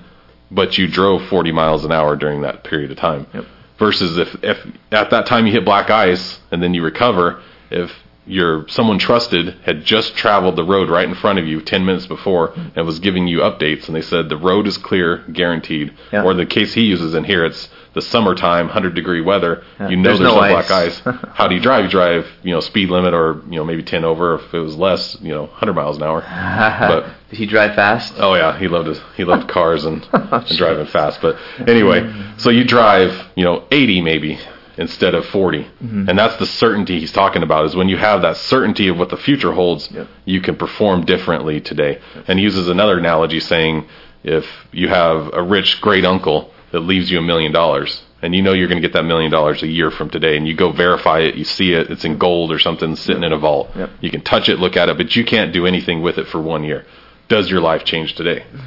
but 0.51 0.79
you 0.79 0.87
drove 0.87 1.25
40 1.29 1.51
miles 1.53 1.85
an 1.85 1.91
hour 1.91 2.15
during 2.15 2.43
that 2.43 2.63
period 2.63 2.93
of 2.93 2.97
time. 2.97 3.27
Yep. 3.35 3.45
Versus 3.79 4.19
if, 4.19 4.45
if 4.45 4.59
at 4.93 5.11
that 5.11 5.27
time 5.27 5.47
you 5.47 5.53
hit 5.53 5.65
black 5.65 5.91
ice 5.91 6.39
and 6.53 6.63
then 6.63 6.75
you 6.75 6.85
recover, 6.85 7.43
if 7.71 7.91
your 8.31 8.67
someone 8.69 8.99
trusted 8.99 9.57
had 9.65 9.85
just 9.85 10.17
traveled 10.17 10.57
the 10.57 10.65
road 10.65 10.89
right 10.89 11.09
in 11.09 11.15
front 11.15 11.39
of 11.39 11.47
you 11.47 11.61
10 11.61 11.85
minutes 11.85 12.07
before 12.07 12.53
and 12.77 12.87
was 12.87 12.99
giving 13.01 13.27
you 13.27 13.39
updates 13.39 13.87
and 13.87 13.97
they 13.97 14.03
said 14.03 14.29
the 14.29 14.37
road 14.37 14.67
is 14.67 14.79
clear 14.79 15.19
guaranteed. 15.33 15.93
Yeah. 16.13 16.23
or 16.23 16.35
the 16.35 16.47
case 16.47 16.75
he 16.75 16.83
uses 16.83 17.15
in 17.15 17.25
here 17.25 17.45
it's 17.45 17.69
the 17.93 18.03
summertime 18.03 18.67
100 18.67 18.95
degree 18.95 19.21
weather. 19.21 19.65
Yeah. 19.79 19.89
you 19.89 19.97
know 19.97 20.03
There's 20.05 20.19
there's, 20.21 20.35
no 20.35 20.41
no, 20.41 20.49
black 20.49 20.71
ice. 20.71 21.01
how 21.35 21.49
do 21.49 21.55
you 21.57 21.61
drive? 21.61 21.85
You 21.85 21.91
drive 21.91 22.27
you 22.43 22.55
know 22.55 22.61
speed 22.61 22.89
limit 22.91 23.15
or 23.15 23.43
you 23.49 23.57
know 23.57 23.65
maybe 23.65 23.83
10 23.83 24.05
over. 24.05 24.37
If 24.37 24.55
it 24.55 24.61
was 24.61 24.77
less 24.77 25.21
you 25.21 25.35
know 25.35 25.43
100 25.43 25.73
miles 25.75 25.97
an 25.97 26.05
hour. 26.05 26.21
But 26.21 27.13
Did 27.31 27.39
he 27.39 27.47
drive 27.47 27.77
fast? 27.77 28.15
Oh 28.19 28.35
yeah, 28.35 28.59
he 28.59 28.67
loved 28.67 28.89
his 28.89 29.01
he 29.17 29.25
loved 29.25 29.49
cars 29.49 29.85
and, 29.85 30.07
oh, 30.13 30.45
and 30.49 30.59
driving 30.59 30.87
fast. 30.87 31.21
But 31.23 31.37
anyway, 31.67 32.13
so 32.39 32.51
you 32.51 32.65
drive, 32.65 33.29
you 33.37 33.45
know, 33.45 33.67
80 33.71 34.03
maybe 34.03 34.39
instead 34.81 35.15
of 35.15 35.25
40, 35.27 35.63
mm-hmm. 35.63 36.09
and 36.09 36.19
that's 36.19 36.37
the 36.37 36.47
certainty 36.47 36.99
he's 36.99 37.13
talking 37.13 37.43
about. 37.43 37.67
Is 37.67 37.77
when 37.77 37.89
you 37.89 37.99
have 37.99 38.23
that 38.23 38.37
certainty 38.37 38.89
of 38.89 38.99
what 38.99 39.11
the 39.11 39.17
future 39.17 39.53
holds, 39.53 39.91
Yep. 39.91 40.09
you 40.25 40.41
can 40.41 40.57
perform 40.57 41.05
differently 41.05 41.61
today. 41.61 42.01
And 42.27 42.39
he 42.39 42.45
uses 42.45 42.67
another 42.69 42.99
analogy 42.99 43.41
saying, 43.41 43.87
if 44.25 44.47
you 44.73 44.89
have 44.89 45.31
a 45.33 45.43
rich 45.43 45.81
great 45.81 46.05
uncle 46.05 46.51
that 46.73 46.81
leaves 46.81 47.11
you 47.11 47.19
a 47.19 47.23
million 47.23 47.53
dollars. 47.53 48.03
And 48.23 48.35
you 48.35 48.43
know 48.43 48.53
you're 48.53 48.69
going 48.69 48.81
to 48.81 48.87
get 48.87 48.93
that 48.93 49.05
million 49.05 49.31
dollars 49.31 49.63
a 49.63 49.67
year 49.67 49.91
from 49.91 50.11
today, 50.11 50.37
and 50.37 50.47
you 50.47 50.55
go 50.55 50.73
verify 50.73 51.21
it. 51.21 51.37
You 51.37 51.45
see 51.45 51.73
it; 51.73 51.91
it's 51.91 52.05
in 52.05 52.19
gold 52.19 52.53
or 52.53 52.59
something 52.59 52.95
sitting 52.97 53.23
in 53.23 53.33
a 53.33 53.39
vault. 53.39 53.71
Yep. 53.75 53.91
You 54.03 54.11
can 54.11 54.21
touch 54.21 54.51
it, 54.51 54.59
look 54.59 54.77
at 54.77 54.91
it, 54.91 54.99
but 54.99 55.17
you 55.17 55.25
can't 55.25 55.55
do 55.55 55.67
anything 55.67 56.03
with 56.03 56.19
it 56.19 56.27
for 56.27 56.41
one 56.41 56.63
year. 56.63 56.85
Does 57.29 57.51
your 57.51 57.61
life 57.61 57.85
change 57.85 58.15
today? 58.15 58.41
Mm-hmm. 58.41 58.59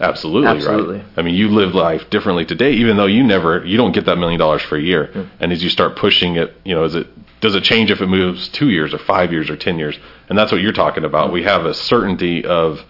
Absolutely, 0.00 0.48
Absolutely. 0.48 0.98
right. 0.98 1.06
I 1.16 1.22
mean, 1.22 1.34
you 1.34 1.48
live 1.48 1.74
life 1.74 2.08
differently 2.10 2.44
today, 2.44 2.72
even 2.74 2.96
though 2.96 3.06
you 3.06 3.24
never, 3.24 3.64
you 3.64 3.76
don't 3.76 3.92
get 3.92 4.04
that 4.06 4.16
million 4.16 4.38
dollars 4.38 4.62
for 4.62 4.76
a 4.76 4.82
year. 4.82 5.28
And 5.40 5.52
as 5.52 5.62
you 5.62 5.68
start 5.68 5.96
pushing 5.96 6.36
it, 6.36 6.54
you 6.64 6.74
know, 6.74 6.84
is 6.84 6.94
it 6.94 7.06
does 7.40 7.54
it 7.54 7.62
change 7.62 7.90
if 7.90 8.00
it 8.00 8.06
moves 8.06 8.48
two 8.48 8.68
years 8.68 8.92
or 8.92 8.98
five 8.98 9.32
years 9.32 9.50
or 9.50 9.56
ten 9.56 9.78
years? 9.78 9.98
And 10.28 10.36
that's 10.36 10.50
what 10.52 10.60
you're 10.60 10.72
talking 10.72 11.04
about. 11.04 11.32
We 11.32 11.44
have 11.44 11.66
a 11.66 11.74
certainty 11.74 12.44
of 12.44 12.80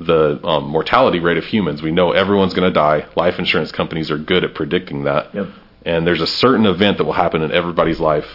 the 0.00 0.40
um, 0.46 0.68
mortality 0.68 1.18
rate 1.18 1.36
of 1.36 1.44
humans. 1.44 1.82
We 1.82 1.90
know 1.90 2.12
everyone's 2.12 2.54
going 2.54 2.68
to 2.68 2.74
die. 2.74 3.06
Life 3.16 3.38
insurance 3.38 3.72
companies 3.72 4.10
are 4.10 4.18
good 4.18 4.44
at 4.44 4.54
predicting 4.54 5.04
that. 5.04 5.34
Yep. 5.34 5.48
And 5.84 6.06
there's 6.06 6.20
a 6.20 6.26
certain 6.26 6.66
event 6.66 6.98
that 6.98 7.04
will 7.04 7.12
happen 7.12 7.42
in 7.42 7.50
everybody's 7.52 7.98
life. 7.98 8.26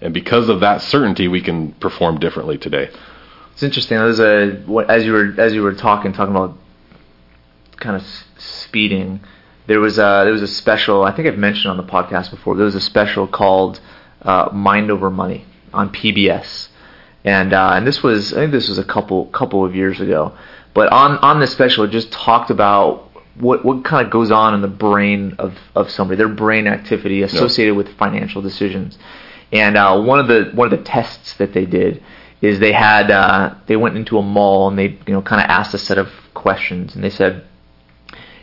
And 0.00 0.14
because 0.14 0.48
of 0.48 0.60
that 0.60 0.82
certainty, 0.82 1.26
we 1.26 1.40
can 1.40 1.72
perform 1.72 2.20
differently 2.20 2.56
today. 2.56 2.90
It's 3.52 3.62
interesting. 3.64 3.98
There's 3.98 4.20
a 4.20 4.62
what, 4.66 4.88
as 4.88 5.04
you 5.04 5.12
were 5.12 5.34
as 5.38 5.52
you 5.52 5.62
were 5.62 5.74
talking, 5.74 6.12
talking 6.12 6.34
about 6.34 6.56
kind 7.80 7.96
of 7.96 8.02
s- 8.02 8.24
speeding. 8.38 9.20
There 9.66 9.80
was 9.80 9.98
a 9.98 10.22
there 10.24 10.32
was 10.32 10.42
a 10.42 10.48
special. 10.48 11.04
I 11.04 11.12
think 11.14 11.28
I've 11.28 11.38
mentioned 11.38 11.70
on 11.70 11.76
the 11.76 11.82
podcast 11.82 12.30
before. 12.30 12.56
There 12.56 12.64
was 12.64 12.74
a 12.74 12.80
special 12.80 13.26
called 13.26 13.80
uh, 14.22 14.48
Mind 14.52 14.90
Over 14.90 15.10
Money 15.10 15.44
on 15.74 15.90
PBS, 15.90 16.68
and 17.24 17.52
uh, 17.52 17.72
and 17.74 17.86
this 17.86 18.02
was 18.02 18.32
I 18.32 18.36
think 18.36 18.52
this 18.52 18.68
was 18.68 18.78
a 18.78 18.84
couple 18.84 19.26
couple 19.26 19.64
of 19.64 19.74
years 19.74 20.00
ago. 20.00 20.32
But 20.74 20.92
on 20.92 21.18
on 21.18 21.40
this 21.40 21.52
special, 21.52 21.84
it 21.84 21.90
just 21.90 22.10
talked 22.12 22.50
about 22.50 23.10
what 23.36 23.64
what 23.64 23.84
kind 23.84 24.04
of 24.06 24.10
goes 24.12 24.30
on 24.30 24.54
in 24.54 24.62
the 24.62 24.68
brain 24.68 25.34
of 25.38 25.54
of 25.74 25.90
somebody, 25.90 26.16
their 26.16 26.28
brain 26.28 26.66
activity 26.66 27.22
associated 27.22 27.74
with 27.76 27.88
financial 27.96 28.40
decisions. 28.42 28.98
And 29.52 29.76
uh, 29.76 30.00
one 30.00 30.18
of 30.18 30.28
the 30.28 30.50
one 30.54 30.72
of 30.72 30.78
the 30.78 30.84
tests 30.84 31.34
that 31.34 31.52
they 31.52 31.64
did 31.66 32.02
is 32.40 32.58
they 32.60 32.72
had 32.72 33.10
uh, 33.10 33.54
they 33.66 33.76
went 33.76 33.96
into 33.96 34.16
a 34.18 34.22
mall 34.22 34.68
and 34.68 34.78
they 34.78 34.96
you 35.06 35.12
know 35.12 35.20
kind 35.22 35.42
of 35.42 35.48
asked 35.50 35.74
a 35.74 35.78
set 35.78 35.98
of 35.98 36.08
questions 36.34 36.94
and 36.94 37.02
they 37.04 37.10
said 37.10 37.44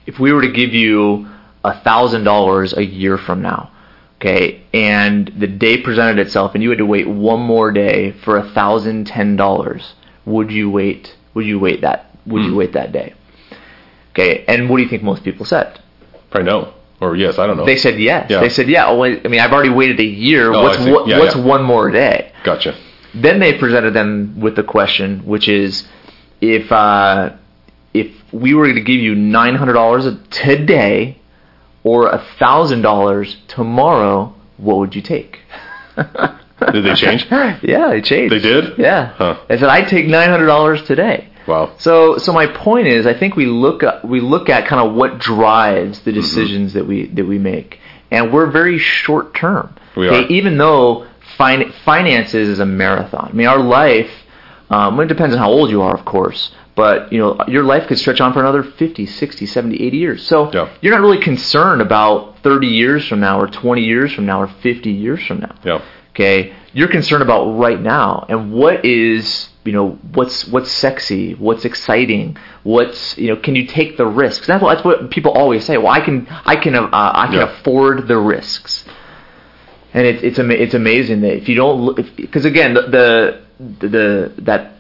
if 0.06 0.20
we 0.20 0.32
were 0.32 0.42
to 0.42 0.52
give 0.52 0.74
you 0.74 1.28
a 1.64 1.80
thousand 1.82 2.24
dollars 2.24 2.74
a 2.74 2.84
year 2.84 3.18
from 3.18 3.42
now, 3.42 3.72
okay, 4.20 4.64
and 4.74 5.28
the 5.38 5.48
day 5.48 5.82
presented 5.82 6.20
itself 6.20 6.54
and 6.54 6.64
you 6.64 6.70
had 6.70 6.78
to 6.80 6.86
wait 6.86 7.08
one 7.08 7.40
more 7.42 7.72
day 7.72 8.12
for 8.24 8.38
a 8.38 8.50
thousand 8.52 9.08
ten 9.08 9.36
dollars, 9.36 9.94
would 10.26 10.52
you 10.52 10.70
wait? 10.70 11.16
Would 11.34 11.46
you 11.46 11.60
wait 11.60 11.82
that? 11.82 12.12
Would 12.26 12.44
you 12.44 12.56
wait 12.56 12.74
that 12.74 12.92
day? 12.92 13.14
Okay, 14.12 14.46
and 14.48 14.70
what 14.70 14.78
do 14.78 14.84
you 14.84 14.90
think 14.90 15.04
most 15.04 15.24
people 15.24 15.46
said? 15.46 15.80
Probably 16.32 16.50
no. 16.50 16.74
Or 17.02 17.16
yes, 17.16 17.38
I 17.38 17.46
don't 17.46 17.58
know. 17.58 17.66
They 17.66 17.76
said 17.76 18.00
yes. 18.00 18.28
Yeah. 18.30 18.40
They 18.40 18.50
said 18.50 18.70
yeah. 18.70 18.96
Wait, 18.96 19.26
I 19.26 19.28
mean, 19.28 19.42
I've 19.42 19.52
already 19.52 19.70
waited 19.70 20.00
a 20.00 20.04
year. 20.06 20.54
Oh, 20.54 20.64
what's 20.64 20.80
what, 20.80 21.08
Yeah, 21.08 21.20
what's 21.20 21.36
yeah. 21.36 21.44
one 21.44 21.64
more 21.64 21.92
day? 21.92 22.32
Gotcha. 22.44 22.78
Then 23.14 23.40
they 23.40 23.58
presented 23.58 23.94
them 23.94 24.40
with 24.40 24.56
the 24.56 24.64
question, 24.64 25.26
which 25.26 25.48
is, 25.50 25.86
if 26.42 26.72
uh, 26.72 27.34
if 28.02 28.12
we 28.34 28.54
were 28.54 28.72
to 28.74 28.82
give 28.82 29.00
you 29.00 29.16
nine 29.16 29.56
hundred 29.56 29.74
dollars 29.74 30.06
today, 30.32 31.18
or 31.84 32.08
a 32.08 32.20
thousand 32.40 32.82
dollars 32.82 33.38
tomorrow, 33.48 34.34
what 34.58 34.78
would 34.78 34.96
you 34.96 35.02
take? 35.02 35.40
Did 35.98 36.84
they 36.86 36.96
change? 36.96 37.26
yeah, 37.32 37.90
they 37.90 38.02
changed. 38.02 38.34
They 38.34 38.40
did? 38.40 38.78
Yeah. 38.78 39.14
Huh. 39.14 39.40
They 39.48 39.58
said 39.58 39.70
I'd 39.70 39.88
take 39.88 40.06
nine 40.08 40.30
hundred 40.30 40.48
dollars 40.48 40.84
today. 40.84 41.30
Wow. 41.48 41.76
So, 41.78 42.18
so 42.18 42.34
my 42.34 42.48
point 42.48 42.88
is, 42.88 43.06
I 43.06 43.14
think 43.14 43.36
we 43.36 43.46
look 43.46 43.84
at, 43.84 44.04
we 44.08 44.20
look 44.20 44.50
at 44.50 44.68
kind 44.68 44.88
of 44.88 44.96
what 44.96 45.20
drives 45.20 46.00
Mm-hmm. 46.00 46.06
the 46.10 46.12
decisions 46.14 46.74
that 46.74 46.88
we 46.88 47.08
that 47.08 47.26
we 47.26 47.38
make, 47.38 47.80
and 48.12 48.34
we're 48.34 48.50
very 48.50 48.78
short 48.80 49.36
term. 49.36 49.76
We 49.96 50.08
are. 50.10 50.24
Even 50.28 50.58
though 50.58 51.06
fin- 51.38 51.72
finances 51.84 52.50
is 52.50 52.60
a 52.60 52.66
marathon. 52.66 53.30
I 53.32 53.34
mean, 53.34 53.48
our 53.48 53.60
life. 53.60 54.10
Um, 54.68 55.00
it 55.00 55.06
depends 55.06 55.36
on 55.36 55.40
how 55.40 55.52
old 55.52 55.70
you 55.70 55.84
are, 55.84 55.96
of 55.96 56.06
course. 56.06 56.50
But 56.76 57.12
you 57.14 57.20
know, 57.20 57.38
your 57.48 57.64
life 57.64 57.88
could 57.88 57.98
stretch 57.98 58.20
on 58.20 58.34
for 58.34 58.40
another 58.42 58.62
50, 58.64 59.06
60, 59.06 59.46
70, 59.46 59.82
80 59.82 59.98
years. 59.98 60.28
So 60.28 60.52
Yeah. 60.54 60.70
you're 60.82 60.94
not 60.94 61.02
really 61.02 61.22
concerned 61.22 61.82
about 61.82 62.40
30 62.44 62.68
years 62.68 63.08
from 63.08 63.20
now, 63.22 63.40
or 63.40 63.48
20 63.48 63.82
years 63.82 64.14
from 64.14 64.26
now, 64.26 64.42
or 64.42 64.48
50 64.48 64.92
years 64.92 65.26
from 65.26 65.40
now 65.40 65.56
Yeah. 65.64 65.82
okay 66.12 66.54
you're 66.74 66.90
concerned 66.90 67.24
about 67.24 67.58
right 67.58 67.82
now 67.82 68.26
and 68.28 68.52
what 68.52 68.84
is 68.84 69.48
you 69.64 69.72
know 69.72 69.92
what's 70.14 70.46
what's 70.50 70.70
sexy 70.72 71.34
what's 71.34 71.64
exciting 71.66 72.36
what's 72.64 73.18
you 73.18 73.30
know 73.30 73.38
can 73.38 73.56
you 73.56 73.66
take 73.66 73.96
the 73.98 74.06
risks 74.06 74.46
that's 74.46 74.62
what, 74.62 74.76
that's 74.76 74.86
what 74.86 75.10
people 75.10 75.32
always 75.32 75.66
say 75.66 75.78
well 75.78 75.88
i 75.88 76.02
can 76.02 76.28
i 76.46 76.56
can 76.58 76.76
uh, 76.76 76.90
i 76.92 77.26
can 77.28 77.36
Yeah. 77.36 77.60
afford 77.60 78.08
the 78.10 78.18
risks 78.18 78.84
and 79.94 80.06
it, 80.06 80.24
it's 80.24 80.38
it's 80.38 80.74
amazing 80.74 81.22
that 81.22 81.36
if 81.38 81.48
you 81.50 81.56
don't 81.56 81.96
because 82.18 82.44
again 82.46 82.74
the, 82.76 83.42
the 83.80 83.88
the 83.88 84.34
that 84.44 84.75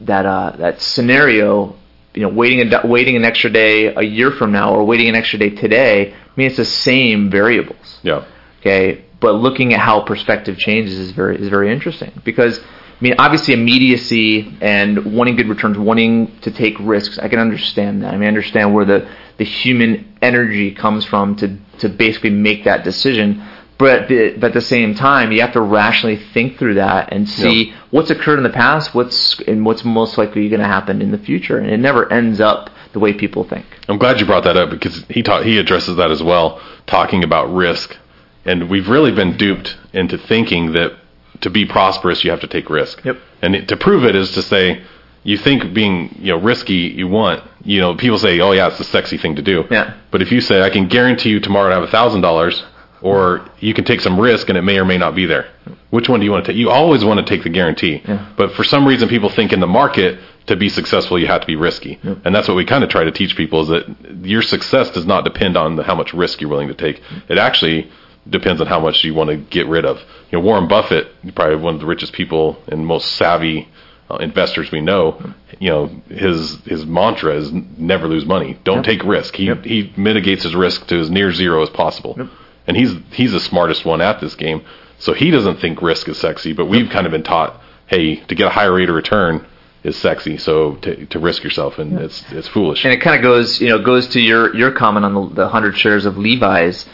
that 0.00 0.26
uh 0.26 0.54
that 0.58 0.80
scenario 0.80 1.76
you 2.14 2.22
know 2.22 2.28
waiting 2.28 2.72
a 2.72 2.86
waiting 2.86 3.16
an 3.16 3.24
extra 3.24 3.50
day 3.50 3.94
a 3.94 4.02
year 4.02 4.30
from 4.30 4.52
now 4.52 4.74
or 4.74 4.84
waiting 4.84 5.08
an 5.08 5.14
extra 5.14 5.38
day 5.38 5.50
today 5.50 6.12
I 6.12 6.30
mean 6.36 6.48
it's 6.48 6.56
the 6.56 6.64
same 6.64 7.30
variables 7.30 7.98
Yeah. 8.02 8.24
Okay, 8.60 9.04
but 9.20 9.36
looking 9.36 9.72
at 9.72 9.80
how 9.80 10.02
perspective 10.02 10.58
changes 10.58 10.98
is 10.98 11.12
very 11.12 11.40
is 11.40 11.48
very 11.48 11.72
interesting 11.72 12.12
because 12.24 12.58
I 12.60 13.02
mean 13.02 13.14
obviously 13.18 13.54
immediacy 13.54 14.54
and 14.60 15.16
wanting 15.16 15.36
good 15.36 15.48
returns, 15.48 15.78
wanting 15.78 16.38
to 16.42 16.50
take 16.50 16.74
risks. 16.78 17.18
I 17.18 17.28
can 17.28 17.38
understand 17.38 18.02
that. 18.02 18.12
I 18.12 18.16
mean 18.16 18.24
I 18.24 18.28
understand 18.28 18.74
where 18.74 18.84
the 18.84 19.08
the 19.38 19.44
human 19.44 20.16
energy 20.20 20.74
comes 20.74 21.04
from 21.06 21.36
to 21.36 21.56
to 21.78 21.88
basically 21.88 22.30
make 22.30 22.64
that 22.64 22.84
decision. 22.84 23.42
But 23.80 24.02
at 24.02 24.08
the, 24.08 24.36
but 24.38 24.48
at 24.48 24.52
the 24.54 24.60
same 24.60 24.94
time, 24.94 25.32
you 25.32 25.40
have 25.40 25.52
to 25.54 25.60
rationally 25.60 26.16
think 26.34 26.58
through 26.58 26.74
that 26.74 27.12
and 27.12 27.28
see 27.28 27.68
Yeah. 27.70 27.74
what's 27.90 28.10
occurred 28.10 28.38
in 28.38 28.44
the 28.44 28.50
past, 28.50 28.94
what's 28.94 29.40
and 29.48 29.64
what's 29.64 29.84
most 29.84 30.16
likely 30.18 30.48
going 30.48 30.60
to 30.60 30.66
happen 30.68 31.00
in 31.02 31.10
the 31.10 31.18
future, 31.18 31.58
and 31.58 31.68
it 31.70 31.78
never 31.80 32.12
ends 32.12 32.40
up 32.40 32.70
the 32.92 32.98
way 33.00 33.12
people 33.12 33.42
think. 33.44 33.64
I'm 33.88 33.98
glad 33.98 34.20
you 34.20 34.26
brought 34.26 34.44
that 34.44 34.56
up 34.56 34.70
because 34.70 35.04
he 35.08 35.22
taught, 35.22 35.44
he 35.44 35.58
addresses 35.58 35.96
that 35.96 36.10
as 36.10 36.22
well, 36.22 36.60
talking 36.86 37.24
about 37.24 37.52
risk. 37.52 37.96
And 38.44 38.68
we've 38.70 38.88
really 38.88 39.12
been 39.12 39.36
duped 39.36 39.76
into 39.92 40.16
thinking 40.18 40.72
that 40.72 40.92
to 41.40 41.50
be 41.50 41.64
prosperous 41.64 42.22
you 42.24 42.30
have 42.30 42.40
to 42.40 42.46
take 42.46 42.68
risk. 42.70 43.02
Yep. 43.04 43.16
And 43.42 43.54
it, 43.56 43.68
to 43.68 43.76
prove 43.76 44.04
it 44.04 44.14
is 44.14 44.32
to 44.32 44.42
say 44.42 44.82
you 45.22 45.36
think 45.36 45.72
being 45.74 46.14
you 46.20 46.32
know 46.32 46.38
risky 46.40 46.74
you 47.00 47.06
want 47.06 47.42
you 47.64 47.78
know 47.80 47.94
people 47.94 48.16
say 48.18 48.40
oh 48.40 48.52
yeah 48.52 48.68
it's 48.68 48.78
the 48.78 48.84
sexy 48.84 49.18
thing 49.18 49.36
to 49.36 49.42
do 49.42 49.64
Yeah. 49.70 49.92
but 50.10 50.22
if 50.22 50.32
you 50.32 50.40
say 50.40 50.62
i 50.62 50.70
can 50.70 50.88
guarantee 50.88 51.28
you 51.28 51.40
tomorrow 51.40 51.70
I 51.70 51.74
have 51.74 51.82
a 51.82 51.88
thousand 51.90 52.22
dollars 52.22 52.62
or 53.02 53.48
you 53.60 53.74
can 53.74 53.84
take 53.84 54.00
some 54.00 54.20
risk 54.20 54.48
and 54.48 54.58
it 54.58 54.62
may 54.62 54.78
or 54.78 54.84
may 54.84 54.98
not 54.98 55.14
be 55.14 55.26
there. 55.26 55.48
Which 55.90 56.08
one 56.08 56.20
do 56.20 56.26
you 56.26 56.32
want 56.32 56.44
to 56.44 56.52
take? 56.52 56.58
You 56.58 56.70
always 56.70 57.04
want 57.04 57.24
to 57.24 57.34
take 57.34 57.42
the 57.42 57.50
guarantee. 57.50 58.02
Yeah. 58.06 58.32
but 58.36 58.52
for 58.52 58.64
some 58.64 58.86
reason 58.86 59.08
people 59.08 59.28
think 59.30 59.52
in 59.52 59.60
the 59.60 59.66
market 59.66 60.18
to 60.46 60.56
be 60.56 60.68
successful 60.68 61.18
you 61.18 61.26
have 61.26 61.40
to 61.40 61.46
be 61.46 61.56
risky. 61.56 61.98
And 62.24 62.34
that's 62.34 62.48
what 62.48 62.56
we 62.56 62.64
kind 62.64 62.84
of 62.84 62.90
try 62.90 63.04
to 63.04 63.12
teach 63.12 63.36
people 63.36 63.62
is 63.62 63.68
that 63.68 64.26
your 64.26 64.42
success 64.42 64.90
does 64.90 65.06
not 65.06 65.24
depend 65.24 65.56
on 65.56 65.76
the, 65.76 65.82
how 65.82 65.94
much 65.94 66.12
risk 66.12 66.40
you're 66.40 66.50
willing 66.50 66.68
to 66.68 66.74
take. 66.74 67.02
It 67.28 67.38
actually 67.38 67.90
depends 68.28 68.60
on 68.60 68.66
how 68.66 68.80
much 68.80 69.02
you 69.02 69.14
want 69.14 69.30
to 69.30 69.36
get 69.36 69.66
rid 69.66 69.84
of. 69.84 69.98
You 70.30 70.38
know 70.38 70.40
warren 70.40 70.68
buffett 70.68 71.08
probably 71.34 71.56
one 71.56 71.74
of 71.74 71.80
the 71.80 71.86
richest 71.86 72.12
people 72.12 72.62
and 72.68 72.86
most 72.86 73.12
savvy 73.16 73.68
uh, 74.10 74.16
investors 74.16 74.70
we 74.72 74.80
know, 74.80 75.22
you 75.60 75.70
know, 75.70 75.86
his 76.08 76.56
his 76.64 76.84
mantra 76.84 77.36
is 77.36 77.52
never 77.52 78.08
lose 78.08 78.24
money. 78.24 78.58
Don't 78.64 78.82
take 78.82 79.04
risk. 79.04 79.36
He 79.36 79.54
he 79.62 79.92
mitigates 79.96 80.42
his 80.42 80.54
risk 80.54 80.86
to 80.88 80.98
as 80.98 81.10
near 81.10 81.32
zero 81.32 81.62
as 81.62 81.70
possible. 81.70 82.28
And 82.66 82.76
he's 82.76 82.94
he's 83.12 83.32
the 83.32 83.40
smartest 83.40 83.84
one 83.84 84.00
at 84.00 84.20
this 84.20 84.34
game. 84.34 84.62
So 84.98 85.14
he 85.14 85.30
doesn't 85.30 85.60
think 85.60 85.80
risk 85.80 86.08
is 86.08 86.18
sexy, 86.18 86.52
but 86.52 86.66
we've 86.66 86.90
kind 86.90 87.06
of 87.06 87.12
been 87.12 87.22
taught, 87.22 87.60
hey, 87.86 88.16
to 88.16 88.34
get 88.34 88.46
a 88.46 88.50
higher 88.50 88.72
rate 88.72 88.88
of 88.88 88.94
return 88.94 89.46
is 89.82 89.96
sexy. 89.96 90.36
So 90.36 90.74
to 90.76 91.06
to 91.06 91.18
risk 91.18 91.42
yourself 91.42 91.78
and 91.78 91.98
it's 91.98 92.24
it's 92.32 92.48
foolish. 92.48 92.84
And 92.84 92.92
it 92.92 93.00
kind 93.00 93.16
of 93.16 93.22
goes, 93.22 93.60
you 93.60 93.68
know, 93.68 93.82
goes 93.82 94.08
to 94.08 94.20
your 94.20 94.54
your 94.54 94.72
comment 94.72 95.04
on 95.04 95.14
the, 95.14 95.34
the 95.34 95.48
hundred 95.48 95.76
shares 95.76 96.04
of 96.04 96.18
Levi's. 96.18 96.86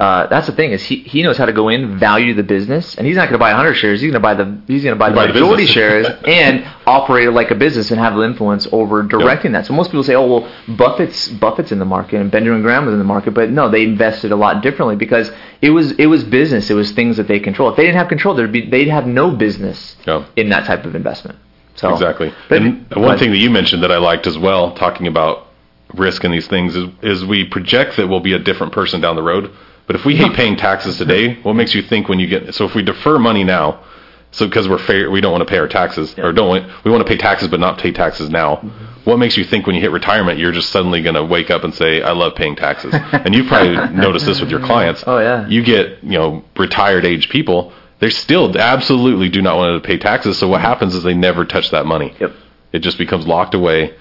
Uh, 0.00 0.26
that's 0.28 0.46
the 0.46 0.52
thing 0.52 0.72
is 0.72 0.82
he, 0.82 0.96
he 1.00 1.22
knows 1.22 1.36
how 1.36 1.44
to 1.44 1.52
go 1.52 1.68
in, 1.68 1.98
value 1.98 2.32
the 2.32 2.42
business, 2.42 2.94
and 2.94 3.06
he's 3.06 3.16
not 3.16 3.24
going 3.24 3.34
to 3.34 3.38
buy 3.38 3.50
100 3.50 3.74
shares. 3.74 4.00
He's 4.00 4.10
going 4.10 4.14
to 4.14 4.26
buy 4.26 4.32
the 4.32 4.58
he's 4.66 4.82
going 4.82 4.94
to 4.94 4.98
buy 4.98 5.10
the 5.10 5.14
Buy 5.14 5.26
majority 5.26 5.64
business. 5.64 5.74
shares 5.74 6.06
and 6.26 6.64
operate 6.86 7.28
it 7.28 7.32
like 7.32 7.50
a 7.50 7.54
business 7.54 7.90
and 7.90 8.00
have 8.00 8.18
influence 8.18 8.66
over 8.72 9.02
directing 9.02 9.52
that. 9.52 9.66
So 9.66 9.74
most 9.74 9.88
people 9.88 10.02
say, 10.02 10.14
oh 10.14 10.26
well, 10.26 10.52
Buffett's 10.74 11.28
Buffett's 11.28 11.70
in 11.70 11.78
the 11.78 11.84
market 11.84 12.18
and 12.18 12.30
Benjamin 12.30 12.62
Graham 12.62 12.86
was 12.86 12.94
in 12.94 12.98
the 12.98 13.04
market, 13.04 13.32
but 13.34 13.50
no, 13.50 13.68
they 13.68 13.82
invested 13.82 14.32
a 14.32 14.36
lot 14.36 14.62
differently 14.62 14.96
because 14.96 15.30
it 15.60 15.68
was 15.68 15.92
it 15.92 16.06
was 16.06 16.24
business. 16.24 16.70
It 16.70 16.74
was 16.74 16.92
things 16.92 17.18
that 17.18 17.28
they 17.28 17.38
control. 17.38 17.68
If 17.68 17.76
they 17.76 17.82
didn't 17.84 17.98
have 17.98 18.08
control, 18.08 18.34
there'd 18.34 18.50
be 18.50 18.70
they'd 18.70 18.88
have 18.88 19.06
no 19.06 19.30
business 19.30 19.96
Yeah. 20.06 20.24
in 20.34 20.48
that 20.48 20.64
type 20.64 20.86
of 20.86 20.94
investment. 20.94 21.38
So 21.74 21.92
Exactly. 21.92 22.32
But, 22.48 22.62
and 22.62 22.88
but- 22.88 23.00
one 23.00 23.18
thing 23.18 23.32
that 23.32 23.38
you 23.38 23.50
mentioned 23.50 23.82
that 23.82 23.92
I 23.92 23.98
liked 23.98 24.26
as 24.26 24.38
well, 24.38 24.74
talking 24.74 25.06
about 25.08 25.46
risk 25.94 26.24
and 26.24 26.32
these 26.32 26.46
things, 26.48 26.74
is, 26.74 26.88
is 27.02 27.24
we 27.24 27.44
project 27.44 27.98
that 27.98 28.08
we'll 28.08 28.20
be 28.20 28.32
a 28.32 28.38
different 28.38 28.72
person 28.72 29.02
down 29.02 29.14
the 29.16 29.22
road. 29.22 29.50
But 29.90 29.98
if 29.98 30.06
we 30.06 30.14
hate 30.14 30.34
paying 30.36 30.56
taxes 30.56 30.98
today, 30.98 31.34
what 31.42 31.54
makes 31.54 31.74
you 31.74 31.82
think 31.82 32.08
when 32.08 32.20
you 32.20 32.28
get 32.28 32.54
so 32.54 32.64
if 32.64 32.76
we 32.76 32.82
defer 32.82 33.18
money 33.18 33.42
now, 33.42 33.82
so 34.30 34.46
because 34.46 34.68
we're 34.68 34.78
fair, 34.78 35.10
we 35.10 35.20
don't 35.20 35.32
want 35.32 35.42
to 35.42 35.50
pay 35.50 35.58
our 35.58 35.66
taxes 35.66 36.14
or 36.16 36.32
don't 36.32 36.46
want, 36.46 36.84
we 36.84 36.92
want 36.92 37.04
to 37.04 37.08
pay 37.12 37.16
taxes 37.16 37.48
but 37.48 37.58
not 37.58 37.80
pay 37.80 37.90
taxes 37.90 38.30
now. 38.30 38.58
Mm-hmm. 38.58 38.84
What 39.02 39.16
makes 39.16 39.36
you 39.36 39.42
think 39.42 39.66
when 39.66 39.74
you 39.74 39.82
hit 39.82 39.90
retirement 39.90 40.38
you're 40.38 40.52
just 40.52 40.70
suddenly 40.70 41.02
going 41.02 41.16
to 41.16 41.24
wake 41.24 41.50
up 41.50 41.64
and 41.64 41.74
say 41.74 42.02
I 42.02 42.12
love 42.12 42.36
paying 42.36 42.54
taxes? 42.54 42.94
and 42.94 43.34
you've 43.34 43.48
probably 43.48 43.74
noticed 43.96 44.26
this 44.26 44.40
with 44.40 44.48
your 44.48 44.60
clients. 44.60 45.02
Oh, 45.08 45.18
yeah. 45.18 45.48
You 45.48 45.64
get 45.64 46.04
you 46.04 46.16
know 46.16 46.44
retired 46.56 47.04
age 47.04 47.28
people. 47.28 47.72
They 47.98 48.10
still 48.10 48.56
absolutely 48.56 49.28
do 49.28 49.42
not 49.42 49.56
want 49.56 49.82
to 49.82 49.84
pay 49.84 49.98
taxes. 49.98 50.38
So 50.38 50.46
what 50.46 50.60
happens 50.60 50.94
is 50.94 51.02
they 51.02 51.14
never 51.14 51.44
touch 51.44 51.72
that 51.72 51.84
money. 51.84 52.14
Yep. 52.20 52.30
It 52.72 52.78
just 52.78 52.96
becomes 52.96 53.26
locked 53.26 53.54
away 53.56 53.96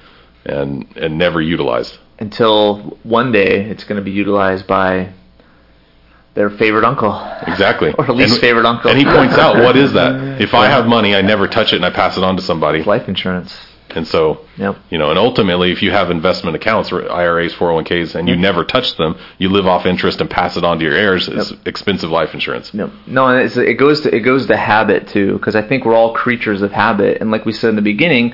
and 0.45 0.85
and 0.95 1.17
never 1.17 1.41
utilized. 1.41 1.97
until 2.19 2.99
one 3.01 3.31
day 3.31 3.65
it's 3.71 3.85
going 3.85 3.97
to 3.97 4.05
be 4.05 4.11
utilized 4.11 4.67
by 4.67 5.13
their 6.39 6.49
favorite 6.49 6.85
uncle. 6.85 7.11
Exactly. 7.45 7.93
Or 7.97 8.05
least 8.13 8.33
And- 8.33 8.41
favorite 8.41 8.65
uncle. 8.65 8.89
And 8.89 8.97
he 8.97 9.05
points 9.05 9.37
out 9.37 9.57
what 9.57 9.75
is 9.75 9.91
that? 9.93 10.41
If 10.47 10.53
I 10.53 10.67
have 10.67 10.87
money, 10.87 11.13
I 11.13 11.21
never 11.21 11.47
touch 11.47 11.73
it 11.73 11.75
and 11.75 11.85
I 11.85 11.89
pass 11.91 12.17
it 12.17 12.23
on 12.23 12.37
to 12.37 12.41
somebody. 12.41 12.81
Life 12.83 13.07
insurance. 13.09 13.51
And 13.97 14.07
so, 14.07 14.21
Yep. 14.57 14.75
you 14.91 14.97
know, 14.99 15.09
and 15.09 15.17
ultimately, 15.19 15.71
if 15.71 15.81
you 15.81 15.91
have 15.91 16.11
investment 16.11 16.55
accounts 16.55 16.91
or 16.93 17.11
IRAs, 17.11 17.53
401ks, 17.55 18.13
and 18.15 18.29
you 18.29 18.35
never 18.37 18.63
touch 18.63 18.95
them, 18.97 19.17
you 19.39 19.49
live 19.49 19.65
off 19.67 19.85
interest 19.87 20.21
and 20.21 20.29
pass 20.29 20.55
it 20.57 20.63
on 20.63 20.77
to 20.79 20.85
your 20.85 20.93
heirs. 20.93 21.27
It's 21.27 21.51
expensive 21.65 22.09
life 22.11 22.33
insurance. 22.35 22.71
No, 22.73 22.91
no, 23.07 23.27
and 23.27 23.41
it's, 23.45 23.57
it 23.57 23.77
goes 23.79 24.01
to 24.01 24.15
it 24.15 24.19
goes 24.21 24.45
to 24.45 24.55
habit 24.55 25.07
too, 25.09 25.33
because 25.39 25.55
I 25.55 25.63
think 25.67 25.85
we're 25.85 25.95
all 25.95 26.13
creatures 26.13 26.61
of 26.61 26.71
habit, 26.71 27.19
and 27.19 27.31
like 27.31 27.45
we 27.45 27.51
said 27.51 27.69
in 27.71 27.75
the 27.75 27.81
beginning, 27.93 28.25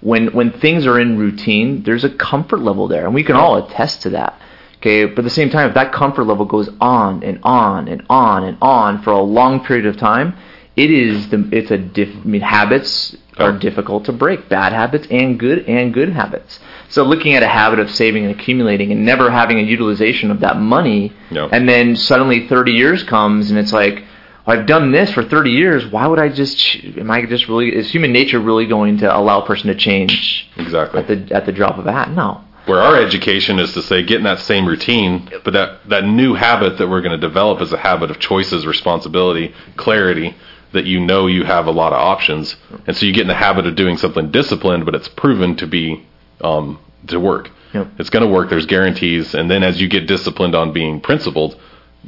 when 0.00 0.28
when 0.38 0.50
things 0.64 0.86
are 0.86 1.00
in 1.00 1.18
routine, 1.18 1.82
there's 1.84 2.04
a 2.04 2.10
comfort 2.10 2.60
level 2.60 2.86
there, 2.86 3.04
and 3.06 3.14
we 3.14 3.24
can 3.24 3.34
all 3.34 3.56
attest 3.64 4.02
to 4.02 4.10
that. 4.10 4.38
Okay, 4.80 5.06
but 5.06 5.18
at 5.18 5.24
the 5.24 5.30
same 5.30 5.50
time, 5.50 5.68
if 5.68 5.74
that 5.74 5.92
comfort 5.92 6.24
level 6.24 6.44
goes 6.44 6.68
on 6.80 7.22
and 7.24 7.40
on 7.42 7.88
and 7.88 8.04
on 8.08 8.44
and 8.44 8.56
on 8.62 9.02
for 9.02 9.10
a 9.10 9.20
long 9.20 9.64
period 9.64 9.86
of 9.86 9.96
time, 9.96 10.36
it 10.76 10.90
is 10.90 11.28
the 11.30 11.48
it's 11.52 11.70
a 11.72 11.78
diff. 11.78 12.08
I 12.14 12.26
mean, 12.26 12.40
habits 12.42 13.16
are 13.38 13.50
Yeah. 13.52 13.58
difficult 13.58 14.04
to 14.04 14.12
break, 14.12 14.48
bad 14.48 14.72
habits 14.72 15.06
and 15.10 15.38
good 15.38 15.64
and 15.68 15.92
good 15.92 16.10
habits. 16.10 16.60
So 16.88 17.02
looking 17.02 17.34
at 17.34 17.42
a 17.42 17.48
habit 17.48 17.80
of 17.80 17.90
saving 17.90 18.24
and 18.24 18.32
accumulating 18.34 18.92
and 18.92 19.04
never 19.04 19.30
having 19.30 19.58
a 19.58 19.62
utilization 19.62 20.30
of 20.30 20.40
that 20.40 20.60
money, 20.60 21.12
Yeah. 21.30 21.48
and 21.50 21.68
then 21.68 21.96
suddenly 21.96 22.46
30 22.46 22.72
years 22.72 23.02
comes 23.02 23.50
and 23.50 23.58
it's 23.58 23.72
like 23.72 24.04
oh, 24.46 24.52
I've 24.52 24.66
done 24.66 24.92
this 24.92 25.10
for 25.12 25.22
30 25.24 25.50
years. 25.50 25.86
Why 25.86 26.06
would 26.06 26.18
I 26.20 26.28
just? 26.28 26.56
Am 26.96 27.10
I 27.10 27.22
just 27.26 27.48
really? 27.48 27.74
Is 27.74 27.90
human 27.90 28.12
nature 28.12 28.38
really 28.38 28.66
going 28.66 28.98
to 28.98 29.14
allow 29.14 29.40
a 29.42 29.46
person 29.46 29.66
to 29.68 29.74
change 29.74 30.48
Exactly. 30.56 31.00
at 31.00 31.06
the 31.08 31.34
at 31.34 31.46
the 31.46 31.52
drop 31.52 31.78
of 31.78 31.86
a 31.88 31.92
hat? 31.92 32.12
No. 32.12 32.40
Where 32.68 32.82
our 32.82 32.96
education 32.96 33.58
is 33.58 33.72
to 33.72 33.82
say, 33.82 34.02
get 34.02 34.18
in 34.18 34.24
that 34.24 34.40
same 34.40 34.66
routine, 34.66 35.28
but 35.42 35.52
that, 35.54 35.88
that 35.88 36.04
new 36.04 36.34
habit 36.34 36.78
that 36.78 36.88
we're 36.88 37.00
going 37.00 37.18
to 37.18 37.26
develop 37.26 37.60
is 37.62 37.72
a 37.72 37.78
habit 37.78 38.10
of 38.10 38.18
choices, 38.18 38.66
responsibility, 38.66 39.54
clarity, 39.76 40.36
that 40.72 40.84
you 40.84 41.00
know 41.00 41.26
you 41.26 41.44
have 41.44 41.66
a 41.66 41.70
lot 41.70 41.92
of 41.92 41.98
options. 41.98 42.56
And 42.86 42.94
so 42.96 43.06
you 43.06 43.12
get 43.12 43.22
in 43.22 43.28
the 43.28 43.34
habit 43.34 43.66
of 43.66 43.74
doing 43.74 43.96
something 43.96 44.30
disciplined, 44.30 44.84
but 44.84 44.94
it's 44.94 45.08
proven 45.08 45.56
to 45.56 45.66
be, 45.66 46.06
um, 46.42 46.78
to 47.06 47.18
work. 47.18 47.50
Yep. 47.72 47.88
It's 47.98 48.10
going 48.10 48.26
to 48.26 48.30
work. 48.30 48.50
There's 48.50 48.66
guarantees. 48.66 49.34
And 49.34 49.50
then 49.50 49.62
as 49.62 49.80
you 49.80 49.88
get 49.88 50.06
disciplined 50.06 50.54
on 50.54 50.72
being 50.72 51.00
principled, 51.00 51.58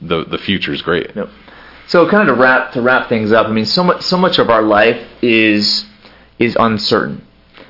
the, 0.00 0.24
the 0.24 0.38
future 0.38 0.72
is 0.72 0.82
great. 0.82 1.14
Yep. 1.16 1.28
So 1.86 2.08
kind 2.08 2.28
of 2.28 2.36
to 2.36 2.40
wrap 2.40 2.72
to 2.74 2.82
wrap 2.82 3.08
things 3.08 3.32
up. 3.32 3.48
I 3.48 3.50
mean, 3.50 3.66
so 3.66 3.82
much 3.82 4.02
so 4.02 4.16
much 4.16 4.38
of 4.38 4.48
our 4.48 4.62
life 4.62 5.04
is 5.22 5.86
is 6.38 6.56
uncertain. 6.58 7.26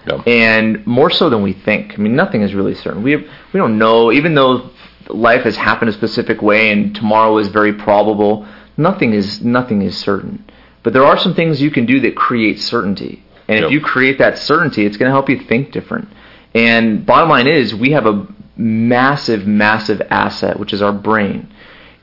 Yeah. 0.07 0.23
and 0.27 0.87
more 0.87 1.11
so 1.11 1.29
than 1.29 1.43
we 1.43 1.53
think. 1.53 1.95
I 1.95 1.97
mean, 2.03 2.17
nothing 2.17 2.43
is 2.43 2.55
really 2.55 2.75
certain. 2.75 3.03
We 3.03 3.17
we 3.17 3.27
don't 3.55 3.79
know, 3.79 4.11
even 4.13 4.35
though 4.35 4.71
life 5.09 5.43
has 5.43 5.57
happened 5.57 5.91
a 5.91 5.93
specific 5.93 6.41
way 6.41 6.71
and 6.71 6.95
tomorrow 6.95 7.37
is 7.39 7.49
very 7.49 7.73
probable. 7.75 8.47
Nothing 8.77 9.13
is 9.13 9.43
nothing 9.43 9.83
is 9.83 9.97
certain. 9.99 10.45
But 10.83 10.95
there 10.95 11.05
are 11.05 11.19
some 11.19 11.35
things 11.35 11.61
you 11.61 11.71
can 11.71 11.85
do 11.85 12.01
that 12.01 12.17
create 12.17 12.59
certainty, 12.59 13.23
and 13.49 13.59
Yep. 13.59 13.67
if 13.67 13.73
you 13.73 13.81
create 13.81 14.19
that 14.19 14.39
certainty, 14.39 14.87
it's 14.87 14.97
going 14.97 15.09
to 15.09 15.13
help 15.13 15.29
you 15.29 15.39
think 15.39 15.73
different. 15.73 16.09
And 16.55 17.05
bottom 17.05 17.29
line 17.29 17.47
is, 17.47 17.75
we 17.75 17.91
have 17.91 18.07
a 18.07 18.27
massive, 18.57 19.47
massive 19.47 20.01
asset, 20.11 20.59
which 20.59 20.73
is 20.73 20.81
our 20.83 20.93
brain. 20.93 21.49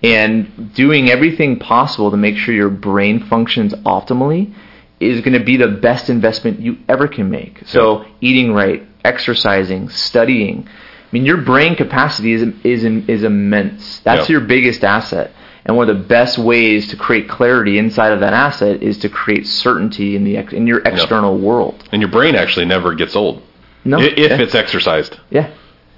And 0.03 0.73
doing 0.75 1.09
everything 1.09 1.57
possible 1.57 2.11
to 2.11 2.17
make 2.17 2.37
sure 2.37 2.53
your 2.53 2.69
brain 2.69 3.19
functions 3.19 3.73
optimally 3.85 4.53
is 4.99 5.21
going 5.21 5.37
to 5.37 5.43
be 5.45 5.57
the 5.57 5.67
best 5.67 6.09
investment 6.09 6.59
you 6.59 6.77
ever 6.89 7.07
can 7.07 7.29
make. 7.29 7.61
So, 7.67 8.05
eating 8.21 8.53
right, 8.53 8.83
exercising, 9.05 9.89
studying. 9.89 10.67
I 10.67 11.09
mean, 11.11 11.25
your 11.25 11.37
brain 11.37 11.75
capacity 11.75 12.33
is 12.33 12.41
is 12.63 12.83
is 13.07 13.23
immense. 13.23 13.99
That's 14.03 14.29
Yeah. 14.29 14.33
your 14.33 14.41
biggest 14.41 14.83
asset. 14.83 15.31
And 15.65 15.75
one 15.75 15.89
of 15.89 15.97
the 15.97 16.03
best 16.03 16.37
ways 16.37 16.87
to 16.89 16.95
create 16.95 17.27
clarity 17.27 17.77
inside 17.77 18.13
of 18.13 18.21
that 18.21 18.33
asset 18.33 18.81
is 18.81 18.97
to 18.99 19.09
create 19.09 19.45
certainty 19.45 20.15
in 20.15 20.23
the 20.23 20.37
ex- 20.37 20.53
in 20.53 20.65
your 20.65 20.79
external 20.85 21.37
world. 21.37 21.83
And 21.91 22.01
your 22.01 22.09
brain 22.11 22.35
actually 22.35 22.65
never 22.65 22.93
gets 22.95 23.15
old. 23.15 23.41
No, 23.83 23.99
If 23.99 24.17
yeah. 24.17 24.41
it's 24.41 24.55
exercised. 24.55 25.17
yeah, 25.29 25.47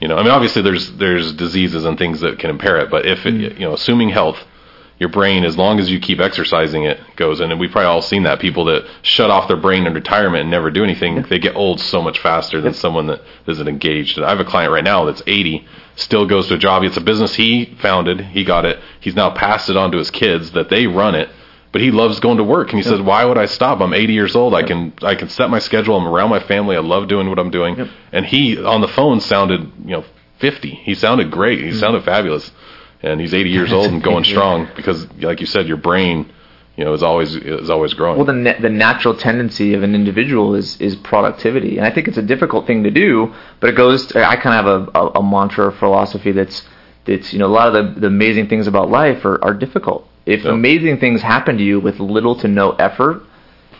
You 0.02 0.08
know, 0.08 0.18
I 0.18 0.22
mean, 0.24 0.32
obviously 0.32 0.62
there's 0.62 0.92
there's 0.94 1.34
diseases 1.34 1.86
and 1.86 1.98
things 1.98 2.20
that 2.22 2.40
can 2.40 2.50
impair 2.50 2.78
it, 2.78 2.90
but 2.90 3.06
if 3.06 3.26
it, 3.26 3.34
Mm. 3.34 3.60
you 3.60 3.66
know, 3.66 3.74
assuming 3.74 4.10
health, 4.10 4.38
your 5.00 5.10
brain, 5.10 5.46
as 5.46 5.58
long 5.58 5.80
as 5.80 5.90
you 5.90 6.00
keep 6.00 6.20
exercising 6.20 6.84
it, 6.84 7.00
goes. 7.16 7.40
And 7.40 7.58
we've 7.58 7.72
probably 7.72 7.88
all 7.88 8.02
seen 8.02 8.24
that 8.24 8.40
people 8.40 8.66
that 8.66 8.86
shut 9.02 9.30
off 9.30 9.48
their 9.48 9.58
brain 9.58 9.88
in 9.88 9.94
retirement 9.94 10.42
and 10.42 10.52
never 10.52 10.70
do 10.70 10.84
anything, 10.84 11.22
they 11.24 11.40
get 11.40 11.56
old 11.56 11.80
so 11.80 12.02
much 12.02 12.20
faster 12.20 12.60
than 12.60 12.74
someone 12.74 13.08
that 13.08 13.22
isn't 13.48 13.68
engaged. 13.68 14.18
And 14.18 14.26
I 14.26 14.30
have 14.30 14.42
a 14.42 14.46
client 14.46 14.74
right 14.74 14.84
now 14.84 15.06
that's 15.06 15.24
80, 15.26 15.66
still 15.96 16.26
goes 16.26 16.50
to 16.50 16.56
a 16.56 16.58
job. 16.58 16.84
It's 16.84 16.98
a 16.98 17.02
business 17.02 17.34
he 17.34 17.78
founded, 17.82 18.20
he 18.20 18.44
got 18.44 18.66
it. 18.66 18.80
He's 19.00 19.16
now 19.16 19.30
passed 19.30 19.70
it 19.70 19.78
on 19.78 19.92
to 19.92 19.98
his 19.98 20.12
kids 20.12 20.52
that 20.52 20.70
they 20.70 20.86
run 20.86 21.16
it. 21.16 21.30
But 21.72 21.82
he 21.82 21.92
loves 21.92 22.20
going 22.20 22.38
to 22.38 22.44
work, 22.44 22.70
and 22.70 22.80
he 22.80 22.84
says, 22.84 23.00
"Why 23.00 23.24
would 23.24 23.38
I 23.38 23.46
stop? 23.46 23.80
I'm 23.80 23.94
80 23.94 24.12
years 24.12 24.36
old. 24.36 24.56
I 24.56 24.64
can 24.64 24.92
I 25.04 25.14
can 25.14 25.30
set 25.30 25.52
my 25.52 25.60
schedule. 25.60 25.96
I'm 25.96 26.08
around 26.08 26.32
my 26.32 26.40
family. 26.40 26.76
I 26.76 26.80
love 26.80 27.08
doing 27.08 27.30
what 27.30 27.38
I'm 27.38 27.52
doing." 27.52 27.88
And 28.12 28.26
he 28.26 28.58
on 28.58 28.82
the 28.82 28.88
phone 28.88 29.20
sounded, 29.20 29.72
you 29.86 29.92
know, 29.92 30.06
50. 30.40 30.70
He 30.70 30.96
sounded 30.96 31.30
great. 31.30 31.60
He 31.60 31.66
mm-hmm. 31.66 31.78
sounded 31.78 32.04
fabulous, 32.06 32.52
and 33.02 33.20
he's 33.20 33.34
80 33.34 33.50
years 33.50 33.72
old 33.72 33.88
and 33.88 34.02
going 34.04 34.24
strong 34.34 34.70
because, 34.76 35.08
like 35.22 35.40
you 35.40 35.46
said, 35.46 35.68
your 35.68 35.78
brain, 35.78 36.32
you 36.76 36.86
know, 36.86 36.94
is 36.94 37.04
always 37.04 37.36
is 37.36 37.70
always 37.70 37.94
growing. 37.94 38.18
Well, 38.18 38.26
the 38.26 38.34
na- 38.34 38.60
the 38.60 38.70
natural 38.70 39.16
tendency 39.16 39.74
of 39.74 39.84
an 39.84 39.96
individual 39.96 40.56
is 40.56 40.80
is 40.80 40.96
productivity, 40.96 41.78
and 41.78 41.86
I 41.86 41.92
think 41.92 42.08
it's 42.08 42.18
a 42.18 42.22
difficult 42.22 42.68
thing 42.68 42.84
to 42.84 42.92
do. 42.92 43.34
But 43.60 43.70
it 43.72 43.76
goes. 43.76 44.08
To, 44.08 44.28
I 44.28 44.36
kind 44.38 44.58
of 44.60 44.66
have 44.66 44.96
a, 44.96 45.00
a, 45.00 45.08
a 45.20 45.24
mantra 45.24 45.68
or 45.68 45.72
philosophy 45.72 46.32
that's 46.32 46.68
that's 47.06 47.34
you 47.34 47.40
know 47.40 47.48
a 47.48 47.56
lot 47.60 47.74
of 47.74 47.96
the, 47.96 48.02
the 48.02 48.08
amazing 48.08 48.48
things 48.48 48.68
about 48.68 48.90
life 48.90 49.26
are, 49.26 49.44
are 49.44 49.54
difficult. 49.54 50.08
If 50.26 50.44
Yeah. 50.44 50.52
amazing 50.52 51.00
things 51.00 51.22
happen 51.22 51.58
to 51.58 51.64
you 51.64 51.80
with 51.80 52.00
little 52.00 52.36
to 52.38 52.48
no 52.48 52.72
effort, 52.72 53.24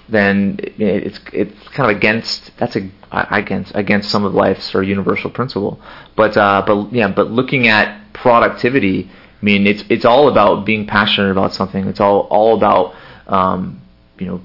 then 0.10 0.58
it's 0.78 1.20
it's 1.32 1.68
kind 1.70 1.90
of 1.92 1.96
against 1.96 2.52
that's 2.58 2.76
a 2.76 2.90
against 3.12 3.76
against 3.76 4.10
some 4.10 4.24
of 4.24 4.34
life's 4.34 4.74
or 4.76 4.84
universal 4.84 5.30
principle. 5.30 5.80
But 6.16 6.38
uh, 6.38 6.64
but 6.66 6.94
yeah, 6.94 7.08
but 7.10 7.32
looking 7.32 7.68
at 7.68 8.14
productivity, 8.14 9.10
I 9.42 9.46
mean, 9.46 9.68
it's 9.68 9.84
it's 9.90 10.06
all 10.06 10.28
about 10.30 10.66
being 10.66 10.86
passionate 10.86 11.32
about 11.32 11.54
something. 11.54 11.88
It's 11.88 12.00
all 12.00 12.28
all 12.30 12.56
about 12.58 12.94
um, 13.28 13.82
you 14.20 14.28
know 14.28 14.42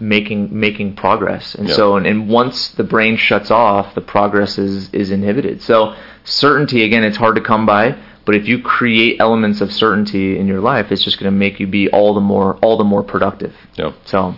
making 0.00 0.58
making 0.58 0.96
progress. 0.96 1.54
And 1.54 1.68
Yeah. 1.68 1.74
so 1.74 1.96
and, 1.96 2.06
and 2.06 2.28
once 2.28 2.68
the 2.70 2.84
brain 2.84 3.16
shuts 3.16 3.50
off, 3.50 3.94
the 3.94 4.00
progress 4.00 4.58
is 4.58 4.92
is 4.92 5.10
inhibited. 5.10 5.62
So 5.62 5.94
certainty 6.24 6.82
again, 6.84 7.04
it's 7.04 7.16
hard 7.16 7.36
to 7.36 7.40
come 7.42 7.66
by. 7.66 7.96
But 8.24 8.34
if 8.34 8.48
you 8.48 8.60
create 8.60 9.20
elements 9.20 9.60
of 9.60 9.72
certainty 9.72 10.36
in 10.36 10.48
your 10.48 10.58
life, 10.60 10.90
it's 10.90 11.04
just 11.04 11.20
going 11.20 11.32
to 11.32 11.38
make 11.38 11.60
you 11.60 11.66
be 11.68 11.88
all 11.90 12.12
the 12.12 12.20
more 12.20 12.56
all 12.56 12.76
the 12.76 12.82
more 12.82 13.04
productive. 13.04 13.54
Yeah. 13.76 13.92
So, 14.04 14.34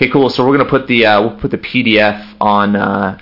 okay, 0.00 0.10
cool. 0.10 0.30
So 0.30 0.46
we're 0.46 0.56
gonna 0.56 0.68
put 0.70 0.86
the 0.86 1.06
uh, 1.06 1.20
we'll 1.20 1.36
put 1.38 1.50
the 1.50 1.58
PDF 1.58 2.34
on 2.40 2.74
uh, 2.76 3.18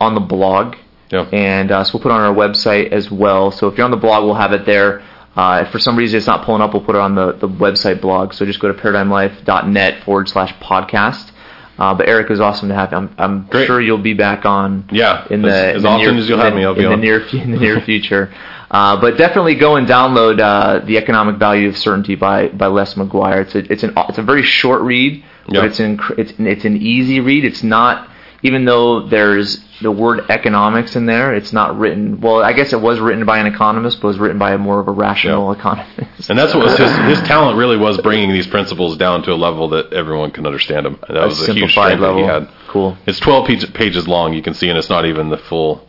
on 0.00 0.14
the 0.14 0.20
blog, 0.20 0.76
Yeah. 1.10 1.22
and 1.32 1.70
uh, 1.70 1.84
so 1.84 1.94
we'll 1.94 2.02
put 2.02 2.10
it 2.10 2.14
on 2.14 2.20
our 2.22 2.34
website 2.34 2.92
as 2.92 3.10
well. 3.10 3.50
So 3.50 3.68
if 3.68 3.76
you're 3.78 3.84
on 3.84 3.90
the 3.90 3.96
blog, 3.96 4.24
we'll 4.24 4.34
have 4.34 4.52
it 4.52 4.66
there. 4.66 5.02
Uh, 5.36 5.64
if 5.66 5.70
for 5.70 5.78
some 5.78 5.96
reason 5.96 6.16
it's 6.16 6.26
not 6.26 6.44
pulling 6.46 6.62
up, 6.62 6.72
we'll 6.72 6.82
put 6.84 6.94
it 6.94 7.00
on 7.00 7.14
the, 7.14 7.32
the 7.32 7.46
website 7.48 8.00
blog. 8.00 8.32
So 8.32 8.46
just 8.46 8.58
go 8.58 8.72
to 8.72 8.74
paradigmlife.net 8.74 10.02
forward 10.04 10.28
slash 10.30 10.52
podcast. 10.60 11.30
Uh, 11.78 11.94
but 11.94 12.08
Eric, 12.08 12.24
it 12.24 12.30
was 12.30 12.40
awesome 12.40 12.70
to 12.70 12.74
have 12.74 12.90
you. 12.90 12.96
I'm, 12.96 13.14
I'm 13.18 13.46
Great. 13.48 13.66
sure 13.66 13.78
you'll 13.82 13.98
be 13.98 14.14
back 14.14 14.46
on. 14.46 14.88
Yeah, 14.90 15.26
in 15.30 15.42
the 15.42 15.48
as- 15.48 15.54
as 15.54 15.76
in 15.76 15.82
the 15.82 15.88
often 15.88 16.06
near, 16.14 16.22
as 16.22 16.28
you'll 16.30 16.38
have 16.38 16.54
me, 16.54 16.64
I'll 16.64 16.74
be 16.74 16.84
in 16.84 16.90
the 16.90 16.96
near 16.96 17.20
in 17.28 17.50
the 17.50 17.58
near 17.58 17.80
future. 17.84 18.32
Uh, 18.70 18.98
but 18.98 19.18
definitely 19.18 19.54
go 19.56 19.76
and 19.76 19.86
download 19.86 20.40
uh, 20.40 20.84
the 20.86 20.96
Economic 20.96 21.36
Value 21.36 21.68
of 21.68 21.76
Certainty 21.76 22.14
by 22.14 22.48
by 22.48 22.66
Les 22.68 22.94
McGuire. 22.94 23.42
It's 23.42 23.54
a 23.54 23.72
it's 23.72 23.82
an 23.82 23.92
it's 24.08 24.16
a 24.18 24.22
very 24.22 24.42
short 24.42 24.80
read, 24.82 25.22
but 25.46 25.54
Yeah. 25.54 25.64
it's 25.64 25.80
an 25.80 26.00
it's 26.18 26.32
it's 26.38 26.64
an 26.64 26.76
easy 26.76 27.20
read. 27.20 27.44
It's 27.44 27.62
not 27.62 28.08
even 28.42 28.64
though 28.64 29.00
there's 29.06 29.64
the 29.82 29.90
word 29.90 30.24
economics 30.30 30.94
in 30.96 31.06
there. 31.06 31.34
It's 31.34 31.52
not 31.52 31.78
written. 31.78 32.20
Well, 32.20 32.42
I 32.42 32.52
guess 32.52 32.72
it 32.72 32.80
was 32.80 32.98
written 33.00 33.24
by 33.26 33.38
an 33.38 33.46
economist, 33.46 34.00
but 34.00 34.08
it 34.08 34.10
was 34.12 34.18
written 34.18 34.38
by 34.38 34.52
a 34.52 34.58
more 34.58 34.78
of 34.80 34.88
a 34.88 34.92
rational 34.92 35.52
Yeah. 35.52 35.58
economist. 35.58 36.30
And 36.30 36.38
that's 36.38 36.54
what 36.54 36.64
was 36.64 36.76
his 36.78 36.94
his 36.96 37.22
talent 37.22 37.58
really 37.58 37.76
was 37.76 37.98
bringing 37.98 38.30
these 38.32 38.46
principles 38.46 38.96
down 38.96 39.22
to 39.24 39.32
a 39.32 39.36
level 39.36 39.68
that 39.70 39.92
everyone 39.92 40.30
can 40.30 40.46
understand 40.46 40.86
them. 40.86 40.98
That 41.08 41.24
was 41.26 41.46
a 41.48 41.52
huge 41.52 41.70
strength 41.72 42.00
that 42.00 42.14
he 42.16 42.22
had. 42.22 42.48
Cool. 42.68 42.96
It's 43.06 43.18
12 43.20 43.46
page, 43.46 43.72
pages 43.74 44.06
long. 44.06 44.32
You 44.34 44.42
can 44.42 44.54
see, 44.54 44.68
and 44.68 44.78
it's 44.78 44.90
not 44.90 45.04
even 45.06 45.28
the 45.30 45.38
full, 45.38 45.86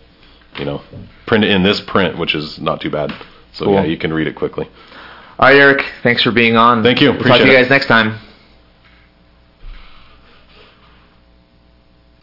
you 0.57 0.65
know, 0.65 0.81
print 1.25 1.43
in 1.43 1.63
this 1.63 1.79
print, 1.81 2.17
which 2.17 2.33
is 2.35 2.59
not 2.59 2.79
too 2.81 2.89
bad. 2.89 3.13
So 3.53 3.65
Cool. 3.65 3.73
yeah, 3.75 3.83
you 3.83 3.97
can 3.97 4.13
read 4.13 4.27
it 4.27 4.35
quickly. 4.35 4.67
All 5.39 5.47
right, 5.49 5.55
Eric. 5.55 5.85
Thanks 6.03 6.23
for 6.23 6.31
being 6.31 6.55
on. 6.57 6.81
Thank 6.83 7.01
you. 7.01 7.09
We'll 7.11 7.17
talk 7.19 7.25
to 7.27 7.33
Appreciate 7.35 7.51
you 7.53 7.57
it. 7.57 7.61
guys 7.63 7.69
next 7.69 7.87
time. 7.87 8.15